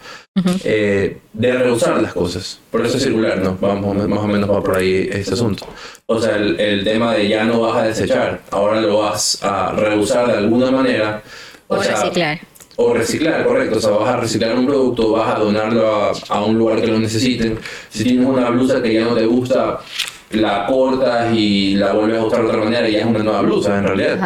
eh, 0.64 1.18
de 1.34 1.52
reusar 1.54 2.02
las 2.02 2.14
cosas. 2.14 2.60
Por 2.70 2.86
eso 2.86 2.98
es 2.98 3.04
circular, 3.04 3.38
¿no? 3.40 3.58
Vamos, 3.62 3.96
más 4.08 4.20
o 4.20 4.28
menos 4.28 4.50
va 4.50 4.62
por 4.62 4.78
ahí 4.78 5.08
este 5.12 5.34
asunto. 5.34 5.66
O 6.08 6.20
sea, 6.20 6.36
el, 6.36 6.60
el 6.60 6.84
tema 6.84 7.14
de 7.14 7.28
ya 7.28 7.46
no 7.46 7.62
vas 7.62 7.78
a 7.78 7.88
desechar, 7.88 8.42
ahora 8.52 8.82
lo 8.82 9.00
vas 9.00 9.40
a 9.44 9.72
reusar 9.72 10.28
de 10.28 10.34
alguna 10.34 10.72
manera. 10.72 11.24
O 11.68 11.82
sea, 11.82 11.96
reciclar. 11.96 12.40
o 12.76 12.94
reciclar, 12.94 13.46
correcto. 13.46 13.78
O 13.78 13.82
sea, 13.82 13.92
vas 13.92 14.10
a 14.10 14.18
reciclar 14.18 14.58
un 14.58 14.66
producto, 14.68 15.12
vas 15.12 15.36
a 15.36 15.40
donarlo 15.40 15.88
a, 15.88 16.12
a 16.30 16.44
un 16.44 16.58
lugar 16.58 16.82
que 16.82 16.88
lo 16.88 17.00
necesiten. 17.00 17.58
Si 17.90 18.04
tienes 18.04 18.26
una 18.28 18.50
blusa 18.50 18.82
que 18.82 18.94
ya 18.94 19.06
no 19.06 19.16
te 19.16 19.26
gusta, 19.26 19.80
la 20.32 20.66
cortas 20.68 21.34
y 21.34 21.76
la 21.76 21.94
vuelves 21.94 22.20
a 22.20 22.26
usar 22.26 22.42
de 22.42 22.48
otra 22.48 22.64
manera 22.64 22.90
y 22.90 22.94
ya 22.94 23.00
es 23.00 23.06
una 23.06 23.20
nueva 23.24 23.42
blusa 23.42 23.78
en 23.78 23.84
realidad. 23.86 24.20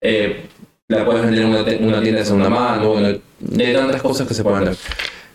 Eh, 0.00 0.46
la 0.88 1.04
puedes 1.04 1.22
vender 1.22 1.42
en 1.44 1.48
una, 1.48 1.60
una 1.60 2.02
tienda 2.02 2.20
de 2.20 2.26
segunda 2.26 2.50
mano, 2.50 2.96
de 2.96 3.20
de 3.38 3.74
tantas 3.74 4.02
cosas 4.02 4.26
que 4.26 4.34
se 4.34 4.42
pueden 4.42 4.60
vender. 4.60 4.78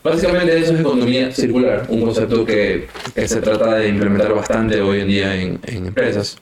Básicamente 0.03 0.57
eso 0.57 0.73
es 0.73 0.79
economía 0.79 1.31
circular, 1.31 1.85
un 1.89 2.01
concepto 2.01 2.45
que, 2.45 2.87
que 3.13 3.27
se 3.27 3.41
trata 3.41 3.75
de 3.75 3.89
implementar 3.89 4.33
bastante 4.33 4.79
hoy 4.79 5.01
en 5.01 5.07
día 5.07 5.35
en, 5.35 5.59
en 5.65 5.87
empresas. 5.87 6.37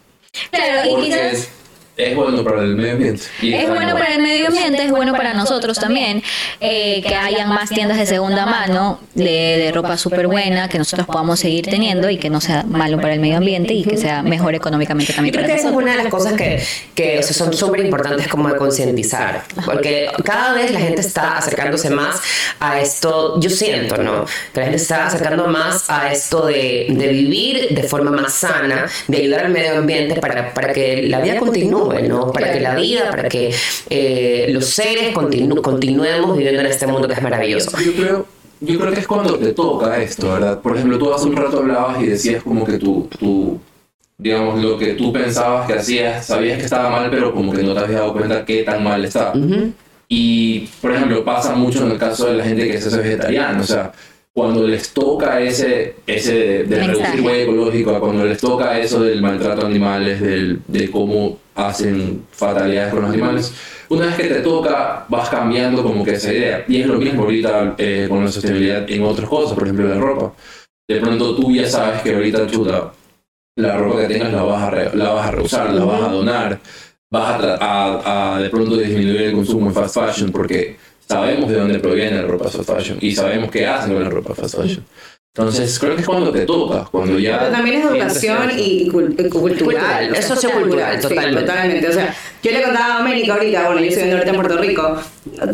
Claro, 0.51 0.99
y 0.99 1.05
quizás 1.05 1.33
es, 1.33 1.49
es 1.97 2.15
bueno 2.15 2.43
para 2.43 2.61
el 2.61 2.75
medio 2.75 2.93
ambiente. 2.93 3.23
y 3.41 3.53
es 3.53 3.67
bueno 3.67 3.89
en- 3.89 3.97
para 3.97 4.13
el 4.13 4.21
medio 4.21 4.47
ambiente, 4.47 4.83
es 4.83 4.91
bueno 4.91 5.13
para 5.13 5.33
nosotros 5.33 5.79
también, 5.79 6.21
eh, 6.61 7.01
que 7.07 7.15
hayan 7.15 7.49
más 7.49 7.69
tiendas 7.69 7.97
de 7.97 8.05
segunda 8.05 8.45
mano 8.45 8.99
de, 9.15 9.23
de 9.23 9.71
ropa 9.71 9.97
súper 9.97 10.27
buena, 10.27 10.69
que 10.69 10.77
nosotros 10.77 11.07
podamos 11.07 11.39
seguir 11.39 11.65
teniendo 11.65 12.09
y 12.09 12.17
que 12.17 12.29
no 12.29 12.39
sea 12.39 12.63
malo 12.63 12.99
para 13.01 13.13
el 13.15 13.19
medio 13.19 13.37
ambiente 13.37 13.73
y 13.73 13.83
que 13.83 13.97
sea 13.97 14.21
mejor 14.21 14.53
económicamente 14.53 15.11
Yo 15.11 15.15
también 15.15 15.33
creo 15.33 15.43
para 15.43 15.53
que 15.55 15.59
esa 15.59 15.67
es 15.69 15.73
nosotros. 15.73 15.83
una 15.83 15.97
de 15.97 16.03
las 16.03 16.11
cosas 16.11 16.33
que, 16.33 16.63
que 16.93 17.19
o 17.19 17.23
sea, 17.23 17.33
son 17.33 17.53
súper 17.53 17.79
importantes 17.83 18.27
como 18.27 18.47
de 18.49 18.57
concientizar, 18.57 19.43
porque 19.65 20.09
cada 20.23 20.53
vez 20.53 20.71
la 20.71 20.79
gente 20.79 21.01
está 21.01 21.37
acercándose 21.37 21.89
más 21.89 22.21
a 22.59 22.79
esto, 22.79 23.39
yo 23.39 23.49
siento, 23.49 23.97
¿no? 24.03 24.25
Que 24.53 24.59
la 24.59 24.65
gente 24.67 24.77
está 24.81 25.07
acercando 25.07 25.47
más 25.47 25.89
a 25.89 26.11
esto 26.11 26.45
de, 26.45 26.87
de 26.89 27.07
vivir 27.07 27.69
de 27.71 27.83
forma 27.83 28.11
más 28.11 28.33
sana, 28.33 28.85
de 29.07 29.17
ayudar 29.17 29.45
al 29.45 29.51
medio 29.51 29.77
ambiente 29.79 30.19
para, 30.19 30.53
para 30.53 30.73
que 30.73 31.01
la 31.03 31.19
vida 31.21 31.37
continúe, 31.39 31.86
¿no? 31.93 32.31
Para 32.31 32.51
que 32.53 32.59
la 32.59 32.75
vida, 32.75 33.09
para 33.11 33.29
que 33.29 33.53
eh, 33.89 34.47
los 34.51 34.65
seres 34.65 35.13
continu- 35.13 35.61
continuemos 35.61 36.37
viviendo 36.37 36.61
en 36.61 36.67
este 36.67 36.87
mundo 36.87 37.07
que 37.07 37.13
es 37.15 37.21
maravilloso. 37.21 37.77
Yo 37.79 37.93
creo, 37.93 38.25
yo 38.59 38.79
creo 38.79 38.93
que 38.93 38.99
es 38.99 39.07
cuando 39.07 39.37
te 39.37 39.53
toca 39.53 40.01
esto, 40.01 40.33
¿verdad? 40.33 40.59
Por 40.61 40.75
ejemplo, 40.75 40.97
tú 40.97 41.13
hace 41.13 41.25
un 41.27 41.35
rato 41.35 41.59
hablabas 41.59 42.01
y 42.01 42.07
decías 42.07 42.43
como 42.43 42.65
que 42.65 42.77
tú, 42.77 43.07
tú, 43.19 43.59
digamos, 44.17 44.61
lo 44.61 44.77
que 44.77 44.93
tú 44.93 45.13
pensabas 45.13 45.67
que 45.67 45.73
hacías, 45.73 46.25
sabías 46.25 46.57
que 46.57 46.65
estaba 46.65 46.89
mal, 46.89 47.09
pero 47.11 47.33
como 47.33 47.53
que 47.53 47.63
no 47.63 47.73
te 47.73 47.79
habías 47.81 47.99
dado 47.99 48.13
cuenta 48.13 48.45
qué 48.45 48.63
tan 48.63 48.83
mal 48.83 49.03
estaba. 49.05 49.33
Y, 50.09 50.69
por 50.81 50.93
ejemplo, 50.93 51.23
pasa 51.25 51.53
mucho 51.53 51.85
en 51.85 51.91
el 51.91 51.97
caso 51.97 52.27
de 52.27 52.33
la 52.35 52.43
gente 52.45 52.65
que 52.67 52.79
se 52.81 52.87
hace 52.87 52.97
vegetariana, 52.97 53.59
o 53.61 53.65
sea, 53.65 53.91
cuando 54.37 54.67
les 54.67 54.93
toca 54.93 55.41
ese, 55.41 55.95
ese 56.05 56.33
de, 56.35 56.63
de 56.65 56.75
reducir 56.85 57.21
huella 57.25 57.41
ecológica, 57.41 57.99
cuando 57.99 58.23
les 58.23 58.37
toca 58.39 58.77
eso 58.77 58.99
del 59.01 59.19
maltrato 59.19 59.63
a 59.63 59.65
animales, 59.67 60.21
del, 60.21 60.59
de 60.67 60.91
cómo 60.91 61.39
hacen 61.55 62.21
fatalidades 62.31 62.93
con 62.93 63.01
los 63.01 63.09
animales, 63.09 63.51
una 63.89 64.05
vez 64.05 64.15
que 64.15 64.27
te 64.27 64.41
toca, 64.41 65.05
vas 65.09 65.29
cambiando 65.29 65.81
como 65.81 66.05
que 66.05 66.11
esa 66.11 66.31
idea. 66.31 66.63
Y 66.67 66.81
es 66.81 66.85
lo 66.85 66.99
mismo 66.99 67.23
ahorita 67.23 67.73
eh, 67.79 68.05
con 68.07 68.23
la 68.23 68.31
sostenibilidad 68.31 68.87
en 68.87 69.01
otras 69.01 69.27
cosas, 69.27 69.55
por 69.55 69.63
ejemplo, 69.63 69.87
la 69.87 69.99
ropa. 69.99 70.33
De 70.87 70.99
pronto 70.99 71.35
tú 71.35 71.51
ya 71.51 71.67
sabes 71.67 72.03
que 72.03 72.13
ahorita, 72.13 72.45
chuta, 72.45 72.93
la 73.57 73.75
ropa 73.75 74.01
que 74.01 74.13
tengas 74.13 74.31
la 74.33 74.43
vas 74.43 74.61
a, 74.61 74.69
re- 74.69 74.95
la 74.95 75.09
vas 75.13 75.27
a 75.29 75.31
reusar, 75.31 75.73
la 75.73 75.83
vas 75.83 76.03
a 76.03 76.11
donar, 76.11 76.59
vas 77.11 77.43
a, 77.43 77.55
a, 77.59 78.35
a 78.35 78.39
de 78.39 78.49
pronto 78.51 78.77
disminuir 78.77 79.21
el 79.23 79.33
consumo 79.33 79.65
en 79.69 79.73
fast 79.73 79.95
fashion 79.95 80.31
porque 80.31 80.77
sabemos 81.07 81.49
de 81.49 81.57
dónde 81.57 81.79
proviene 81.79 82.21
la 82.21 82.27
ropa 82.27 82.49
fast 82.49 82.69
fashion 82.69 82.97
y 83.01 83.15
sabemos 83.15 83.49
qué 83.51 83.65
hacen 83.65 83.93
con 83.93 84.03
la 84.03 84.09
ropa 84.09 84.35
fast 84.35 84.57
fashion. 84.57 84.83
Entonces, 85.35 85.77
creo 85.77 85.93
que 85.93 86.01
es 86.01 86.07
cuando 86.07 86.31
te 86.31 86.47
toca, 86.47 86.85
cuando 86.91 87.19
ya... 87.19 87.37
Pero 87.37 87.51
también 87.51 87.77
es 87.77 87.85
educación 87.85 88.49
y, 88.57 88.61
y 88.61 88.89
cul- 88.89 89.13
y 89.13 89.29
cultural. 89.29 89.57
Cultural, 89.59 90.11
o 90.11 90.15
es 90.15 90.25
sociocultural, 90.25 90.99
totalmente. 90.99 91.41
totalmente. 91.41 91.87
O 91.89 91.93
sea, 91.93 92.15
yo 92.41 92.51
le 92.51 92.63
contaba 92.63 92.95
a 92.95 92.99
América 93.01 93.33
ahorita, 93.35 93.65
bueno, 93.67 93.81
yo 93.81 93.85
estoy 93.87 94.03
viviendo 94.05 94.17
ahorita 94.17 94.31
en 94.31 94.41
Puerto 94.41 94.57
Rico, 94.57 94.97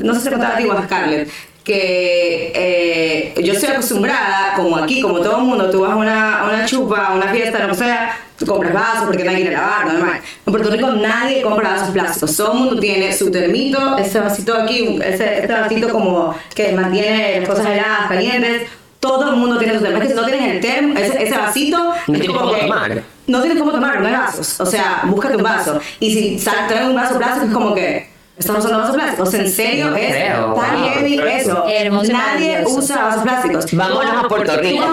no 0.03 0.13
sé 0.13 0.19
si 0.21 0.25
le 0.27 0.31
contaba 0.31 0.53
a 0.53 0.57
ti 0.57 0.65
o 0.65 0.71
a 0.71 0.83
Scarlett, 0.85 1.29
que 1.65 2.53
eh, 2.55 3.41
yo 3.43 3.51
estoy 3.53 3.69
acostumbrada, 3.69 4.53
como 4.55 4.77
aquí, 4.77 5.01
como 5.01 5.19
todo 5.19 5.39
el 5.39 5.43
mundo, 5.43 5.69
tú 5.69 5.81
vas 5.81 5.91
a 5.91 5.95
una, 5.97 6.39
a 6.39 6.45
una 6.53 6.65
chupa, 6.65 7.07
a 7.07 7.15
una 7.15 7.27
fiesta, 7.33 7.59
lo 7.59 7.69
que 7.69 7.75
sea, 7.75 8.17
tú 8.43 8.51
compras 8.51 8.73
vasos 8.73 9.03
porque 9.05 9.23
nadie 9.23 9.37
quiere 9.41 9.55
lavar, 9.55 9.85
normal. 9.93 10.19
En 10.45 10.51
Puerto 10.53 10.69
Rico 10.69 10.87
nadie 10.91 11.41
compra 11.41 11.69
vasos 11.71 11.89
plásticos, 11.89 12.35
todo 12.35 12.53
el 12.53 12.59
mundo 12.59 12.79
tiene 12.79 13.11
su 13.13 13.31
termito, 13.31 13.97
ese 13.97 14.19
vasito 14.19 14.55
aquí, 14.55 14.99
ese, 15.03 15.39
este 15.39 15.53
vasito 15.53 15.89
como 15.89 16.35
que 16.55 16.71
mantiene 16.73 17.39
las 17.39 17.49
cosas 17.49 17.65
heladas, 17.67 18.07
calientes. 18.09 18.63
Todo 18.99 19.31
el 19.31 19.35
mundo 19.35 19.57
tiene 19.57 19.73
su 19.77 19.81
termo. 19.83 19.97
Es 19.97 20.03
que 20.03 20.09
si 20.09 20.15
no 20.15 20.25
tienes 20.25 20.53
el 20.53 20.61
termo, 20.61 20.97
ese, 20.97 21.23
ese 21.23 21.37
vasito, 21.37 21.77
No 21.77 21.93
es 21.93 22.05
tienes 22.05 22.27
como 22.27 22.39
cómo 22.39 22.53
que- 22.53 22.61
tomar. 22.61 23.03
no 23.27 23.41
tienes 23.41 23.59
cómo 23.59 23.71
tomar, 23.73 23.99
no 23.99 24.07
hay 24.07 24.13
vasos. 24.13 24.61
O 24.61 24.65
sea, 24.65 25.01
búscate 25.03 25.35
un 25.35 25.43
vaso. 25.43 25.79
Y 25.99 26.13
si 26.39 26.45
traes 26.69 26.87
un 26.87 26.95
vaso 26.95 27.17
plástico, 27.17 27.47
es 27.47 27.53
como 27.53 27.75
que. 27.75 28.12
Estamos 28.35 28.65
usando 28.65 28.79
vasos 28.79 28.95
plásticos. 28.95 29.33
En 29.35 29.49
serio, 29.49 29.95
es 29.95 30.11
creo, 30.11 30.53
tan 30.55 30.81
wow. 30.81 30.89
heavy 30.89 31.19
eso. 31.19 31.65
Hermoso 31.69 32.11
Nadie 32.11 32.63
usa 32.65 33.03
vasos 33.03 33.21
plásticos. 33.21 33.73
Vámonos 33.73 34.23
a 34.25 34.27
Puerto 34.27 34.57
Rico, 34.57 34.85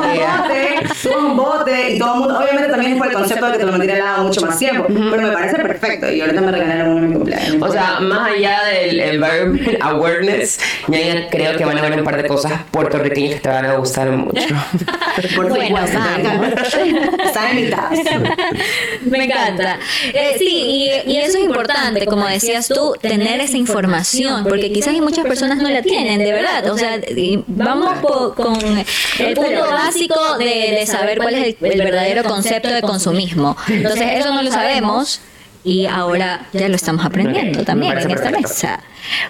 Tú 1.03 1.09
un 1.09 1.17
bote, 1.17 1.19
un 1.19 1.37
bote 1.37 1.91
y 1.93 1.99
todo 1.99 2.15
el 2.15 2.21
mundo. 2.21 2.39
Obviamente 2.39 2.69
también 2.69 2.93
es 2.93 2.99
por 2.99 3.07
el 3.07 3.13
concepto 3.15 3.47
de 3.47 3.53
que 3.53 3.59
te 3.59 3.65
lo 3.65 3.73
mantiene 3.73 3.99
helado 3.99 4.25
mucho 4.25 4.43
más 4.43 4.59
tiempo. 4.59 4.85
Pero 4.89 5.23
me 5.23 5.33
parece 5.33 5.57
perfecto. 5.57 6.13
Y 6.13 6.21
ahorita 6.21 6.41
me 6.43 6.53
regalaron 6.53 6.89
uno 6.91 6.99
en 6.99 7.09
mi 7.09 7.15
cumpleaños. 7.15 7.57
O 7.63 7.73
sea, 7.73 8.01
más 8.01 8.31
allá 8.31 8.65
del 8.65 9.01
environment 9.01 9.79
awareness, 9.81 10.61
ya 10.89 11.29
creo 11.31 11.57
que 11.57 11.65
van 11.65 11.79
a 11.79 11.81
haber 11.81 11.99
un 11.99 12.05
par 12.05 12.21
de 12.21 12.29
cosas 12.29 12.53
puertorriqueñas 12.71 13.37
que 13.37 13.41
te 13.41 13.49
van 13.49 13.65
a 13.65 13.77
gustar 13.77 14.11
mucho. 14.11 14.49
por 15.35 15.49
Bueno. 15.49 15.89
Están 17.25 17.59
invitadas. 17.59 17.99
Me 19.07 19.25
encanta. 19.25 19.79
Eh, 20.13 20.35
sí, 20.39 20.47
y, 21.07 21.11
y 21.11 21.17
eso 21.19 21.39
es 21.39 21.45
importante, 21.45 22.05
como 22.05 22.27
decías 22.27 22.69
tú, 22.69 22.95
tener 23.01 23.30
esa 23.41 23.57
información, 23.57 24.45
porque 24.45 24.73
quizás 24.73 24.95
hay 24.95 25.01
muchas 25.01 25.25
personas 25.27 25.59
no 25.59 25.69
la 25.69 25.83
tienen, 25.83 26.19
de 26.19 26.33
verdad. 26.33 26.71
O 26.71 26.79
sea, 26.79 26.99
vamos 27.47 28.01
con 28.35 28.57
el 29.19 29.35
punto 29.35 29.71
básico 29.71 30.39
de, 30.39 30.77
de 30.79 30.87
saber 30.87 31.19
cuál 31.19 31.35
es 31.35 31.57
el, 31.61 31.71
el 31.73 31.79
verdadero 31.79 32.25
concepto 32.25 32.69
de 32.69 32.83
consumismo. 32.83 33.57
Entonces, 33.69 34.09
eso 34.15 34.33
no 34.35 34.43
lo 34.43 34.51
sabemos 34.51 35.21
y 35.63 35.87
ahora 35.87 36.47
ya 36.53 36.69
lo 36.69 36.77
estamos 36.77 37.05
aprendiendo 37.05 37.65
también 37.65 37.93
en 37.93 38.11
esta 38.11 38.31
perfecto. 38.31 38.49
mesa. 38.49 38.81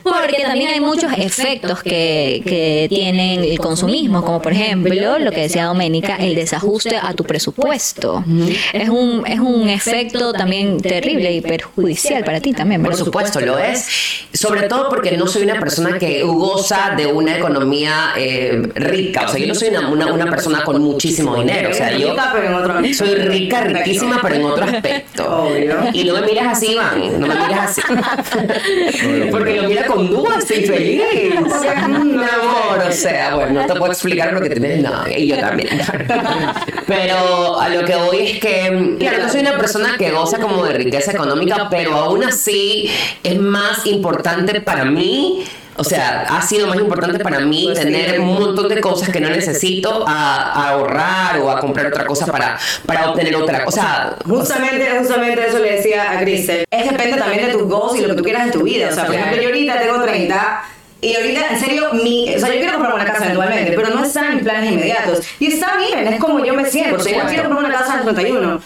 Porque 0.03 0.43
también 0.43 0.71
hay 0.71 0.81
muchos 0.81 1.13
efectos 1.17 1.83
que, 1.83 2.43
que 2.45 2.87
tienen 2.89 3.45
el 3.45 3.59
consumismo, 3.59 4.25
como 4.25 4.41
por 4.41 4.53
ejemplo 4.53 5.19
lo 5.19 5.31
que 5.31 5.43
decía 5.43 5.65
Doménica, 5.65 6.17
el 6.17 6.35
desajuste 6.35 6.97
a 6.97 7.13
tu 7.15 7.25
presupuesto. 7.25 8.25
Es 8.73 8.89
un, 8.89 9.25
es 9.27 9.41
un 9.41 9.69
efecto 9.69 10.33
también 10.33 10.81
terrible 10.81 11.33
y 11.33 11.41
perjudicial 11.41 12.25
para 12.25 12.41
ti 12.41 12.53
también, 12.53 12.83
Por 12.83 12.93
¿verdad? 12.93 13.05
supuesto, 13.05 13.41
lo 13.41 13.59
es. 13.59 13.87
Sobre 14.33 14.63
todo 14.69 14.89
porque 14.89 15.17
no 15.17 15.27
soy 15.27 15.43
una 15.43 15.59
persona 15.59 15.99
que 15.99 16.23
goza 16.23 16.95
de 16.97 17.07
una 17.07 17.37
economía 17.37 18.13
eh, 18.17 18.63
rica. 18.75 19.27
O 19.27 19.29
sea, 19.29 19.41
yo 19.41 19.47
no 19.47 19.55
soy 19.55 19.69
una, 19.69 19.89
una, 19.89 20.13
una 20.13 20.31
persona 20.31 20.63
con 20.65 20.83
muchísimo 20.83 21.37
dinero. 21.37 21.71
O 21.71 21.75
sea, 21.75 21.97
yo 21.97 22.15
soy 22.95 23.15
rica, 23.15 23.63
riquísima, 23.63 24.19
pero 24.23 24.35
en 24.35 24.45
otro 24.45 24.65
aspecto. 24.65 25.45
Obvio. 25.45 25.79
Y 25.93 26.05
no 26.05 26.15
me 26.15 26.23
miras 26.23 26.57
así, 26.57 26.73
Iván. 26.73 27.21
No 27.21 27.27
me 27.27 27.35
miras 27.35 27.71
así. 27.71 27.83
Porque 29.31 29.60
lo 29.63 29.69
mira 29.69 29.87
con 29.87 30.11
duda, 30.11 30.39
estoy 30.39 30.65
feliz. 30.65 31.03
Amor, 31.37 32.89
o 32.89 32.93
sea, 32.93 33.35
bueno, 33.35 33.61
no 33.61 33.67
te 33.67 33.75
puedo 33.75 33.93
explicar 33.93 34.33
lo 34.33 34.41
que 34.41 34.51
tienes 34.51 34.83
nada. 34.83 35.07
Y 35.17 35.27
yo 35.27 35.39
también. 35.39 35.69
Pero 36.87 37.61
a 37.61 37.69
lo 37.69 37.85
que 37.85 37.97
voy 37.97 38.19
es 38.21 38.39
que, 38.41 38.97
claro, 38.99 39.19
no 39.23 39.29
soy 39.29 39.41
una 39.41 39.57
persona 39.57 39.97
que 39.99 40.11
goza 40.11 40.39
como 40.39 40.65
de 40.65 40.75
riqueza 40.75 41.13
económica, 41.13 41.69
pero 41.71 41.95
aún 41.95 42.25
así 42.25 42.91
es 43.23 43.39
más 43.39 43.87
importante 43.87 44.61
para 44.61 44.85
mí. 44.85 45.45
O 45.77 45.85
sea, 45.85 46.23
ha 46.29 46.43
sido 46.43 46.67
más 46.67 46.79
importante 46.79 47.19
para 47.21 47.41
mí 47.41 47.73
tener 47.75 48.21
un 48.21 48.35
montón 48.35 48.69
de 48.69 48.81
cosas 48.81 49.09
que 49.09 49.21
no 49.21 49.31
necesito 49.31 50.05
a, 50.07 50.53
a 50.53 50.69
ahorrar 50.71 51.39
o 51.41 51.51
a 51.51 51.61
comprar 51.61 51.87
otra 51.87 52.05
cosa 52.05 52.27
para, 52.27 52.59
para 52.87 53.11
obtener 53.11 53.35
otra 53.37 53.65
cosa. 53.65 54.17
Justamente, 54.27 54.91
justamente 54.99 55.47
eso 55.47 55.59
le 55.59 55.77
decía 55.77 56.13
a 56.13 56.21
Cristel. 56.21 56.65
Es 56.71 56.91
depende 56.91 57.19
también 57.19 57.47
de 57.47 57.53
tus 57.53 57.63
goals 57.63 57.99
y 57.99 58.03
lo 58.03 58.09
que 58.09 58.15
tú 58.15 58.23
quieras 58.23 58.47
en 58.47 58.53
tu 58.53 58.63
vida. 58.63 58.89
O 58.91 58.95
sea, 58.95 59.07
por 59.07 59.15
ejemplo, 59.15 59.41
yo 59.41 59.49
ahorita 59.49 59.81
tengo 59.81 60.03
30 60.03 60.63
y 61.03 61.15
ahorita, 61.17 61.49
en 61.51 61.61
serio, 61.61 61.89
mi, 61.95 62.35
o 62.35 62.39
sea, 62.39 62.49
yo 62.49 62.61
quiero 62.61 62.75
comprar 62.75 62.95
una 62.95 63.05
casa 63.07 63.25
eventualmente, 63.25 63.73
pero 63.73 63.89
no 63.89 64.05
está 64.05 64.27
en 64.27 64.35
mis 64.35 64.43
planes 64.43 64.71
inmediatos. 64.71 65.21
Y 65.39 65.47
está 65.47 65.77
bien, 65.77 66.07
es 66.07 66.21
como 66.21 66.45
yo 66.45 66.53
me 66.53 66.67
siento. 66.67 66.97
O 66.97 67.01
sea, 67.01 67.23
yo 67.23 67.29
quiero 67.29 67.45
comprar 67.45 67.65
una 67.65 67.79
casa 67.79 67.95
en 67.95 68.09
el 68.09 68.15
31. 68.15 68.61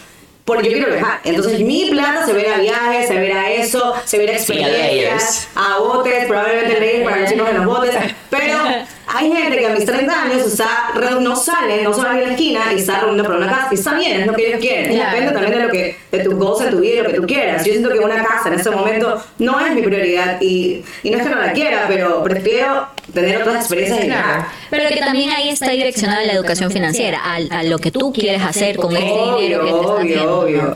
Porque 0.45 0.69
yo 0.69 0.77
quiero 0.77 0.93
viajar. 0.93 1.19
Entonces, 1.23 1.59
mi 1.61 1.89
plata 1.89 2.23
se 2.23 2.33
verá 2.33 2.55
a 2.55 2.59
viajes, 2.59 3.07
se 3.07 3.15
verá 3.15 3.41
a 3.41 3.51
eso, 3.51 3.95
se 4.05 4.19
verá 4.19 4.33
a 4.33 4.35
experiencias, 4.35 5.49
a 5.55 5.79
botes, 5.79 6.27
probablemente 6.27 6.79
leyes 6.79 7.03
para 7.03 7.21
los 7.21 7.29
chicos 7.31 7.49
en 7.49 7.57
los 7.57 7.65
botes. 7.65 7.95
Pero 8.29 8.57
hay 9.07 9.31
gente 9.31 9.57
que 9.57 9.67
a 9.67 9.69
mis 9.69 9.85
30 9.85 10.21
años 10.21 10.47
está, 10.47 10.93
no 11.19 11.35
sale, 11.35 11.83
no 11.83 11.93
sale 11.93 12.23
a 12.23 12.27
la 12.27 12.31
esquina 12.31 12.73
y 12.73 12.79
está 12.79 12.99
reuniendo 12.99 13.23
para 13.23 13.37
una 13.37 13.47
casa. 13.47 13.67
Y 13.71 13.75
está 13.75 13.93
bien, 13.93 14.21
es 14.21 14.27
lo 14.27 14.33
que 14.33 14.47
ellos 14.47 14.59
quieren. 14.59 14.93
Claro. 14.93 15.11
Depende 15.11 15.31
también 15.31 15.57
de 15.59 15.65
lo 15.65 15.71
que, 15.71 15.97
de 16.11 16.19
tus 16.19 16.33
goals 16.35 16.61
en 16.61 16.71
tu 16.71 16.79
vida 16.79 16.93
y 16.93 17.03
lo 17.03 17.09
que 17.09 17.15
tú 17.17 17.27
quieras. 17.27 17.65
Yo 17.65 17.71
siento 17.71 17.89
que 17.89 17.99
una 17.99 18.23
casa 18.23 18.49
en 18.49 18.55
este 18.55 18.69
momento 18.71 19.23
no 19.39 19.65
es 19.65 19.73
mi 19.73 19.81
prioridad 19.81 20.41
y, 20.41 20.83
y 21.03 21.09
no 21.11 21.17
es 21.17 21.23
que 21.23 21.29
no 21.29 21.39
la 21.39 21.53
quiera, 21.53 21.85
pero 21.87 22.23
prefiero 22.23 22.87
tener 23.13 23.41
otras 23.41 23.57
experiencias 23.57 24.03
y 24.03 24.07
viajar. 24.07 24.47
Pero 24.69 24.89
que 24.89 24.99
también 24.99 25.31
ahí 25.31 25.49
está 25.49 25.69
direccionada 25.69 26.23
la 26.23 26.33
educación 26.33 26.71
financiera, 26.71 27.19
a, 27.23 27.35
a 27.35 27.63
lo 27.63 27.77
que 27.77 27.91
tú 27.91 28.11
quieres 28.11 28.41
hacer 28.41 28.77
con 28.77 28.95
ese 28.95 29.05
dinero 29.05 29.65
que 29.65 29.71
te 29.71 29.79
está 29.79 29.93
obvio, 29.93 30.39
obvio. 30.39 30.75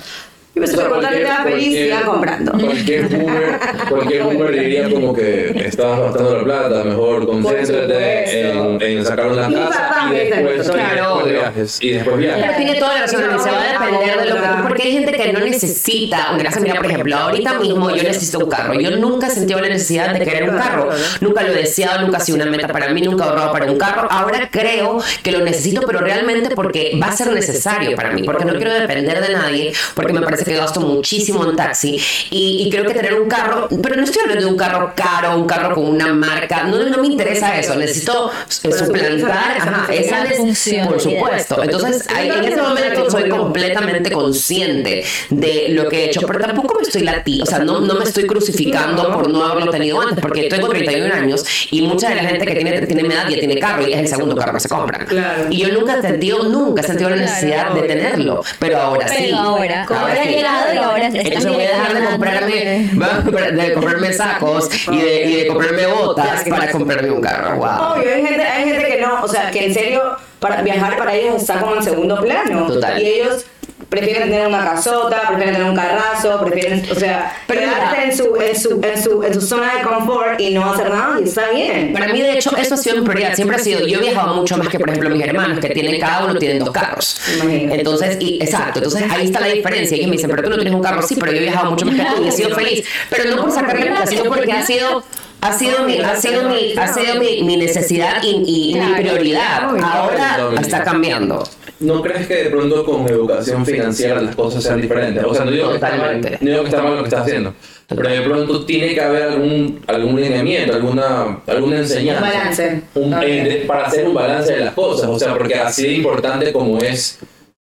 Yo 0.65 0.99
pensé 1.43 1.59
y 1.59 1.77
iba 1.85 2.01
comprando. 2.01 2.51
Cualquier 2.51 3.07
boomer, 3.07 3.59
cualquier 3.89 4.23
boomer 4.23 4.51
diría 4.59 4.89
como 4.89 5.13
que 5.13 5.49
estás 5.65 5.99
gastando 5.99 6.37
la 6.37 6.43
plata, 6.43 6.83
mejor 6.83 7.25
concéntrate 7.25 8.89
en, 8.93 9.05
sacar 9.05 9.27
una 9.27 9.47
Mi 9.47 9.55
casa 9.55 10.09
y 10.11 10.15
después, 10.15 10.61
eso. 10.61 10.71
y 10.71 10.75
Claro, 10.75 11.15
después 11.15 11.31
viajes. 11.31 11.77
Y 11.81 11.89
después 11.91 12.17
viajes. 12.17 12.43
Pero 12.43 12.57
tiene 12.57 12.79
toda 12.79 12.93
la 12.93 13.01
razón, 13.01 13.21
Dani, 13.21 13.39
se 13.39 13.49
va 13.49 13.61
a 13.61 13.87
depender 13.87 14.19
de 14.19 14.25
lo 14.25 14.35
que 14.35 14.41
porque 14.67 14.83
hay 14.83 14.91
gente 14.93 15.11
que 15.13 15.33
no 15.33 15.39
necesita 15.39 16.31
una 16.33 16.43
casa. 16.43 16.59
Mira, 16.59 16.75
por 16.75 16.85
ejemplo, 16.85 17.15
ahorita 17.15 17.59
mismo 17.59 17.89
yo 17.89 18.03
necesito 18.03 18.39
un 18.39 18.49
carro. 18.49 18.73
Yo 18.79 18.91
nunca 18.97 19.27
he 19.27 19.31
sentido 19.31 19.59
la 19.59 19.69
necesidad 19.69 20.13
de 20.13 20.19
querer 20.19 20.49
un 20.49 20.57
carro. 20.57 20.89
Nunca 21.21 21.43
lo 21.43 21.53
he 21.53 21.55
deseado, 21.55 22.01
nunca 22.01 22.17
ha 22.17 22.21
sido 22.21 22.37
una 22.37 22.45
meta 22.45 22.67
para 22.67 22.89
mí, 22.93 23.01
nunca 23.01 23.25
he 23.25 23.27
ahorrado 23.27 23.51
para 23.51 23.71
un 23.71 23.77
carro. 23.77 24.07
Ahora 24.09 24.49
creo 24.51 25.01
que 25.23 25.31
lo 25.31 25.39
necesito, 25.39 25.81
pero 25.85 25.99
realmente 25.99 26.55
porque 26.55 26.97
va 27.01 27.07
a 27.07 27.11
ser 27.11 27.31
necesario 27.31 27.95
para 27.95 28.11
mí, 28.11 28.23
porque 28.23 28.45
no 28.45 28.53
quiero 28.55 28.73
depender 28.73 29.21
de 29.25 29.33
nadie, 29.33 29.73
porque 29.95 30.13
me 30.13 30.21
parece 30.21 30.45
que 30.49 30.57
gasto 30.57 30.81
muchísimo 30.81 31.47
en 31.47 31.55
taxi 31.55 31.99
y, 32.31 32.63
y 32.63 32.69
creo 32.69 32.85
que 32.85 32.93
tener 32.93 33.19
un 33.19 33.29
carro, 33.29 33.67
pero 33.81 33.95
no 33.95 34.03
estoy 34.03 34.23
hablando 34.23 34.45
de 34.45 34.51
un 34.51 34.57
carro 34.57 34.93
caro, 34.95 35.37
un 35.37 35.45
carro 35.45 35.75
con 35.75 35.85
una 35.85 36.13
marca, 36.13 36.63
no, 36.63 36.83
no 36.89 36.97
me 36.97 37.07
interesa 37.07 37.57
eso. 37.59 37.75
Necesito 37.75 38.31
suplantar 38.47 39.57
ajá, 39.57 39.93
esa 39.93 40.23
necesidad, 40.23 40.37
Función. 40.37 40.87
por 40.87 40.99
supuesto. 40.99 41.63
Entonces, 41.63 42.07
ahí, 42.09 42.29
en 42.29 42.45
ese 42.45 42.61
momento 42.61 43.09
soy 43.09 43.29
completamente 43.29 44.11
consciente 44.11 45.03
de 45.29 45.67
lo 45.69 45.87
que 45.87 46.05
he 46.05 46.05
hecho, 46.05 46.21
pero 46.25 46.39
tampoco 46.39 46.75
me 46.75 46.81
estoy 46.81 47.03
lati, 47.03 47.41
o 47.41 47.45
sea, 47.45 47.59
no, 47.59 47.79
no 47.81 47.95
me 47.95 48.03
estoy 48.03 48.25
crucificando 48.25 49.11
por 49.13 49.29
no 49.29 49.43
haberlo 49.45 49.71
tenido 49.71 50.01
antes, 50.01 50.19
porque 50.19 50.49
tengo 50.49 50.67
31 50.67 51.13
años 51.13 51.45
y 51.71 51.81
mucha 51.81 52.09
de 52.09 52.15
la 52.15 52.23
gente 52.23 52.45
que 52.45 52.55
tiene, 52.55 52.81
tiene 52.85 53.03
mi 53.03 53.13
edad 53.13 53.29
ya 53.29 53.39
tiene 53.39 53.59
carro 53.59 53.87
y 53.87 53.93
es 53.93 53.99
el 53.99 54.07
segundo 54.07 54.35
carro 54.35 54.53
que 54.53 54.59
se 54.59 54.69
compra. 54.69 55.05
Claro. 55.05 55.47
Y 55.49 55.57
yo 55.57 55.69
nunca 55.69 55.99
he 55.99 56.01
sentido, 56.01 56.43
nunca 56.43 56.81
he 56.81 56.85
sentido 56.85 57.09
la 57.09 57.17
necesidad 57.17 57.73
de 57.73 57.81
tenerlo, 57.83 58.43
pero 58.59 58.79
ahora 58.79 59.07
sí. 59.07 59.15
Pero 59.19 59.37
ahora, 59.37 59.83
ahora 59.83 60.28
y 60.31 60.77
ahora 60.77 61.05
Entonces 61.07 61.45
voy 61.45 61.63
a 61.63 61.69
dejar 61.69 61.93
de 61.93 62.05
comprarme, 62.05 63.63
de 63.63 63.73
comprarme 63.73 64.13
sacos 64.13 64.69
y 64.91 64.97
de, 64.97 65.25
y 65.25 65.35
de 65.35 65.47
comprarme 65.47 65.87
botas 65.87 66.43
para 66.49 66.71
comprarme 66.71 67.11
un 67.11 67.21
carro. 67.21 67.57
Wow. 67.57 67.93
Obvio, 67.93 68.13
hay 68.13 68.25
gente, 68.25 68.43
hay 68.43 68.63
gente 68.65 68.87
que 68.87 69.01
no, 69.01 69.23
o 69.23 69.27
sea, 69.27 69.51
que 69.51 69.65
en 69.65 69.73
serio, 69.73 70.17
para 70.39 70.61
viajar 70.61 70.97
para 70.97 71.13
ellos 71.13 71.41
está 71.41 71.59
como 71.59 71.75
en 71.75 71.83
segundo 71.83 72.19
plano. 72.21 72.67
Total. 72.67 73.01
Y 73.01 73.07
ellos 73.07 73.45
prefieren 73.89 74.29
tener 74.29 74.47
una 74.47 74.63
casota, 74.63 75.21
prefieren 75.27 75.55
tener 75.55 75.69
un 75.69 75.75
carrazo, 75.75 76.39
prefieren, 76.41 76.85
o 76.91 76.95
sea, 76.95 77.35
quedarse 77.47 78.03
en 78.03 78.15
su, 78.15 78.35
en, 78.35 78.59
su, 78.59 78.79
en, 78.83 79.03
su, 79.03 79.23
en 79.23 79.33
su 79.33 79.41
zona 79.41 79.75
de 79.75 79.81
confort 79.81 80.39
y 80.39 80.51
no 80.51 80.71
hacer 80.71 80.89
nada 80.89 81.19
y 81.19 81.23
está 81.23 81.49
bien. 81.49 81.91
Para 81.91 82.07
mí, 82.07 82.21
de 82.21 82.33
hecho, 82.33 82.55
eso 82.55 82.75
ha 82.75 82.77
sido 82.77 82.97
mi 82.97 83.01
prioridad. 83.01 83.35
Siempre 83.35 83.57
ha 83.57 83.59
sido. 83.59 83.85
Yo 83.87 83.99
he 83.99 84.01
viajado 84.01 84.35
mucho 84.35 84.57
más 84.57 84.67
que, 84.69 84.79
por 84.79 84.89
ejemplo, 84.89 85.09
mis 85.09 85.23
hermanos, 85.23 85.59
que 85.59 85.69
tienen 85.69 85.99
cada 85.99 86.25
uno 86.25 86.35
tienen 86.35 86.59
dos 86.59 86.71
carros. 86.71 87.19
Imagínate. 87.35 87.79
Entonces, 87.79 88.17
y, 88.19 88.35
exacto. 88.41 88.79
Entonces, 88.79 89.03
ahí 89.09 89.25
está 89.25 89.39
la 89.39 89.47
diferencia. 89.47 89.95
Ellos 89.97 90.07
me 90.09 90.15
dicen, 90.15 90.29
pero 90.29 90.43
tú 90.43 90.49
no 90.49 90.55
tienes 90.55 90.73
un 90.73 90.83
carro. 90.83 91.01
Sí, 91.01 91.15
pero 91.19 91.31
yo 91.31 91.39
he 91.39 91.41
viajado 91.41 91.71
mucho 91.71 91.85
más 91.85 91.95
que 91.95 92.15
tú 92.15 92.23
y 92.23 92.27
he 92.27 92.31
sido 92.31 92.55
feliz. 92.55 92.87
Pero 93.09 93.35
no 93.35 93.41
por 93.41 93.51
sacarle 93.51 93.87
plata, 93.87 94.05
sino 94.05 94.23
porque 94.25 94.51
ha 94.51 94.65
sido. 94.65 95.03
Ha 95.41 95.57
sido 95.57 95.83
mi, 95.85 95.97
ha 95.99 96.17
sido 96.17 96.49
mi, 96.49 96.77
ha 96.77 96.93
sido 96.93 97.15
mi, 97.15 97.43
mi 97.43 97.55
necesidad 97.55 98.21
y, 98.21 98.73
y 98.73 98.77
mi 98.77 98.93
prioridad. 98.95 99.69
Ahora 99.81 100.37
está 100.59 100.83
cambiando. 100.83 101.47
¿No 101.79 102.01
crees 102.01 102.27
que 102.27 102.35
de 102.43 102.49
pronto 102.49 102.83
con 102.83 103.07
educación 103.07 103.65
financiera 103.65 104.21
las 104.21 104.35
cosas 104.35 104.61
sean 104.63 104.81
diferentes? 104.81 105.23
O 105.23 105.33
sea, 105.33 105.45
no 105.45 105.51
digo 105.51 105.69
que 105.69 105.75
está 105.75 105.95
mal, 105.95 106.19
no 106.41 106.49
digo 106.51 106.61
que 106.63 106.69
está 106.69 106.81
mal 106.83 106.95
lo 106.95 107.03
que 107.03 107.07
estás 107.07 107.21
haciendo, 107.21 107.53
pero 107.87 108.09
de 108.09 108.21
pronto 108.21 108.65
tiene 108.65 108.93
que 108.93 108.99
haber 109.01 109.23
algún, 109.23 109.81
algún 109.87 110.19
lineamiento, 110.19 110.73
alguna, 110.75 111.39
alguna 111.47 111.77
enseñanza. 111.77 112.21
Un 112.25 112.29
balance. 112.29 112.81
Un- 112.95 113.13
Ok. 113.13 113.23
eh, 113.23 113.43
de- 113.43 113.55
para 113.65 113.87
hacer 113.87 114.05
un 114.07 114.13
balance 114.13 114.51
de 114.53 114.59
las 114.65 114.73
cosas. 114.73 115.09
O 115.09 115.17
sea, 115.17 115.33
porque 115.37 115.55
así 115.55 115.83
de 115.83 115.93
importante 115.93 116.51
como 116.51 116.79
es 116.79 117.19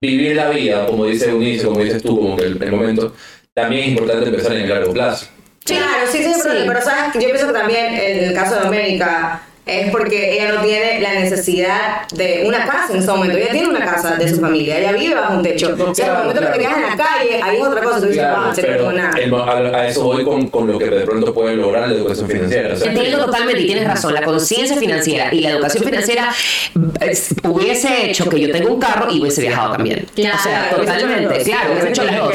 vivir 0.01 0.37
la 0.37 0.49
vida, 0.51 0.87
como 0.87 1.05
dice 1.05 1.29
Eunice, 1.31 1.67
como 1.67 1.81
dices 1.81 2.03
tú, 2.03 2.17
como 2.19 2.37
que 2.37 2.45
el, 2.45 2.63
el 2.63 2.73
momento, 2.73 3.15
también 3.53 3.83
es 3.83 3.89
importante 3.89 4.29
empezar 4.31 4.53
en 4.53 4.63
el 4.63 4.69
largo 4.71 4.93
plazo. 4.93 5.27
Claro, 5.67 6.07
sí, 6.11 6.19
sí, 6.25 6.33
pero, 6.43 6.55
pero 6.67 6.81
sabes, 6.81 7.13
que 7.13 7.21
yo 7.21 7.27
pienso 7.29 7.49
que 7.49 7.53
también 7.53 7.93
en 7.95 8.25
el 8.29 8.35
caso 8.35 8.55
de 8.55 8.61
América 8.69 9.43
es 9.69 9.91
porque 9.91 10.33
ella 10.35 10.53
no 10.53 10.62
tiene 10.62 11.01
la 11.01 11.14
necesidad 11.14 12.09
de 12.14 12.45
una 12.47 12.64
casa 12.66 12.89
en 12.93 12.99
ese 13.01 13.09
momento. 13.11 13.37
Ella 13.37 13.51
tiene 13.51 13.69
una 13.69 13.85
casa 13.85 14.16
de 14.16 14.29
su 14.29 14.41
familia, 14.41 14.79
ella 14.79 14.93
vive 14.93 15.14
bajo 15.14 15.35
un 15.35 15.43
techo. 15.43 15.77
O 15.79 15.95
sea, 15.95 16.07
en 16.07 16.12
el 16.12 16.19
momento 16.19 16.41
que 16.41 16.47
te 16.49 16.59
quedas 16.59 16.77
en 16.77 16.83
la 16.83 16.97
calle, 16.97 17.41
ahí 17.43 17.57
es 17.59 17.62
otra 17.66 17.83
cosa. 17.83 18.01
Tú 18.01 18.07
dices, 18.07 18.19
Claro, 18.19 18.37
"Ah, 18.39 18.47
no 18.49 18.62
pero 18.62 18.93
nada. 18.93 19.19
el- 19.19 19.35
a, 19.35 19.79
a 19.79 19.89
eso 19.89 20.03
voy 20.05 20.25
con, 20.25 20.49
con 20.49 20.66
lo 20.66 20.79
que 20.79 20.87
de 20.87 21.01
pronto 21.03 21.33
puede 21.35 21.55
lograr 21.57 21.89
la 21.89 21.95
educación 21.95 22.29
financiera. 22.29 22.75
O 22.75 22.77
sea, 22.77 22.91
Entiendo 22.93 23.25
totalmente 23.27 23.62
y 23.62 23.66
tienes 23.66 23.87
razón. 23.87 24.14
La 24.14 24.23
conciencia 24.23 24.77
financiera 24.77 25.33
y 25.33 25.41
la 25.41 25.51
educación 25.51 25.85
financiera 25.85 26.33
es- 27.01 27.35
hubiese 27.45 28.11
hecho 28.11 28.29
que 28.29 28.41
yo 28.41 28.51
tenga 28.51 28.71
un 28.71 28.81
carro 28.81 29.09
y 29.11 29.21
hubiese 29.21 29.43
viajado 29.43 29.73
también. 29.73 30.07
o 30.09 30.16
sea, 30.16 30.69
Claro, 30.69 30.77
totalmente. 30.79 31.43
Claro, 31.45 31.73
hubiese 31.73 31.89
hecho 31.91 32.05
las 32.05 32.16
dos. 32.19 32.33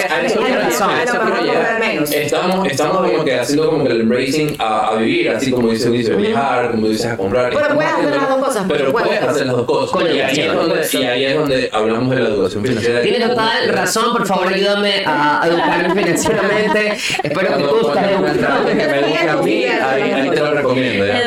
Estamos, 2.13 2.67
estamos 2.67 3.11
como 3.11 3.23
que 3.25 3.39
haciendo 3.39 3.69
como 3.69 3.83
que 3.85 3.91
el 3.91 4.01
embracing 4.01 4.55
a, 4.59 4.89
a 4.89 4.95
vivir, 4.95 5.29
así 5.29 5.51
como 5.51 5.69
dice 5.71 5.89
Ulises, 5.89 6.15
viajar, 6.17 6.71
como 6.71 6.87
dices, 6.87 7.13
comprar. 7.23 7.53
Pero 7.53 7.75
puedes 7.75 7.91
hacer 7.91 8.15
las 8.15 8.29
dos 8.29 8.37
cosas, 8.37 8.65
Pero 8.67 8.91
puedes. 8.91 9.07
puedes 9.07 9.23
hacer 9.23 9.45
las 9.47 9.55
dos 9.55 9.65
cosas. 9.65 9.91
Con 9.91 10.15
y, 10.15 10.19
ahí 10.21 10.39
es 10.39 10.53
donde, 10.53 10.87
y 10.91 11.03
ahí 11.05 11.25
es 11.25 11.35
donde 11.35 11.69
hablamos 11.71 12.15
de 12.15 12.21
la 12.21 12.29
educación 12.29 12.65
financiera. 12.65 13.01
Tienes 13.01 13.29
total 13.29 13.69
razón, 13.69 14.11
por 14.11 14.27
favor 14.27 14.53
ayúdame 14.53 15.03
a 15.05 15.41
educarme 15.47 16.03
financieramente. 16.03 16.97
Espero 17.23 17.57
que 17.57 17.63
tú 17.63 17.77
encuentres 17.79 18.45
algo 18.45 18.65
que 18.65 18.75
me 18.75 19.29
a 19.29 19.35
mí, 19.37 19.65
ahí, 19.65 20.01
ahí 20.11 20.29
te 20.29 20.39
lo 20.39 20.51
recomiendo. 20.53 21.05
ya. 21.05 21.23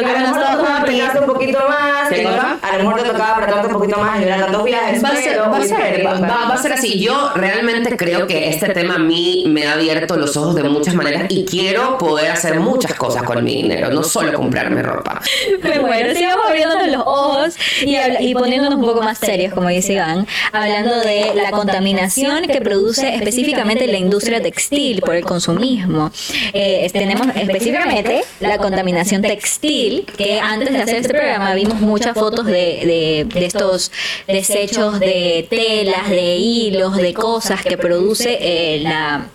A 0.67 0.81
aplicarse 0.81 1.21
un 1.21 1.27
poquito 1.27 1.59
más 1.69 1.96
a 2.11 2.77
lo 2.77 2.85
mejor 2.85 3.03
te 3.03 3.09
tocaba 3.09 3.33
apretarte 3.37 3.67
un 3.69 3.73
poquito 3.73 3.99
más 3.99 4.17
y 4.17 4.21
no 4.21 4.27
eran 4.27 4.41
tantos 4.41 4.65
viajes. 4.65 5.03
Va 5.05 5.09
a, 5.09 5.17
ser, 5.17 5.41
va, 5.41 5.57
a 5.57 5.63
ser, 5.63 6.07
va, 6.07 6.21
va- 6.21 6.55
a 6.55 6.59
ser 6.59 6.73
así. 6.73 6.99
Yo 7.01 7.31
realmente 7.35 7.97
creo 7.97 8.27
que 8.27 8.49
este 8.49 8.69
tema 8.71 8.95
a 8.97 8.99
mí 8.99 9.45
me 9.47 9.67
ha 9.67 9.73
abierto 9.75 10.17
los 10.17 10.37
ojos 10.37 10.55
de 10.55 10.65
muchas 10.65 10.95
maneras 10.95 11.25
y 11.29 11.45
quiero 11.45 11.99
poder 11.99 12.31
hacer 12.31 12.59
muchas 12.61 12.95
cosas 12.95 13.23
con 13.23 13.43
mi 13.45 13.57
dinero, 13.63 13.91
no 13.91 14.03
solo 14.03 14.33
comprarme 14.35 14.83
ropa. 14.83 15.21
Pero 15.63 15.83
bueno, 15.83 16.15
sigamos 16.15 16.47
abriéndonos 16.47 16.87
los 16.89 17.03
ojos 17.07 17.55
y, 17.83 17.97
y 18.21 18.35
poniéndonos 18.35 18.79
un 18.79 18.85
poco 18.85 19.03
más 19.03 19.19
serios, 19.19 19.53
como 19.53 19.69
dice 19.69 19.95
Iván, 19.95 20.27
hablando 20.53 21.01
de 21.01 21.33
la 21.35 21.51
contaminación 21.51 22.47
que 22.47 22.61
produce 22.61 23.15
específicamente 23.15 23.87
la 23.87 23.99
industria 23.99 24.41
textil 24.43 25.01
por 25.03 25.15
el 25.15 25.25
consumismo. 25.25 26.11
Eh, 26.53 26.89
tenemos 26.93 27.27
específicamente 27.37 28.23
la 28.41 28.59
contaminación 28.59 29.23
textil, 29.23 30.07
que 30.17 30.41
antes 30.41 30.73
de 30.73 30.79
hacer 30.83 30.97
este 30.97 31.09
programa 31.11 31.55
vimos 31.55 31.81
muchas 31.99 32.15
fotos 32.15 32.47
de, 32.47 32.53
de- 32.53 33.27
de 33.39 33.47
estos 33.47 33.91
desechos 34.27 35.01
de 35.01 35.47
telas, 35.49 36.09
de 36.11 36.37
hilos, 36.37 36.97
de 36.97 37.13
cosas 37.15 37.63
que 37.63 37.77
produce 37.77 38.37
eh, 38.41 38.81
la 38.83 39.27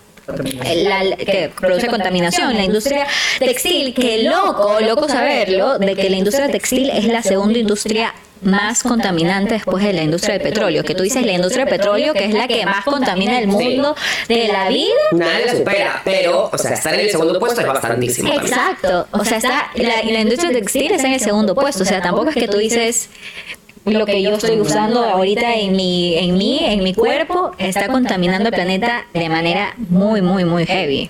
la- 0.76 1.16
que 1.18 1.52
produce 1.60 1.88
contaminación, 1.88 2.54
la 2.56 2.64
industria 2.64 3.06
textil, 3.40 3.94
que 3.94 4.24
loco, 4.24 4.80
loco 4.80 5.08
saberlo, 5.10 5.78
de 5.80 5.96
que 5.96 6.10
la 6.10 6.18
industria 6.18 6.48
textil 6.50 6.90
es 6.90 7.06
la 7.06 7.22
segunda 7.22 7.58
industria 7.60 8.14
más 8.42 8.84
contaminante 8.84 9.54
después 9.56 9.84
de 9.84 9.94
la 9.94 10.02
industria 10.02 10.34
del 10.34 10.44
petróleo, 10.44 10.84
que 10.84 10.96
tú 10.96 11.04
dices 11.04 11.26
la 11.26 11.34
industria 11.34 11.66
del 11.66 11.78
petróleo 11.78 12.14
que 12.14 12.26
es 12.26 12.34
la 12.34 12.48
que 12.48 12.66
más 12.66 12.84
contamina 12.84 13.40
el 13.40 13.48
mundo 13.48 13.96
de 14.28 14.48
la 14.48 14.70
vida. 14.70 14.90
Nadie 15.12 15.46
la 15.46 15.56
supera, 15.56 16.02
pero, 16.04 16.50
o 16.52 16.58
sea, 16.58 16.74
estar 16.74 16.94
en 16.94 17.02
el 17.02 17.10
segundo 17.10 17.40
puesto 17.40 17.62
es 17.62 17.68
bastantísimo. 17.68 18.30
también. 18.30 18.54
Exacto, 18.54 19.08
o 19.12 19.24
sea, 19.24 19.38
está 19.38 19.72
la, 19.76 20.04
la 20.04 20.20
industria 20.20 20.52
textil 20.52 20.92
está 20.92 21.08
en 21.08 21.14
el 21.14 21.20
segundo 21.20 21.56
puesto, 21.56 21.84
o 21.84 21.86
sea, 21.86 22.02
tampoco 22.02 22.30
es 22.30 22.36
que 22.36 22.48
tú 22.48 22.58
dices 22.58 23.10
lo 23.86 24.06
que 24.06 24.22
yo 24.22 24.32
estoy 24.32 24.60
usando 24.60 25.04
ahorita 25.04 25.56
en 25.56 25.76
mi 25.76 26.18
en 26.18 26.38
mí, 26.38 26.60
en 26.62 26.84
mi 26.84 26.94
cuerpo 26.94 27.52
está 27.58 27.88
contaminando 27.88 28.50
el 28.50 28.54
planeta 28.54 29.06
de 29.14 29.30
manera 29.30 29.74
muy 29.78 30.22
muy 30.22 30.46
muy 30.46 30.66
heavy. 30.66 31.10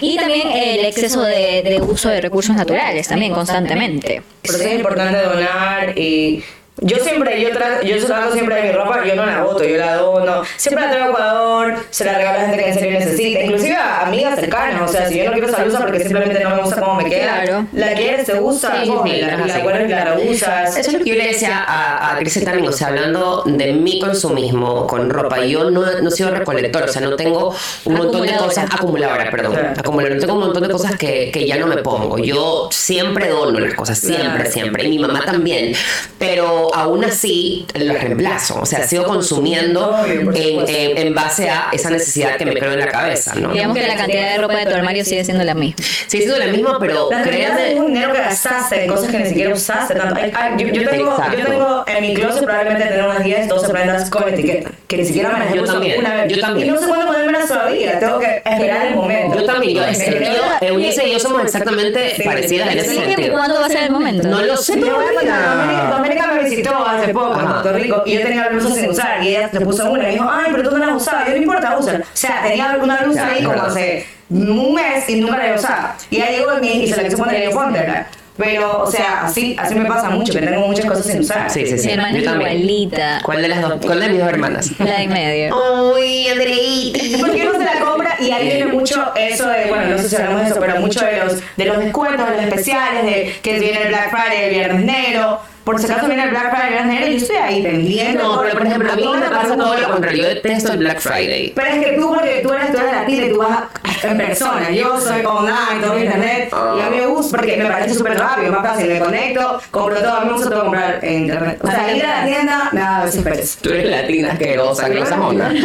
Y 0.00 0.16
también 0.16 0.48
el 0.52 0.84
exceso 0.84 1.22
de, 1.22 1.62
de 1.62 1.80
uso 1.82 2.08
de 2.08 2.20
recursos 2.20 2.54
naturales 2.54 3.08
también 3.08 3.32
constantemente. 3.32 4.22
Por 4.42 4.54
eso 4.54 4.64
es 4.64 4.74
importante 4.74 5.18
donar 5.18 5.98
y 5.98 6.44
yo 6.80 6.96
siempre, 6.98 7.40
yo, 7.40 7.50
tra 7.50 7.82
yo 7.82 8.04
trato 8.06 8.32
siempre 8.32 8.54
de 8.56 8.62
mi 8.62 8.72
ropa, 8.72 9.04
yo 9.04 9.14
no 9.16 9.26
la 9.26 9.42
boto, 9.42 9.64
yo 9.64 9.76
la 9.76 9.96
dono. 9.96 10.42
Siempre 10.56 10.84
la 10.84 10.90
traigo 10.90 11.06
a 11.06 11.10
Ecuador, 11.10 11.74
se 11.90 12.04
la 12.04 12.14
regalo 12.18 12.38
a 12.38 12.42
gente 12.42 12.58
que 12.64 12.68
en 12.70 12.74
serio 12.74 12.98
necesita, 12.98 13.40
inclusive 13.40 13.74
a 13.76 14.06
amigas 14.06 14.38
cercanas, 14.38 14.88
o 14.88 14.92
sea, 14.92 15.08
si 15.08 15.18
yo 15.18 15.24
no 15.24 15.32
quiero 15.32 15.48
usa 15.48 15.80
porque 15.80 16.00
simplemente 16.00 16.42
no 16.42 16.50
me 16.50 16.62
gusta 16.62 16.80
cómo 16.80 16.94
me 16.94 17.04
queda, 17.10 17.42
Claro. 17.42 17.66
la 17.72 17.92
quieres, 17.94 18.26
se 18.26 18.40
usa, 18.40 18.82
Sí, 18.82 18.90
es 19.10 19.46
la 19.54 19.58
vuelves 19.62 19.86
y 19.86 19.92
la 19.92 20.04
reusas. 20.14 20.76
Eso 20.76 20.90
es 20.90 20.98
lo 20.98 21.04
que 21.04 21.10
yo 21.10 21.14
le 21.16 21.28
decía 21.28 21.58
a, 21.66 22.14
a 22.14 22.18
Cris 22.18 22.44
también, 22.44 22.68
o 22.68 22.72
sea, 22.72 22.88
hablando 22.88 23.42
de 23.46 23.72
mi 23.72 23.98
consumismo 24.00 24.86
con 24.86 25.10
ropa, 25.10 25.44
yo 25.44 25.70
no, 25.70 25.82
no 26.00 26.10
soy 26.10 26.26
recolector, 26.30 26.82
o 26.84 26.88
sea, 26.88 27.02
no 27.02 27.16
tengo 27.16 27.54
un 27.84 27.94
montón 27.94 28.22
de 28.22 28.36
cosas, 28.36 28.66
acumuladora, 28.72 29.30
perdón, 29.30 29.52
Claro. 29.52 29.70
acumuladora, 29.78 30.20
tengo 30.20 30.34
un 30.34 30.40
montón 30.40 30.62
de 30.62 30.68
cosas 30.70 30.96
que, 30.96 31.30
que 31.32 31.46
ya 31.46 31.56
no 31.56 31.66
me 31.66 31.78
pongo, 31.78 32.18
yo 32.18 32.68
siempre 32.70 33.28
dono 33.28 33.58
las 33.58 33.74
cosas, 33.74 33.98
siempre, 33.98 34.28
Claro. 34.28 34.50
siempre, 34.50 34.84
y 34.84 34.88
mi 34.90 34.98
mamá 34.98 35.22
también, 35.24 35.72
pero 36.18 36.67
aún 36.74 37.04
así 37.04 37.66
las 37.74 38.02
reemplazo, 38.02 38.60
o 38.60 38.66
sea, 38.66 38.86
sigo 38.86 39.04
consumiendo 39.04 39.96
en, 40.06 40.34
en- 40.68 40.98
en 40.98 41.14
base 41.14 41.48
a 41.50 41.68
esa 41.72 41.90
necesidad 41.90 42.36
que 42.36 42.44
me 42.46 42.54
creo 42.54 42.72
en 42.72 42.80
la 42.80 42.88
cabeza, 42.88 43.34
¿no? 43.34 43.52
Digamos 43.52 43.76
que 43.76 43.86
la 43.86 43.96
cantidad 43.96 44.32
de 44.32 44.38
ropa 44.38 44.56
de 44.56 44.66
tu 44.66 44.74
armario 44.74 45.04
sigue 45.04 45.24
siendo 45.24 45.44
la 45.44 45.54
misma. 45.54 45.76
Sí, 46.06 46.18
sido 46.22 46.38
la 46.38 46.46
misma, 46.46 46.78
pero 46.80 47.08
realidad 47.10 47.58
es 47.66 47.78
un 47.78 47.86
dinero 47.88 48.12
que 48.12 48.18
gastaste 48.18 48.84
en 48.84 48.90
cosas 48.90 49.10
que 49.10 49.18
ni 49.18 49.26
siquiera 49.28 49.52
usaste. 49.54 49.94
Tanto. 49.94 50.14
Ay, 50.20 50.32
ay, 50.34 50.52
Yo, 50.58 50.66
yo 50.68 50.88
tengo, 50.90 51.16
yo 51.36 51.44
tengo 51.46 51.84
en 51.86 52.02
mi 52.02 52.14
closet 52.14 52.44
probablemente 52.44 52.86
tener 52.88 53.04
unas 53.04 53.22
10, 53.24 53.48
12 53.48 53.68
prendas 53.70 54.10
con 54.10 54.28
etiqueta, 54.28 54.70
que 54.86 54.96
ni 54.96 55.04
siquiera 55.04 55.30
me 55.30 55.44
las 55.44 55.54
Yo 55.54 55.64
también, 55.64 55.98
una 56.00 56.14
vez. 56.14 56.32
yo 56.34 56.40
también. 56.40 56.68
Y 56.68 56.70
no 56.70 56.78
sé 56.78 56.86
cuándo 56.86 57.06
ponérmelas 57.06 57.48
todavía, 57.48 57.98
tengo 57.98 58.18
que 58.18 58.42
esperar 58.44 58.86
el 58.86 58.94
momento. 58.96 59.38
Yo 59.38 59.44
también, 59.46 59.74
yo, 59.76 59.84
es 59.84 59.98
que 59.98 60.10
yo, 60.34 60.66
Eunice 60.66 61.06
y 61.08 61.12
yo 61.12 61.18
somos 61.20 61.42
exactamente 61.44 62.14
Sí. 62.16 62.22
parecidas 62.22 62.72
en 62.72 62.78
ese 62.78 62.94
sentido. 62.94 63.32
¿cuándo 63.32 63.60
va 63.60 63.66
a 63.66 63.68
ser 63.68 63.84
el 63.84 63.90
momento? 63.90 64.26
No 64.28 64.42
lo 64.42 64.56
sé 64.56 64.78
Yo 64.80 64.86
voy 64.96 65.04
a 65.04 65.14
contar, 65.14 65.18
Doménica, 65.18 65.52
todavía. 65.52 65.90
Doménica 65.96 66.26
me 66.32 66.34
visitó 66.58 66.86
hace 66.86 67.12
poco 67.12 67.38
en. 67.40 67.46
Puerto 67.46 67.72
Rico 67.72 68.02
y 68.06 68.14
yo 68.14 68.20
tenía 68.22 68.48
blusas 68.48 68.74
sin 68.74 68.90
usar 68.90 69.22
y 69.22 69.28
ella 69.28 69.48
se 69.50 69.60
puso 69.60 69.90
una 69.90 70.02
y 70.02 70.06
me 70.06 70.12
dijo, 70.12 70.28
ay, 70.30 70.52
pero 70.54 70.68
tú 70.68 70.76
no 70.78 70.86
las 70.86 70.96
usabas. 70.96 71.26
Yo 71.26 71.32
no 71.32 71.38
importa, 71.38 71.76
úsala. 71.78 72.00
O 72.00 72.04
sea, 72.12 72.42
tenía 72.42 72.78
una 72.80 72.96
blusa 72.98 73.26
ahí 73.28 73.42
como 73.42 73.62
hace 73.62 74.06
un 74.30 74.74
mes 74.74 75.08
y 75.08 75.20
nunca 75.20 75.36
la 75.38 75.44
había 75.44 75.56
usado. 75.56 75.88
Y 76.10 76.16
ella 76.16 76.30
llegó 76.30 76.58
y, 76.58 76.60
me, 76.60 76.72
y 76.74 76.88
se 76.88 76.96
la 76.96 77.04
quiso 77.04 77.16
poner 77.16 77.42
y 77.42 77.44
yo, 77.46 77.50
póntela. 77.52 78.06
Pero, 78.36 78.84
o 78.84 78.90
sea, 78.90 79.24
así, 79.24 79.56
así 79.58 79.74
me 79.74 79.84
pasa 79.86 80.10
mucho, 80.10 80.32
que 80.32 80.38
tengo 80.38 80.64
muchas 80.68 80.86
cosas 80.86 81.06
sin 81.06 81.20
usar. 81.20 81.50
Sí, 81.50 81.66
sí, 81.66 81.76
sí. 81.76 81.88
Mi 81.88 81.94
hermana 81.94 82.12
Yo 82.12 82.18
es 82.18 82.24
también. 82.24 82.52
igualita. 82.52 83.20
¿Cuál 83.24 83.42
de 83.42 83.48
las 83.48 83.60
dos? 83.62 83.74
¿Cuál 83.84 83.98
de 83.98 84.08
mis 84.10 84.20
dos 84.20 84.28
hermanas? 84.28 84.70
La 84.78 84.98
de 85.00 85.08
medio. 85.08 85.56
Uy, 85.96 86.28
Andreita. 86.28 87.18
Porque 87.18 87.48
uno 87.48 87.58
se 87.58 87.64
la 87.64 87.80
compra 87.80 88.16
y 88.20 88.30
ahí 88.30 88.46
viene 88.46 88.72
mucho 88.72 89.12
eso 89.16 89.48
de, 89.48 89.64
bueno, 89.66 89.86
no 89.88 89.98
sé 89.98 90.08
si 90.08 90.16
hablamos 90.16 90.42
de 90.42 90.50
eso, 90.50 90.60
pero 90.60 90.78
mucho 90.78 91.04
de 91.04 91.16
los, 91.16 91.42
de 91.56 91.64
los 91.64 91.78
descuentos, 91.78 92.30
de 92.30 92.36
los 92.36 92.44
especiales, 92.44 93.04
de 93.04 93.34
que 93.42 93.58
viene 93.58 93.82
el 93.82 93.88
Black 93.88 94.10
Friday, 94.10 94.44
el 94.44 94.50
Viernes 94.50 94.84
Negro. 94.84 95.40
Por 95.68 95.78
si 95.78 95.84
acaso 95.84 96.06
viene 96.06 96.24
el 96.24 96.30
Black 96.30 96.50
Friday, 96.56 96.86
Negro, 96.86 97.06
y 97.08 97.10
yo 97.10 97.16
estoy 97.18 97.36
ahí 97.36 97.62
pendiente. 97.62 98.22
No, 98.22 98.40
pero 98.40 98.56
por 98.56 98.66
ejemplo, 98.66 98.90
a 98.90 98.96
mí 98.96 99.06
me 99.06 99.28
pasa 99.28 99.54
todo 99.54 99.76
lo 99.76 99.90
contrario. 99.90 100.22
Yo 100.22 100.28
detesto 100.30 100.72
el 100.72 100.78
Black 100.78 100.98
Friday. 100.98 101.52
Pero 101.54 101.68
es 101.68 101.84
que 101.84 101.92
tú, 101.92 102.08
porque 102.08 102.40
tú 102.42 102.52
eres, 102.54 102.72
tú 102.72 102.78
eres 102.78 102.92
la 102.92 103.04
tía 103.04 103.26
y 103.26 103.30
tú 103.30 103.36
vas 103.36 103.64
en 104.02 104.16
persona. 104.16 104.70
Yo 104.70 104.98
soy 104.98 105.22
online, 105.26 105.82
todo 105.82 105.98
internet. 105.98 106.50
Y 106.50 106.80
a 106.80 106.88
mí 106.88 106.96
me 106.96 107.06
gusta 107.08 107.36
porque 107.36 107.58
me 107.58 107.66
parece 107.66 107.92
súper 107.94 108.18
rápido, 108.18 108.50
más 108.52 108.66
fácil. 108.66 108.88
Me 108.88 108.98
conecto, 108.98 109.60
compro 109.70 109.98
todo. 110.00 110.14
A 110.14 110.20
mí 110.20 110.26
me 110.28 110.32
gusta 110.32 110.48
todo 110.48 110.62
comprar 110.62 111.00
en 111.04 111.12
internet. 111.24 111.58
O 111.62 111.70
sea, 111.70 111.94
ir 111.94 112.06
a 112.06 112.20
la 112.20 112.24
tienda 112.24 112.68
me 112.72 112.80
da 112.80 112.96
a 113.02 113.04
veces 113.04 113.22
pereza. 113.22 113.58
Tú 113.60 113.68
eres 113.68 113.90
latina 113.90 114.32
asquerosa, 114.32 114.88
que 114.88 115.00
no 115.00 115.28
onda. 115.28 115.52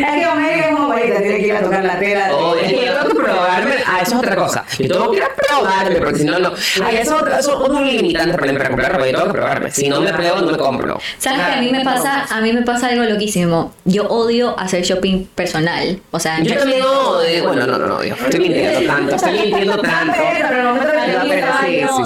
Es 0.00 0.14
que 0.20 0.26
Omega 0.26 0.66
es 0.66 0.72
muy 0.72 0.86
bonita, 0.86 1.18
tiene 1.20 1.36
que 1.38 1.46
ir 1.46 1.54
a 1.54 1.60
tocar 1.60 1.84
la 1.84 1.98
tela. 1.98 2.30
Es 2.60 2.72
que 2.72 2.86
yo 2.86 2.92
tengo 2.94 3.08
que 3.08 3.14
probarme. 3.22 3.74
Ah, 3.86 4.00
eso 4.02 4.12
es 4.12 4.18
otra 4.18 4.34
cosa. 4.36 4.64
Yo 4.80 4.88
tengo 4.88 5.10
que 5.12 5.16
ir 5.18 5.22
a 5.22 5.28
probarme, 5.34 5.96
porque 6.00 6.16
si 6.18 6.24
no, 6.24 6.38
no. 6.40 6.52
Ay, 6.84 6.96
eso 6.96 7.16
es 7.28 7.46
otro- 7.48 7.99
es 8.00 8.02
un 8.02 8.08
limitante 8.08 8.38
para 8.38 8.52
para 8.52 8.68
comprar 8.68 8.92
ropa. 8.92 9.06
Yo 9.06 9.12
tengo 9.12 9.26
que 9.26 9.32
probarme. 9.32 9.70
Si 9.70 9.88
no 9.88 10.00
me 10.00 10.12
pruebo, 10.12 10.40
no 10.40 10.52
me 10.52 10.58
compro. 10.58 11.00
¿Sabes 11.18 11.40
que 11.46 11.52
a 11.52 11.60
mí 11.60 11.70
me 11.70 11.84
pasa, 11.84 12.26
a 12.30 12.40
mí 12.40 12.52
me 12.52 12.62
pasa 12.62 12.88
algo 12.88 13.04
loquísimo? 13.04 13.72
Yo 13.84 14.08
odio 14.08 14.58
hacer 14.58 14.82
shopping 14.82 15.26
personal. 15.34 16.00
O 16.10 16.18
sea, 16.18 16.40
Yo 16.42 16.56
también 16.56 16.82
odio. 16.82 17.48
Bueno, 17.48 17.66
no, 17.66 17.78
no, 17.78 17.86
no 17.86 17.96
odio. 17.96 18.14
Estoy 18.14 18.40
mintiendo 18.48 18.86
tanto. 18.86 19.16
Estoy 19.16 19.32
mintiendo 19.32 19.78
tanto. 19.78 20.14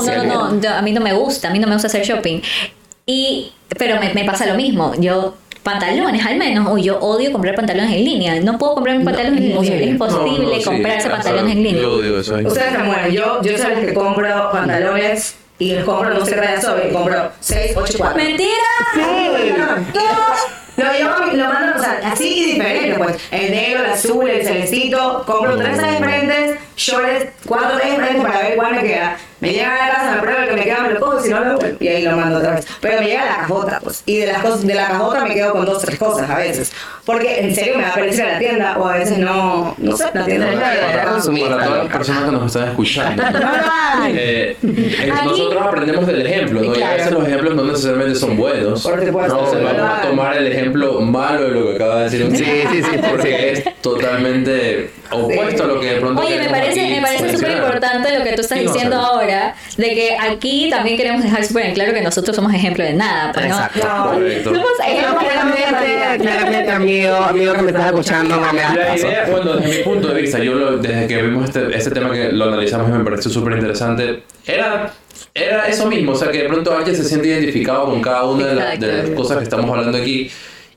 No, 0.06 0.24
no, 0.24 0.52
no, 0.52 0.68
a 0.68 0.82
mí 0.82 0.92
no 0.92 1.00
me 1.00 1.12
gusta, 1.12 1.48
a 1.48 1.50
mí 1.50 1.58
no 1.58 1.66
me 1.66 1.74
gusta 1.74 1.88
hacer 1.88 2.04
shopping. 2.04 2.40
Y, 3.06 3.52
pero 3.78 4.00
me, 4.00 4.14
me 4.14 4.24
pasa 4.24 4.46
lo 4.46 4.54
mismo. 4.54 4.92
Yo 4.98 5.34
pantalones 5.62 6.24
al 6.24 6.36
menos, 6.36 6.68
o 6.70 6.78
yo 6.78 6.98
odio 7.00 7.32
comprar 7.32 7.54
pantalones 7.54 7.92
en 7.92 8.04
línea. 8.04 8.40
No 8.40 8.58
puedo 8.58 8.74
comprar 8.74 8.96
mis 8.96 9.04
pantalones 9.04 9.40
en 9.40 9.48
línea. 9.48 9.74
Es 9.80 9.86
imposible 9.88 10.44
No, 10.44 10.50
no, 10.50 10.54
sí, 10.56 10.62
comprarse 10.62 11.08
claro, 11.08 11.22
pantalones 11.22 11.56
en 11.56 11.62
línea. 11.62 11.82
Yo 11.82 12.02
digo 12.02 12.18
eso. 12.18 12.34
Ustedes 12.36 12.72
se 12.72 12.78
mueren. 12.78 13.12
Yo, 13.12 13.42
yo 13.42 13.58
la 13.58 13.74
que 13.74 13.94
compro 13.94 14.50
pantalones 14.52 15.36
y 15.58 15.74
los 15.74 15.84
compro, 15.84 16.10
no 16.12 16.24
sé 16.24 16.34
qué 16.34 16.40
talla 16.40 16.60
soy, 16.60 16.92
compro 16.92 17.30
6, 17.40 17.72
8, 17.76 17.94
4. 17.98 18.16
¡Mentira! 18.22 18.50
Lo 20.76 20.92
llevo, 20.92 21.10
lo 21.36 21.44
mando, 21.52 21.76
o 21.76 21.82
sea, 21.82 22.00
así 22.04 22.52
diferente, 22.52 22.98
pues. 22.98 23.16
El 23.30 23.50
negro, 23.50 23.84
el 23.84 23.90
azul, 23.90 24.28
el 24.28 24.44
celestito. 24.44 25.22
Compro 25.26 25.56
tres 25.56 25.80
diferentes, 25.80 26.58
shorts, 26.76 27.26
cuatro 27.46 27.76
diferentes 27.78 28.22
para 28.22 28.38
ver 28.40 28.56
cuál 28.56 28.74
me 28.74 28.82
queda. 28.82 29.16
Me 29.40 29.52
llega 29.52 29.74
a 29.74 29.88
la 29.88 29.94
casa, 29.94 30.12
me 30.12 30.22
pruebo 30.22 30.40
el 30.40 30.48
que 30.48 30.54
me 30.54 30.62
queda, 30.64 30.80
me 30.80 30.90
lo 30.94 31.00
cojo, 31.00 31.20
si 31.20 31.28
no 31.28 31.40
lo 31.40 31.50
devuelvo. 31.50 31.76
Y 31.78 31.88
ahí 31.88 32.02
lo 32.02 32.16
mando 32.16 32.38
otra 32.38 32.54
vez. 32.54 32.66
Pero 32.80 33.00
me 33.00 33.06
llega 33.06 33.24
la 33.26 33.36
cajota, 33.36 33.80
pues. 33.84 34.02
Y 34.06 34.18
de, 34.18 34.26
las 34.28 34.38
cosas, 34.42 34.66
de 34.66 34.74
la 34.74 34.86
cajota 34.86 35.24
me 35.24 35.34
quedo 35.34 35.52
con 35.52 35.66
dos, 35.66 35.82
tres 35.82 35.98
cosas 35.98 36.30
a 36.30 36.38
veces. 36.38 36.72
Porque 37.04 37.40
en 37.40 37.54
serio 37.54 37.76
me 37.76 37.82
da 37.82 37.92
pereza 37.92 38.22
ir 38.22 38.28
a 38.28 38.32
la 38.32 38.38
tienda, 38.38 38.78
o 38.78 38.86
a 38.88 38.96
veces 38.96 39.18
no, 39.18 39.74
no 39.76 39.96
sé, 39.96 40.06
la 40.14 40.24
tienda. 40.24 40.50
Para- 40.52 41.04
consumista, 41.04 41.50
Para 41.50 41.64
todas 41.66 41.84
las 41.84 41.92
personas 41.92 42.24
que 42.24 42.30
nos 42.30 42.46
están 42.46 42.68
escuchando. 42.70 43.22
Eh, 44.06 44.56
eh, 44.62 45.12
nosotros 45.24 45.62
aprendemos 45.62 46.06
del 46.06 46.26
ejemplo, 46.26 46.60
¿no? 46.60 46.74
Y 46.76 46.82
a 46.82 46.94
veces 46.94 47.12
los 47.12 47.26
ejemplos 47.26 47.54
no 47.54 47.64
necesariamente 47.64 48.18
son 48.18 48.36
buenos. 48.36 48.82
Por 48.82 49.04
supuesto. 49.04 49.34
No, 49.34 49.64
vamos 49.64 49.98
a 49.98 50.02
tomar 50.02 50.36
el 50.36 50.46
ejemplo 50.48 50.63
malo 50.70 51.44
de 51.44 51.50
lo 51.50 51.66
que 51.68 51.74
acaba 51.76 51.98
de 51.98 52.04
decir 52.04 52.24
un 52.24 52.36
Sí, 52.36 52.44
sí, 52.44 52.82
sí, 52.82 52.98
porque 53.10 53.52
es 53.52 53.64
totalmente 53.82 54.90
opuesto 55.10 55.64
a 55.64 55.66
lo 55.66 55.80
que 55.80 55.86
de 55.94 56.00
pronto 56.00 56.22
Oye, 56.22 56.38
me 56.38 56.48
parece, 56.48 56.80
aquí 56.80 56.94
me 56.94 57.00
parece 57.02 57.32
súper 57.36 57.52
importante 57.52 58.18
lo 58.18 58.24
que 58.24 58.32
tú 58.32 58.40
estás 58.42 58.58
Sí, 58.58 58.64
no, 58.64 58.72
diciendo 58.72 58.96
sea, 58.96 59.06
ahora, 59.08 59.54
de 59.76 59.94
que 59.94 60.16
aquí 60.18 60.68
también 60.70 60.96
queremos 60.96 61.22
dejar 61.22 61.44
súper 61.44 61.66
en 61.66 61.74
claro 61.74 61.92
que 61.92 62.00
nosotros 62.02 62.34
somos 62.36 62.52
ejemplo 62.54 62.84
de 62.84 62.94
nada, 62.94 63.32
pues, 63.32 63.46
¿no? 63.48 63.54
Exacto. 63.54 63.86
No. 63.86 64.12
Correcto. 64.12 64.50
Somos 64.54 64.68
ejemplo 64.86 65.18
Claramente, 65.18 66.22
claramente, 66.22 66.70
amigo, 66.70 67.14
amigo 67.16 67.52
que 67.54 67.62
me 67.62 67.70
estás 67.70 67.86
escuchando, 67.86 68.36
no 68.36 68.52
me 68.52 68.60
hagas 68.62 68.76
La 68.76 68.86
caso. 68.86 69.06
idea, 69.06 69.26
bueno, 69.30 69.52
desde 69.54 69.78
mi 69.78 69.84
punto 69.84 70.08
de 70.08 70.20
vista, 70.22 70.38
yo 70.38 70.54
lo- 70.54 70.78
desde 70.78 71.06
que 71.06 71.22
vimos 71.22 71.44
este, 71.48 71.76
este 71.76 71.90
tema 71.90 72.12
que 72.12 72.32
lo 72.32 72.44
analizamos 72.46 72.88
me 72.90 73.04
pareció 73.04 73.30
súper 73.30 73.54
interesante, 73.54 74.22
era, 74.46 74.92
era 75.34 75.66
eso 75.68 75.86
mismo, 75.86 76.12
o 76.12 76.16
sea 76.16 76.30
que 76.30 76.38
de 76.42 76.48
pronto 76.48 76.72
alguien 76.76 76.94
se 76.96 77.04
siente 77.04 77.28
identificado 77.28 77.86
con 77.86 78.00
cada 78.02 78.24
una 78.24 78.46
de, 78.46 78.54
la- 78.54 78.76
de 78.76 78.92
las 79.02 79.10
cosas 79.10 79.38
que 79.38 79.44
estamos 79.44 79.70
hablando 79.70 79.96
aquí 79.98 80.30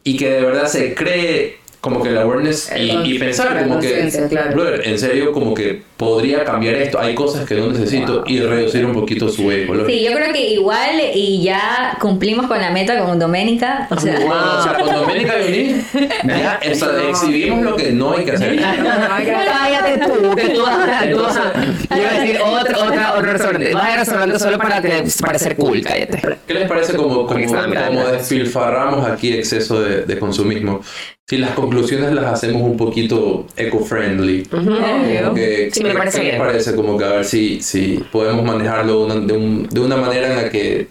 y 0.07 0.15
que 0.15 0.29
de 0.29 0.41
verdad 0.41 0.67
se 0.67 0.95
cree 0.95 1.57
como 1.81 2.01
que 2.03 2.09
el 2.09 2.17
awareness 2.17 2.71
y, 2.75 2.89
El- 2.89 3.05
y 3.05 3.19
pensar 3.19 3.57
como 3.63 3.79
que, 3.79 3.89
conciencia, 3.91 4.27
claro. 4.27 4.51
brother, 4.53 4.81
en 4.87 4.97
serio, 4.99 5.31
como 5.31 5.53
que 5.53 5.81
podría 5.95 6.43
cambiar 6.43 6.75
esto. 6.75 6.99
Hay 6.99 7.15
cosas 7.15 7.45
que 7.47 7.55
no 7.55 7.67
necesito 7.71 8.23
y 8.27 8.39
reducir 8.39 8.85
un 8.85 8.93
poquito 8.93 9.29
su 9.29 9.43
huevo. 9.47 9.73
Sí, 9.85 10.03
yo 10.03 10.11
creo 10.13 10.31
que 10.33 10.49
igual 10.51 10.99
y 11.13 11.41
ya 11.43 11.97
cumplimos 11.99 12.47
con 12.47 12.59
la 12.59 12.71
meta 12.71 12.97
con 13.03 13.17
Doménica. 13.19 13.87
O 13.89 13.99
sea, 13.99 14.15
O 14.15 14.63
sea, 14.63 14.73
con 14.79 14.93
Doménica 14.93 15.39
y 15.39 15.43
O'Neill, 15.47 15.85
ya 16.27 16.59
o 16.71 16.75
sea, 16.75 17.09
exhibimos 17.09 17.63
lo 17.63 17.75
que 17.75 17.91
no 17.91 18.13
hay 18.15 18.25
que 18.25 18.31
hacer. 18.31 18.59
Cállate 18.61 19.97
tú, 20.05 20.35
que 20.35 20.49
tú 20.49 20.61
vas 20.63 20.89
a, 20.89 21.09
tú 21.09 21.21
vas 21.21 21.37
a, 21.37 21.53
yo 21.95 22.01
iba 22.01 22.09
a 22.09 22.19
decir 22.19 22.39
otro, 22.43 22.83
otra, 22.85 23.13
otro 23.13 23.31
restaurante. 23.31 23.73
Vas 23.73 23.83
a 23.85 23.91
ir 23.93 23.99
restaurante 23.99 24.39
solo 24.39 24.57
para 24.57 24.81
que 24.81 25.03
parecer 25.21 25.55
cool, 25.55 25.81
cállate. 25.81 26.37
¿Qué 26.47 26.53
les 26.53 26.67
parece 26.67 26.93
como, 26.95 27.25
como, 27.27 27.45
como 27.45 28.07
despilfarramos 28.07 29.07
aquí 29.07 29.33
exceso 29.33 29.81
de, 29.81 30.01
de 30.03 30.19
consumismo? 30.19 30.81
Si 31.29 31.35
las 31.37 31.49
conclusiones 31.51 32.13
las 32.13 32.23
hacemos 32.25 32.61
un 32.61 32.77
poquito 32.77 33.47
eco-friendly. 33.57 34.43
Como 34.43 35.33
que- 35.35 35.69
Sí, 35.73 35.83
me 35.83 35.93
parece 35.93 36.19
¿qué 36.19 36.23
les 36.23 36.33
bien. 36.35 36.47
parece? 36.47 36.73
Como 36.73 36.97
que 36.97 37.03
a 37.03 37.09
ver 37.09 37.25
si, 37.25 37.61
si 37.61 38.01
podemos 38.13 38.45
manejarlo 38.45 39.01
una- 39.03 39.15
de, 39.15 39.33
un- 39.33 39.67
de 39.67 39.79
una 39.81 39.97
manera 39.97 40.29
en 40.29 40.35
la 40.37 40.49
que. 40.49 40.87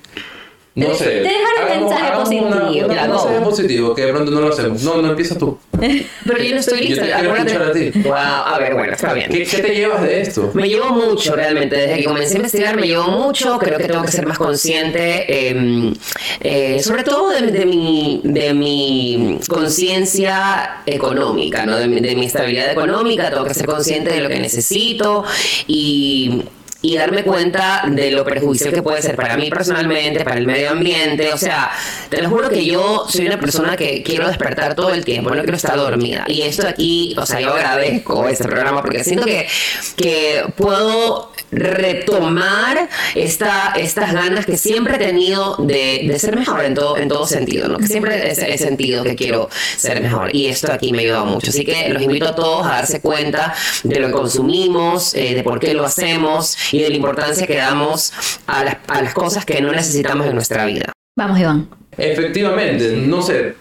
No 0.76 0.94
sé. 0.94 1.08
de 1.08 1.20
dejar 1.22 1.72
un 1.72 1.80
mensaje 1.80 2.12
positivo. 2.12 2.46
un 2.46 2.94
no. 2.94 2.94
mensaje 2.94 3.40
positivo, 3.42 3.94
que 3.94 4.02
de 4.04 4.12
pronto 4.12 4.30
no 4.30 4.40
lo 4.42 4.48
hacemos. 4.48 4.82
No, 4.82 5.00
no 5.00 5.08
empieza 5.08 5.38
tú. 5.38 5.58
Pero 5.80 6.42
yo 6.42 6.54
no 6.54 6.60
estoy 6.60 6.80
Yo 6.80 6.88
lista. 6.88 7.06
te 7.06 7.12
quiero 7.12 7.34
escuchar 7.34 7.62
a 7.62 7.72
ti. 7.72 7.90
Wow, 7.94 8.12
a 8.14 8.58
ver, 8.58 8.74
bueno, 8.74 8.92
está 8.92 9.14
bien. 9.14 9.30
¿Qué, 9.30 9.44
qué 9.44 9.58
te 9.62 9.74
llevas 9.74 10.02
de 10.02 10.20
esto? 10.20 10.50
Me 10.52 10.68
llevo 10.68 10.90
mucho 10.90 11.34
realmente, 11.34 11.76
desde 11.76 11.96
que 11.96 12.04
comencé 12.04 12.34
a 12.34 12.36
investigar 12.36 12.76
me 12.76 12.86
llevo 12.86 13.08
mucho, 13.08 13.58
creo 13.58 13.78
que 13.78 13.84
tengo 13.84 14.02
que 14.02 14.12
ser 14.12 14.26
más 14.26 14.36
consciente, 14.36 15.24
eh, 15.28 15.92
eh, 16.40 16.82
sobre 16.82 17.04
todo 17.04 17.30
de, 17.30 17.46
de 17.52 17.64
mi, 17.64 18.20
de 18.22 18.52
mi 18.52 19.38
conciencia 19.48 20.82
económica, 20.84 21.64
¿no? 21.64 21.78
de, 21.78 21.88
mi, 21.88 22.00
de 22.00 22.14
mi 22.16 22.26
estabilidad 22.26 22.70
económica, 22.70 23.30
tengo 23.30 23.44
que 23.44 23.54
ser 23.54 23.66
consciente 23.66 24.10
de 24.12 24.20
lo 24.20 24.28
que 24.28 24.40
necesito 24.40 25.24
y... 25.66 26.42
Y 26.86 26.96
darme 26.96 27.24
cuenta 27.24 27.82
de 27.90 28.12
lo 28.12 28.24
perjudicial 28.24 28.72
que 28.72 28.82
puede 28.82 29.02
ser 29.02 29.16
para 29.16 29.36
mí 29.36 29.50
personalmente, 29.50 30.22
para 30.24 30.38
el 30.38 30.46
medio 30.46 30.70
ambiente. 30.70 31.32
O 31.32 31.36
sea, 31.36 31.70
te 32.08 32.22
lo 32.22 32.30
juro 32.30 32.48
que 32.48 32.64
yo 32.64 33.06
soy 33.08 33.26
una 33.26 33.40
persona 33.40 33.76
que 33.76 34.04
quiero 34.04 34.28
despertar 34.28 34.74
todo 34.76 34.94
el 34.94 35.04
tiempo, 35.04 35.34
no 35.34 35.42
quiero 35.42 35.56
estar 35.56 35.76
dormida. 35.76 36.24
Y 36.28 36.42
esto 36.42 36.68
aquí, 36.68 37.14
o 37.18 37.26
sea, 37.26 37.40
yo 37.40 37.52
agradezco 37.52 38.28
este 38.28 38.44
programa 38.44 38.82
porque 38.82 39.02
siento 39.02 39.26
que, 39.26 39.48
que 39.96 40.44
puedo 40.56 41.32
retomar 41.50 42.88
esta, 43.14 43.72
estas 43.76 44.12
ganas 44.12 44.46
que 44.46 44.56
siempre 44.56 44.96
he 44.96 44.98
tenido 44.98 45.56
de, 45.56 46.02
de 46.06 46.18
ser 46.18 46.36
mejor 46.36 46.64
en 46.64 46.74
todo, 46.74 46.96
en 46.96 47.08
todo 47.08 47.26
sentido, 47.26 47.68
¿no? 47.68 47.78
Que 47.78 47.86
siempre 47.86 48.28
he, 48.28 48.54
he 48.54 48.58
sentido 48.58 49.04
que 49.04 49.14
quiero 49.14 49.48
ser 49.76 50.00
mejor 50.00 50.34
y 50.34 50.46
esto 50.46 50.72
aquí 50.72 50.92
me 50.92 51.00
ayuda 51.00 51.24
mucho. 51.24 51.50
Así 51.50 51.64
que 51.64 51.88
los 51.88 52.02
invito 52.02 52.28
a 52.28 52.34
todos 52.34 52.66
a 52.66 52.70
darse 52.70 53.00
cuenta 53.00 53.54
de 53.84 54.00
lo 54.00 54.08
que 54.08 54.12
consumimos, 54.12 55.14
eh, 55.14 55.34
de 55.34 55.42
por 55.42 55.60
qué 55.60 55.74
lo 55.74 55.84
hacemos 55.84 56.56
y 56.76 56.82
de 56.82 56.90
la 56.90 56.96
importancia 56.96 57.46
que 57.46 57.56
damos 57.56 58.12
a 58.46 58.64
las, 58.64 58.76
a 58.86 59.02
las 59.02 59.14
cosas 59.14 59.46
que 59.46 59.60
no 59.62 59.72
necesitamos 59.72 60.26
en 60.26 60.34
nuestra 60.34 60.66
vida. 60.66 60.92
vamos, 61.16 61.40
Iván. 61.40 61.68
Efectivamente, 61.96 62.92
no 62.96 63.22
sé. 63.22 63.54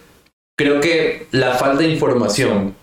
Creo 0.58 0.82
que 0.82 1.28
la 1.32 1.54
falta 1.54 1.84
de 1.84 1.90
información, 1.90 2.76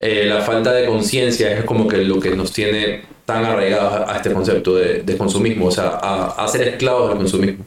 eh, 0.00 0.24
la 0.26 0.40
falta 0.40 0.72
de 0.72 0.86
conciencia 0.86 1.56
es 1.56 1.64
como 1.64 1.86
que 1.86 1.98
lo 1.98 2.18
que 2.18 2.34
nos 2.34 2.52
tiene 2.52 3.04
tan 3.24 3.44
arraigados 3.44 4.08
a, 4.08 4.16
este 4.16 4.32
concepto 4.32 4.74
de, 4.74 5.02
de 5.02 5.16
consumismo, 5.16 5.66
o 5.66 5.70
sea, 5.70 5.88
a, 5.88 6.44
a 6.44 6.48
ser 6.48 6.66
esclavos 6.66 7.10
del 7.10 7.18
consumismo. 7.18 7.64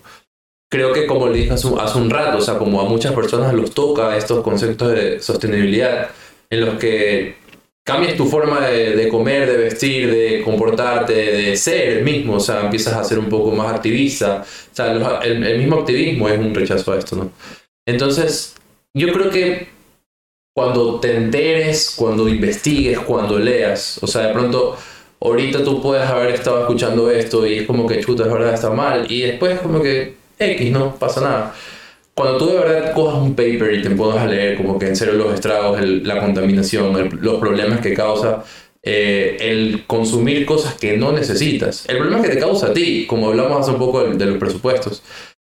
Creo 0.70 0.91
que 0.91 1.05
como 1.05 1.28
le 1.28 1.38
dije 1.39 1.53
hace 1.53 1.68
un, 1.68 1.80
hace 1.80 1.97
un 1.97 2.09
rato, 2.09 2.38
o 2.39 2.41
sea, 2.41 2.57
como 2.57 2.82
a 2.82 2.86
muchas 2.86 3.14
personas 3.14 3.53
los 3.53 3.72
toca 3.72 4.18
estos 4.18 4.43
conceptos 4.43 4.91
de 4.91 5.22
sostenibilidad, 5.22 6.09
en 6.49 6.62
los 6.62 6.78
que 6.78 7.36
cambias 7.84 8.16
tu 8.16 8.26
forma 8.26 8.68
de, 8.68 9.10
comer, 9.10 9.50
de 9.50 9.58
vestir, 9.58 10.12
de 10.12 10.42
comportarte, 10.44 11.14
de 11.14 11.56
ser 11.56 12.04
mismo, 12.04 12.36
o 12.36 12.40
sea, 12.40 12.62
empiezas 12.62 12.94
a 12.94 13.04
ser 13.04 13.20
un 13.20 13.30
poco 13.30 13.52
más 13.52 13.74
activista, 13.74 14.44
o 14.44 14.76
sea, 14.76 14.94
el, 15.24 15.44
el 15.44 15.58
mismo 15.58 15.80
activismo 15.80 16.30
es 16.30 16.40
un 16.40 16.54
rechazo 16.54 16.94
a 16.94 17.00
esto, 17.00 17.16
¿no? 17.16 17.32
Entonces, 17.86 18.56
yo 18.94 19.12
creo 19.12 19.30
que 19.30 19.68
cuando 20.56 21.00
te 21.00 21.16
enteres, 21.16 21.94
cuando 21.96 22.28
investigues, 22.28 23.00
cuando 23.00 23.40
leas, 23.40 24.00
o 24.04 24.08
sea, 24.08 24.28
de 24.28 24.34
pronto, 24.34 24.78
ahorita 25.20 25.64
tú 25.64 25.82
puedes 25.82 26.08
haber 26.08 26.36
estado 26.36 26.62
escuchando 26.62 27.10
esto 27.10 27.46
y 27.48 27.60
es 27.60 27.68
como 27.68 27.88
que 27.88 28.02
chuta, 28.02 28.24
es 28.24 28.32
verdad, 28.32 28.54
está 28.54 28.70
mal, 28.70 29.10
y 29.10 29.22
después 29.22 29.60
como 29.62 29.82
que 29.82 30.16
X, 30.38 30.72
no 30.72 30.96
pasa 30.96 31.22
nada. 31.22 31.56
Cuando 32.22 32.38
tú 32.38 32.51
de 32.51 32.59
verdad 32.59 32.93
cojas 32.93 33.19
un 33.19 33.34
paper 33.36 33.74
y 33.74 33.82
te 33.82 33.89
a 34.03 34.26
leer 34.28 34.57
como 34.57 34.78
que 34.78 34.88
en 34.88 34.95
serio 34.95 35.15
los 35.15 35.34
estragos, 35.34 35.80
el- 35.80 36.07
la 36.07 36.19
contaminación, 36.19 36.95
el- 36.95 37.19
los 37.19 37.39
problemas 37.39 37.80
que 37.82 37.95
causa 37.95 38.43
eh, 38.84 39.38
el 39.39 39.86
consumir 39.88 40.45
cosas 40.45 40.76
que 40.76 40.97
no 40.97 41.11
necesitas, 41.11 41.88
el 41.89 41.97
problema 41.97 42.22
que 42.22 42.30
te 42.30 42.39
causa 42.39 42.67
a 42.67 42.74
ti, 42.74 43.05
como 43.07 43.30
hablamos 43.30 43.59
hace 43.61 43.72
un 43.72 43.78
poco 43.80 44.03
de, 44.03 44.15
de 44.15 44.26
los 44.28 44.38
presupuestos, 44.38 45.01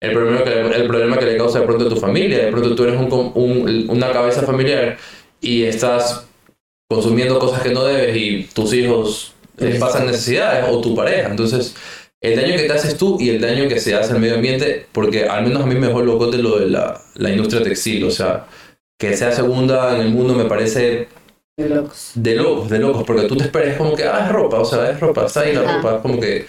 el 0.01 0.13
problema, 0.13 0.43
que, 0.45 0.59
el 0.61 0.87
problema 0.87 1.17
que 1.17 1.25
le 1.25 1.37
causa 1.37 1.59
de 1.59 1.65
pronto 1.65 1.85
a 1.85 1.89
tu 1.89 1.97
familia, 1.97 2.45
de 2.45 2.51
pronto 2.51 2.73
tú 2.73 2.83
eres 2.83 2.99
un, 2.99 3.31
un- 3.35 3.89
una 3.89 4.11
cabeza 4.11 4.43
familiar 4.43 4.97
y 5.41 5.63
estás 5.63 6.25
consumiendo 6.89 7.37
cosas 7.37 7.61
que 7.61 7.71
no 7.71 7.83
debes 7.83 8.15
y 8.15 8.49
tus 8.53 8.73
hijos 8.73 9.33
eh, 9.57 9.75
pasan 9.79 10.07
necesidades 10.07 10.65
o 10.69 10.79
tu 10.81 10.95
pareja. 10.95 11.29
Entonces, 11.29 11.75
el 12.21 12.35
daño 12.35 12.55
que 12.55 12.63
te 12.63 12.73
haces 12.73 12.97
tú 12.97 13.17
y 13.19 13.29
el 13.29 13.41
daño 13.41 13.67
que 13.67 13.79
se 13.79 13.95
hace 13.95 14.13
al 14.13 14.19
medio 14.19 14.35
ambiente, 14.35 14.87
porque 14.91 15.25
al 15.25 15.43
menos 15.45 15.63
a 15.63 15.65
mí 15.65 15.75
me 15.75 15.87
dejó 15.87 16.01
loco 16.03 16.27
de 16.31 16.37
lo 16.39 16.59
de 16.59 16.67
la, 16.69 17.01
la 17.15 17.31
industria 17.31 17.63
textil, 17.63 18.03
o 18.05 18.11
sea, 18.11 18.47
que 18.99 19.17
sea 19.17 19.31
segunda 19.31 19.95
en 19.95 20.01
el 20.01 20.09
mundo 20.11 20.35
me 20.35 20.45
parece 20.45 21.09
De 21.57 21.69
locos. 21.69 22.13
de 22.13 22.35
locos, 22.35 22.69
de 22.69 22.79
locos, 22.79 23.03
porque 23.05 23.23
tú 23.27 23.37
te 23.37 23.45
esperas 23.45 23.77
como 23.77 23.95
que, 23.95 24.03
ah, 24.05 24.25
es 24.25 24.31
ropa, 24.31 24.59
o 24.59 24.65
sea, 24.65 24.89
es 24.91 24.99
ropa, 24.99 25.25
está 25.25 25.41
ahí 25.41 25.53
la 25.53 25.61
Ajá. 25.61 25.77
ropa, 25.77 26.01
como 26.01 26.19
que 26.19 26.47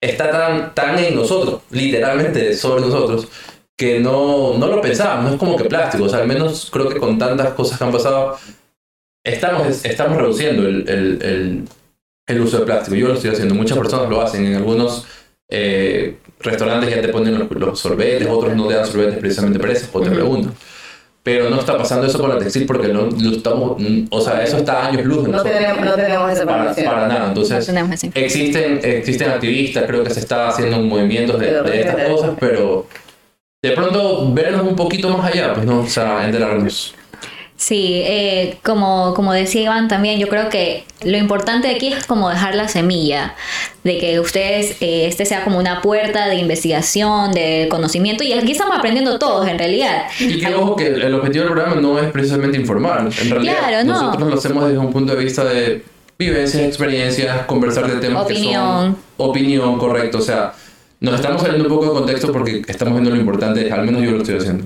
está 0.00 0.30
tan, 0.30 0.74
tan 0.74 0.98
en 0.98 1.14
nosotros, 1.16 1.62
literalmente 1.70 2.54
sobre 2.56 2.82
nosotros, 2.82 3.28
que 3.76 4.00
no, 4.00 4.58
no 4.58 4.66
lo 4.68 4.80
pensábamos, 4.80 5.24
no 5.26 5.32
es 5.32 5.38
como 5.38 5.56
que 5.56 5.64
plástico, 5.64 6.04
o 6.04 6.08
sea, 6.08 6.20
al 6.20 6.28
menos 6.28 6.70
creo 6.72 6.88
que 6.88 6.98
con 6.98 7.18
tantas 7.18 7.54
cosas 7.54 7.78
que 7.78 7.84
han 7.84 7.92
pasado, 7.92 8.38
estamos, 9.24 9.84
estamos 9.84 10.16
reduciendo 10.18 10.66
el, 10.66 10.88
el, 10.88 11.22
el, 11.22 11.64
el 12.28 12.40
uso 12.40 12.58
de 12.60 12.64
plástico. 12.66 12.96
Yo 12.96 13.08
lo 13.08 13.14
estoy 13.14 13.30
haciendo, 13.30 13.54
muchas 13.54 13.76
personas 13.78 14.08
lo 14.08 14.20
hacen, 14.22 14.46
en 14.46 14.54
algunos 14.56 15.06
eh, 15.48 16.16
restaurantes 16.40 16.90
ya 16.94 17.00
te 17.02 17.08
ponen 17.08 17.38
los, 17.38 17.50
los 17.50 17.80
sorbetes, 17.80 18.28
otros 18.30 18.54
no 18.54 18.66
te 18.68 18.74
dan 18.74 18.86
sorbetes 18.86 19.16
precisamente 19.18 19.58
para 19.58 19.72
eso, 19.72 19.88
o 19.92 20.00
te 20.00 20.10
pregunto. 20.10 20.50
Pero 21.22 21.50
no 21.50 21.58
está 21.60 21.76
pasando 21.76 22.06
eso 22.06 22.18
con 22.18 22.30
la 22.30 22.38
textil 22.38 22.64
porque 22.64 22.88
no 22.88 23.02
lo 23.02 23.30
estamos, 23.36 23.78
mm, 23.78 24.06
o 24.10 24.20
sea, 24.20 24.42
eso 24.42 24.56
está 24.58 24.84
a 24.84 24.86
años 24.88 25.04
luz 25.04 25.24
No 25.24 25.32
nosotros. 25.32 25.54
tenemos, 25.56 25.84
no 25.84 25.94
tenemos 25.94 26.32
esa 26.32 26.44
Para, 26.46 26.58
información. 26.58 26.86
para 26.86 27.08
nada, 27.08 27.28
entonces 27.28 27.68
existen, 28.14 28.80
existen 28.82 29.30
activistas, 29.30 29.84
creo 29.86 30.04
que 30.04 30.10
se 30.10 30.20
está 30.20 30.48
haciendo 30.48 30.78
movimientos 30.80 31.38
de, 31.38 31.62
de 31.62 31.80
estas 31.80 32.08
cosas, 32.08 32.30
pero 32.40 32.86
de 33.62 33.70
pronto 33.72 34.32
vernos 34.32 34.62
un 34.66 34.76
poquito 34.76 35.10
más 35.10 35.32
allá, 35.32 35.52
pues 35.54 35.66
no, 35.66 35.80
o 35.80 35.86
sea, 35.86 36.24
enterarnos. 36.24 36.94
Sí, 37.58 38.02
eh, 38.04 38.56
como, 38.62 39.14
como 39.14 39.32
decía 39.32 39.62
Iván 39.62 39.88
también, 39.88 40.20
yo 40.20 40.28
creo 40.28 40.48
que 40.48 40.84
lo 41.04 41.16
importante 41.18 41.68
aquí 41.68 41.92
es 41.92 42.06
como 42.06 42.30
dejar 42.30 42.54
la 42.54 42.68
semilla, 42.68 43.34
de 43.82 43.98
que 43.98 44.20
ustedes, 44.20 44.76
eh, 44.80 45.08
este 45.08 45.26
sea 45.26 45.42
como 45.42 45.58
una 45.58 45.82
puerta 45.82 46.28
de 46.28 46.36
investigación, 46.36 47.32
de 47.32 47.66
conocimiento, 47.68 48.22
y 48.22 48.32
aquí 48.32 48.52
estamos 48.52 48.78
aprendiendo 48.78 49.18
todos 49.18 49.48
en 49.48 49.58
realidad. 49.58 50.04
Y 50.20 50.38
que 50.38 50.54
ojo 50.54 50.76
que 50.76 50.86
el 50.86 51.12
objetivo 51.12 51.46
del 51.46 51.52
programa 51.52 51.80
no 51.80 51.98
es 51.98 52.12
precisamente 52.12 52.56
informar, 52.56 53.00
en 53.00 53.28
realidad 53.28 53.56
Claro, 53.58 53.84
no. 53.84 54.02
nosotros 54.04 54.30
lo 54.30 54.38
hacemos 54.38 54.64
desde 54.68 54.78
un 54.78 54.92
punto 54.92 55.16
de 55.16 55.24
vista 55.24 55.42
de 55.42 55.82
vivencias, 56.16 56.62
experiencias, 56.62 57.44
conversar 57.46 57.90
de 57.92 57.96
temas 57.96 58.24
que 58.24 58.34
Opinión. 58.34 58.62
son 58.62 58.98
opinión, 59.16 59.78
correcto, 59.78 60.18
o 60.18 60.22
sea, 60.22 60.52
nos 61.00 61.16
estamos 61.16 61.42
saliendo 61.42 61.68
un 61.68 61.74
poco 61.74 61.86
de 61.86 61.90
contexto 61.90 62.30
porque 62.30 62.62
estamos 62.68 62.94
viendo 62.94 63.10
lo 63.10 63.16
importante, 63.16 63.68
al 63.72 63.84
menos 63.84 64.00
yo 64.02 64.12
lo 64.12 64.18
estoy 64.18 64.36
haciendo. 64.36 64.64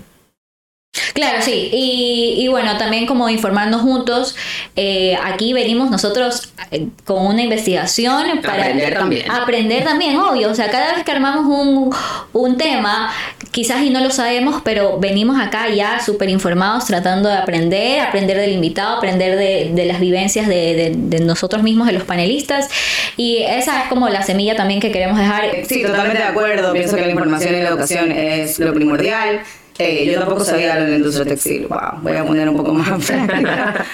Claro, 1.14 1.38
sí. 1.42 1.68
Y, 1.72 2.36
y 2.38 2.48
bueno, 2.48 2.76
también 2.78 3.06
como 3.06 3.28
informarnos 3.28 3.82
juntos, 3.82 4.34
eh, 4.76 5.16
aquí 5.22 5.52
venimos 5.52 5.90
nosotros 5.90 6.52
eh, 6.70 6.86
con 7.04 7.26
una 7.26 7.42
investigación 7.42 8.40
para 8.42 8.62
Aprender 8.64 8.94
también. 8.94 9.30
Aprender 9.30 9.84
también, 9.84 10.16
obvio. 10.16 10.50
O 10.50 10.54
sea, 10.54 10.70
cada 10.70 10.94
vez 10.94 11.04
que 11.04 11.12
armamos 11.12 11.44
un, 11.46 11.94
un 12.32 12.56
tema, 12.56 13.12
quizás 13.50 13.82
y 13.82 13.90
no 13.90 14.00
lo 14.00 14.10
sabemos, 14.10 14.62
pero 14.64 14.98
venimos 14.98 15.38
acá 15.40 15.68
ya 15.68 16.00
súper 16.00 16.30
informados 16.30 16.86
tratando 16.86 17.28
de 17.28 17.36
aprender, 17.36 18.00
aprender 18.00 18.38
del 18.38 18.52
invitado, 18.52 18.96
aprender 18.96 19.36
de, 19.36 19.70
de 19.74 19.84
las 19.86 20.00
vivencias 20.00 20.48
de, 20.48 20.74
de- 20.74 20.92
de 20.96 21.20
nosotros 21.20 21.62
mismos, 21.62 21.86
de 21.88 21.92
los 21.92 22.04
panelistas. 22.04 22.68
Y 23.18 23.38
esa 23.42 23.82
es 23.82 23.88
como 23.88 24.08
la 24.08 24.22
semilla 24.22 24.56
también 24.56 24.80
que 24.80 24.90
queremos 24.90 25.18
dejar. 25.18 25.44
Sí, 25.68 25.82
totalmente 25.82 26.18
de 26.22 26.28
acuerdo. 26.28 26.72
Pienso 26.72 26.96
que 26.96 27.02
la 27.02 27.10
información 27.10 27.54
y 27.54 27.60
la 27.60 27.68
educación 27.68 28.12
es 28.12 28.58
lo 28.58 28.72
primordial. 28.72 29.40
Eh, 29.78 30.04
yo 30.06 30.18
tampoco 30.18 30.44
sabía 30.44 30.76
lo 30.76 30.84
de 30.84 30.90
la 30.90 30.96
industria 30.96 31.26
textil. 31.26 31.66
Wow, 31.66 32.02
voy 32.02 32.16
a 32.16 32.24
poner 32.24 32.48
un 32.48 32.56
poco 32.56 32.74
más 32.74 33.04
práctica. 33.06 33.84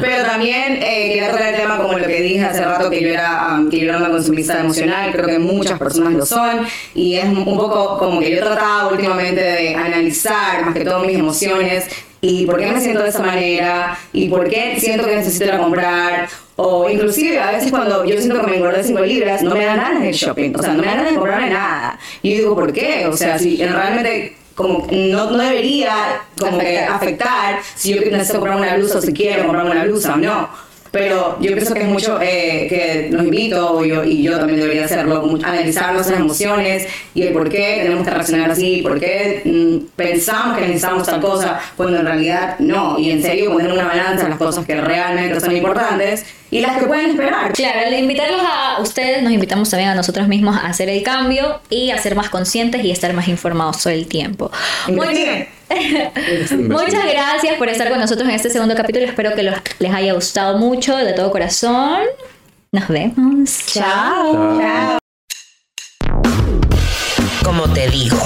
Pero 0.00 0.24
también 0.24 0.78
eh, 0.82 1.08
quería 1.12 1.30
tocar 1.30 1.54
el 1.54 1.60
tema 1.60 1.78
como 1.78 1.98
lo 1.98 2.06
que 2.06 2.20
dije 2.20 2.44
hace 2.44 2.64
rato, 2.64 2.90
que 2.90 3.00
yo 3.00 3.08
era, 3.08 3.54
um, 3.54 3.70
que 3.70 3.78
yo 3.78 3.88
era 3.88 3.98
una 3.98 4.10
consumista 4.10 4.60
emocional. 4.60 5.12
Creo 5.12 5.26
que 5.26 5.38
muchas 5.38 5.78
personas 5.78 6.14
lo 6.14 6.26
son. 6.26 6.66
Y 6.94 7.14
es 7.14 7.24
un 7.24 7.44
poco 7.44 7.98
como 7.98 8.20
que 8.20 8.30
yo 8.30 8.38
he 8.38 8.40
tratado 8.40 8.90
últimamente 8.90 9.40
de 9.40 9.74
analizar 9.74 10.64
más 10.64 10.74
que 10.74 10.84
todo 10.84 11.04
mis 11.04 11.18
emociones 11.18 11.88
y 12.20 12.46
por 12.46 12.58
qué 12.58 12.72
me 12.72 12.80
siento 12.80 13.02
de 13.02 13.10
esa 13.10 13.22
manera 13.22 13.96
y 14.12 14.28
por 14.28 14.48
qué 14.48 14.76
siento 14.80 15.06
que 15.06 15.14
necesito 15.14 15.44
ir 15.44 15.52
a 15.52 15.58
comprar 15.58 16.28
o 16.56 16.90
inclusive 16.90 17.38
a 17.38 17.52
veces 17.52 17.70
cuando 17.70 18.04
yo 18.04 18.18
siento 18.18 18.40
que 18.40 18.50
me 18.50 18.56
engordé 18.56 18.82
5 18.82 19.00
libras 19.02 19.42
no 19.42 19.54
me 19.54 19.64
da 19.64 19.76
ganas 19.76 20.02
de 20.02 20.12
shopping, 20.12 20.52
o 20.56 20.60
sea, 20.60 20.72
no 20.72 20.80
me 20.80 20.86
da 20.86 20.94
ganas 20.94 21.10
de 21.10 21.14
comprarme 21.14 21.50
nada. 21.50 21.98
Y 22.20 22.30
yo 22.30 22.36
digo, 22.38 22.54
¿por 22.56 22.72
qué? 22.72 23.06
O 23.06 23.16
sea, 23.16 23.38
si 23.38 23.64
realmente 23.64 24.37
como 24.58 24.88
no, 24.90 25.30
no 25.30 25.38
debería 25.38 26.22
como 26.36 26.58
que 26.58 26.80
afectar 26.80 27.60
si 27.76 27.94
yo 27.94 28.00
necesito 28.10 28.40
comprar 28.40 28.58
una 28.58 28.74
blusa 28.74 28.98
o 28.98 29.00
si 29.00 29.12
quiero 29.12 29.44
comprarme 29.44 29.70
una 29.70 29.84
blusa 29.84 30.14
o 30.14 30.16
no. 30.16 30.48
Pero 30.90 31.38
yo 31.40 31.52
pienso 31.52 31.74
que 31.74 31.82
es 31.82 31.88
mucho 31.88 32.18
eh, 32.20 32.66
que 32.68 33.08
los 33.10 33.24
invito, 33.24 33.84
yo, 33.84 34.04
y 34.04 34.22
yo 34.22 34.38
también 34.38 34.60
debería 34.60 34.84
hacerlo, 34.84 35.22
analizar 35.42 35.92
nuestras 35.92 36.18
emociones 36.18 36.86
y 37.14 37.22
el 37.22 37.32
por 37.32 37.48
qué 37.48 37.80
tenemos 37.82 38.04
que 38.04 38.10
reaccionar 38.10 38.50
así, 38.50 38.80
por 38.82 38.98
qué 38.98 39.42
mm, 39.44 39.96
pensamos 39.96 40.56
que 40.56 40.62
necesitamos 40.62 41.06
tal 41.06 41.20
cosa, 41.20 41.60
cuando 41.76 41.98
en 41.98 42.06
realidad 42.06 42.56
no. 42.58 42.98
Y 42.98 43.10
en 43.10 43.22
serio 43.22 43.52
poner 43.52 43.72
una 43.72 43.86
balanza 43.86 44.28
las 44.28 44.38
cosas 44.38 44.64
que 44.64 44.80
realmente 44.80 45.40
son 45.40 45.54
importantes 45.54 46.24
y 46.50 46.60
las 46.60 46.78
que 46.78 46.86
pueden 46.86 47.10
esperar. 47.10 47.52
Claro, 47.52 47.80
al 47.86 47.94
invitarlos 47.94 48.40
a 48.42 48.80
ustedes, 48.80 49.22
nos 49.22 49.32
invitamos 49.32 49.68
también 49.68 49.90
a 49.90 49.94
nosotros 49.94 50.28
mismos 50.28 50.56
a 50.56 50.66
hacer 50.66 50.88
el 50.88 51.02
cambio 51.02 51.60
y 51.68 51.90
a 51.90 51.98
ser 51.98 52.14
más 52.14 52.30
conscientes 52.30 52.82
y 52.84 52.90
estar 52.90 53.12
más 53.12 53.28
informados 53.28 53.82
todo 53.82 53.92
el 53.92 54.06
tiempo. 54.06 54.50
Muy 54.88 55.08
bien. 55.08 55.57
Muchas 56.68 57.04
gracias 57.12 57.56
por 57.58 57.68
estar 57.68 57.88
con 57.90 57.98
nosotros 57.98 58.28
en 58.28 58.34
este 58.34 58.50
segundo 58.50 58.74
capítulo. 58.74 59.04
Espero 59.04 59.34
que 59.34 59.52
les 59.78 59.94
haya 59.94 60.12
gustado 60.14 60.58
mucho, 60.58 60.96
de 60.96 61.12
todo 61.12 61.30
corazón. 61.30 62.00
Nos 62.72 62.88
vemos. 62.88 63.66
Chao. 63.66 64.58
Chao. 64.60 64.98
Como 67.44 67.68
te 67.72 67.88
digo. 67.88 68.18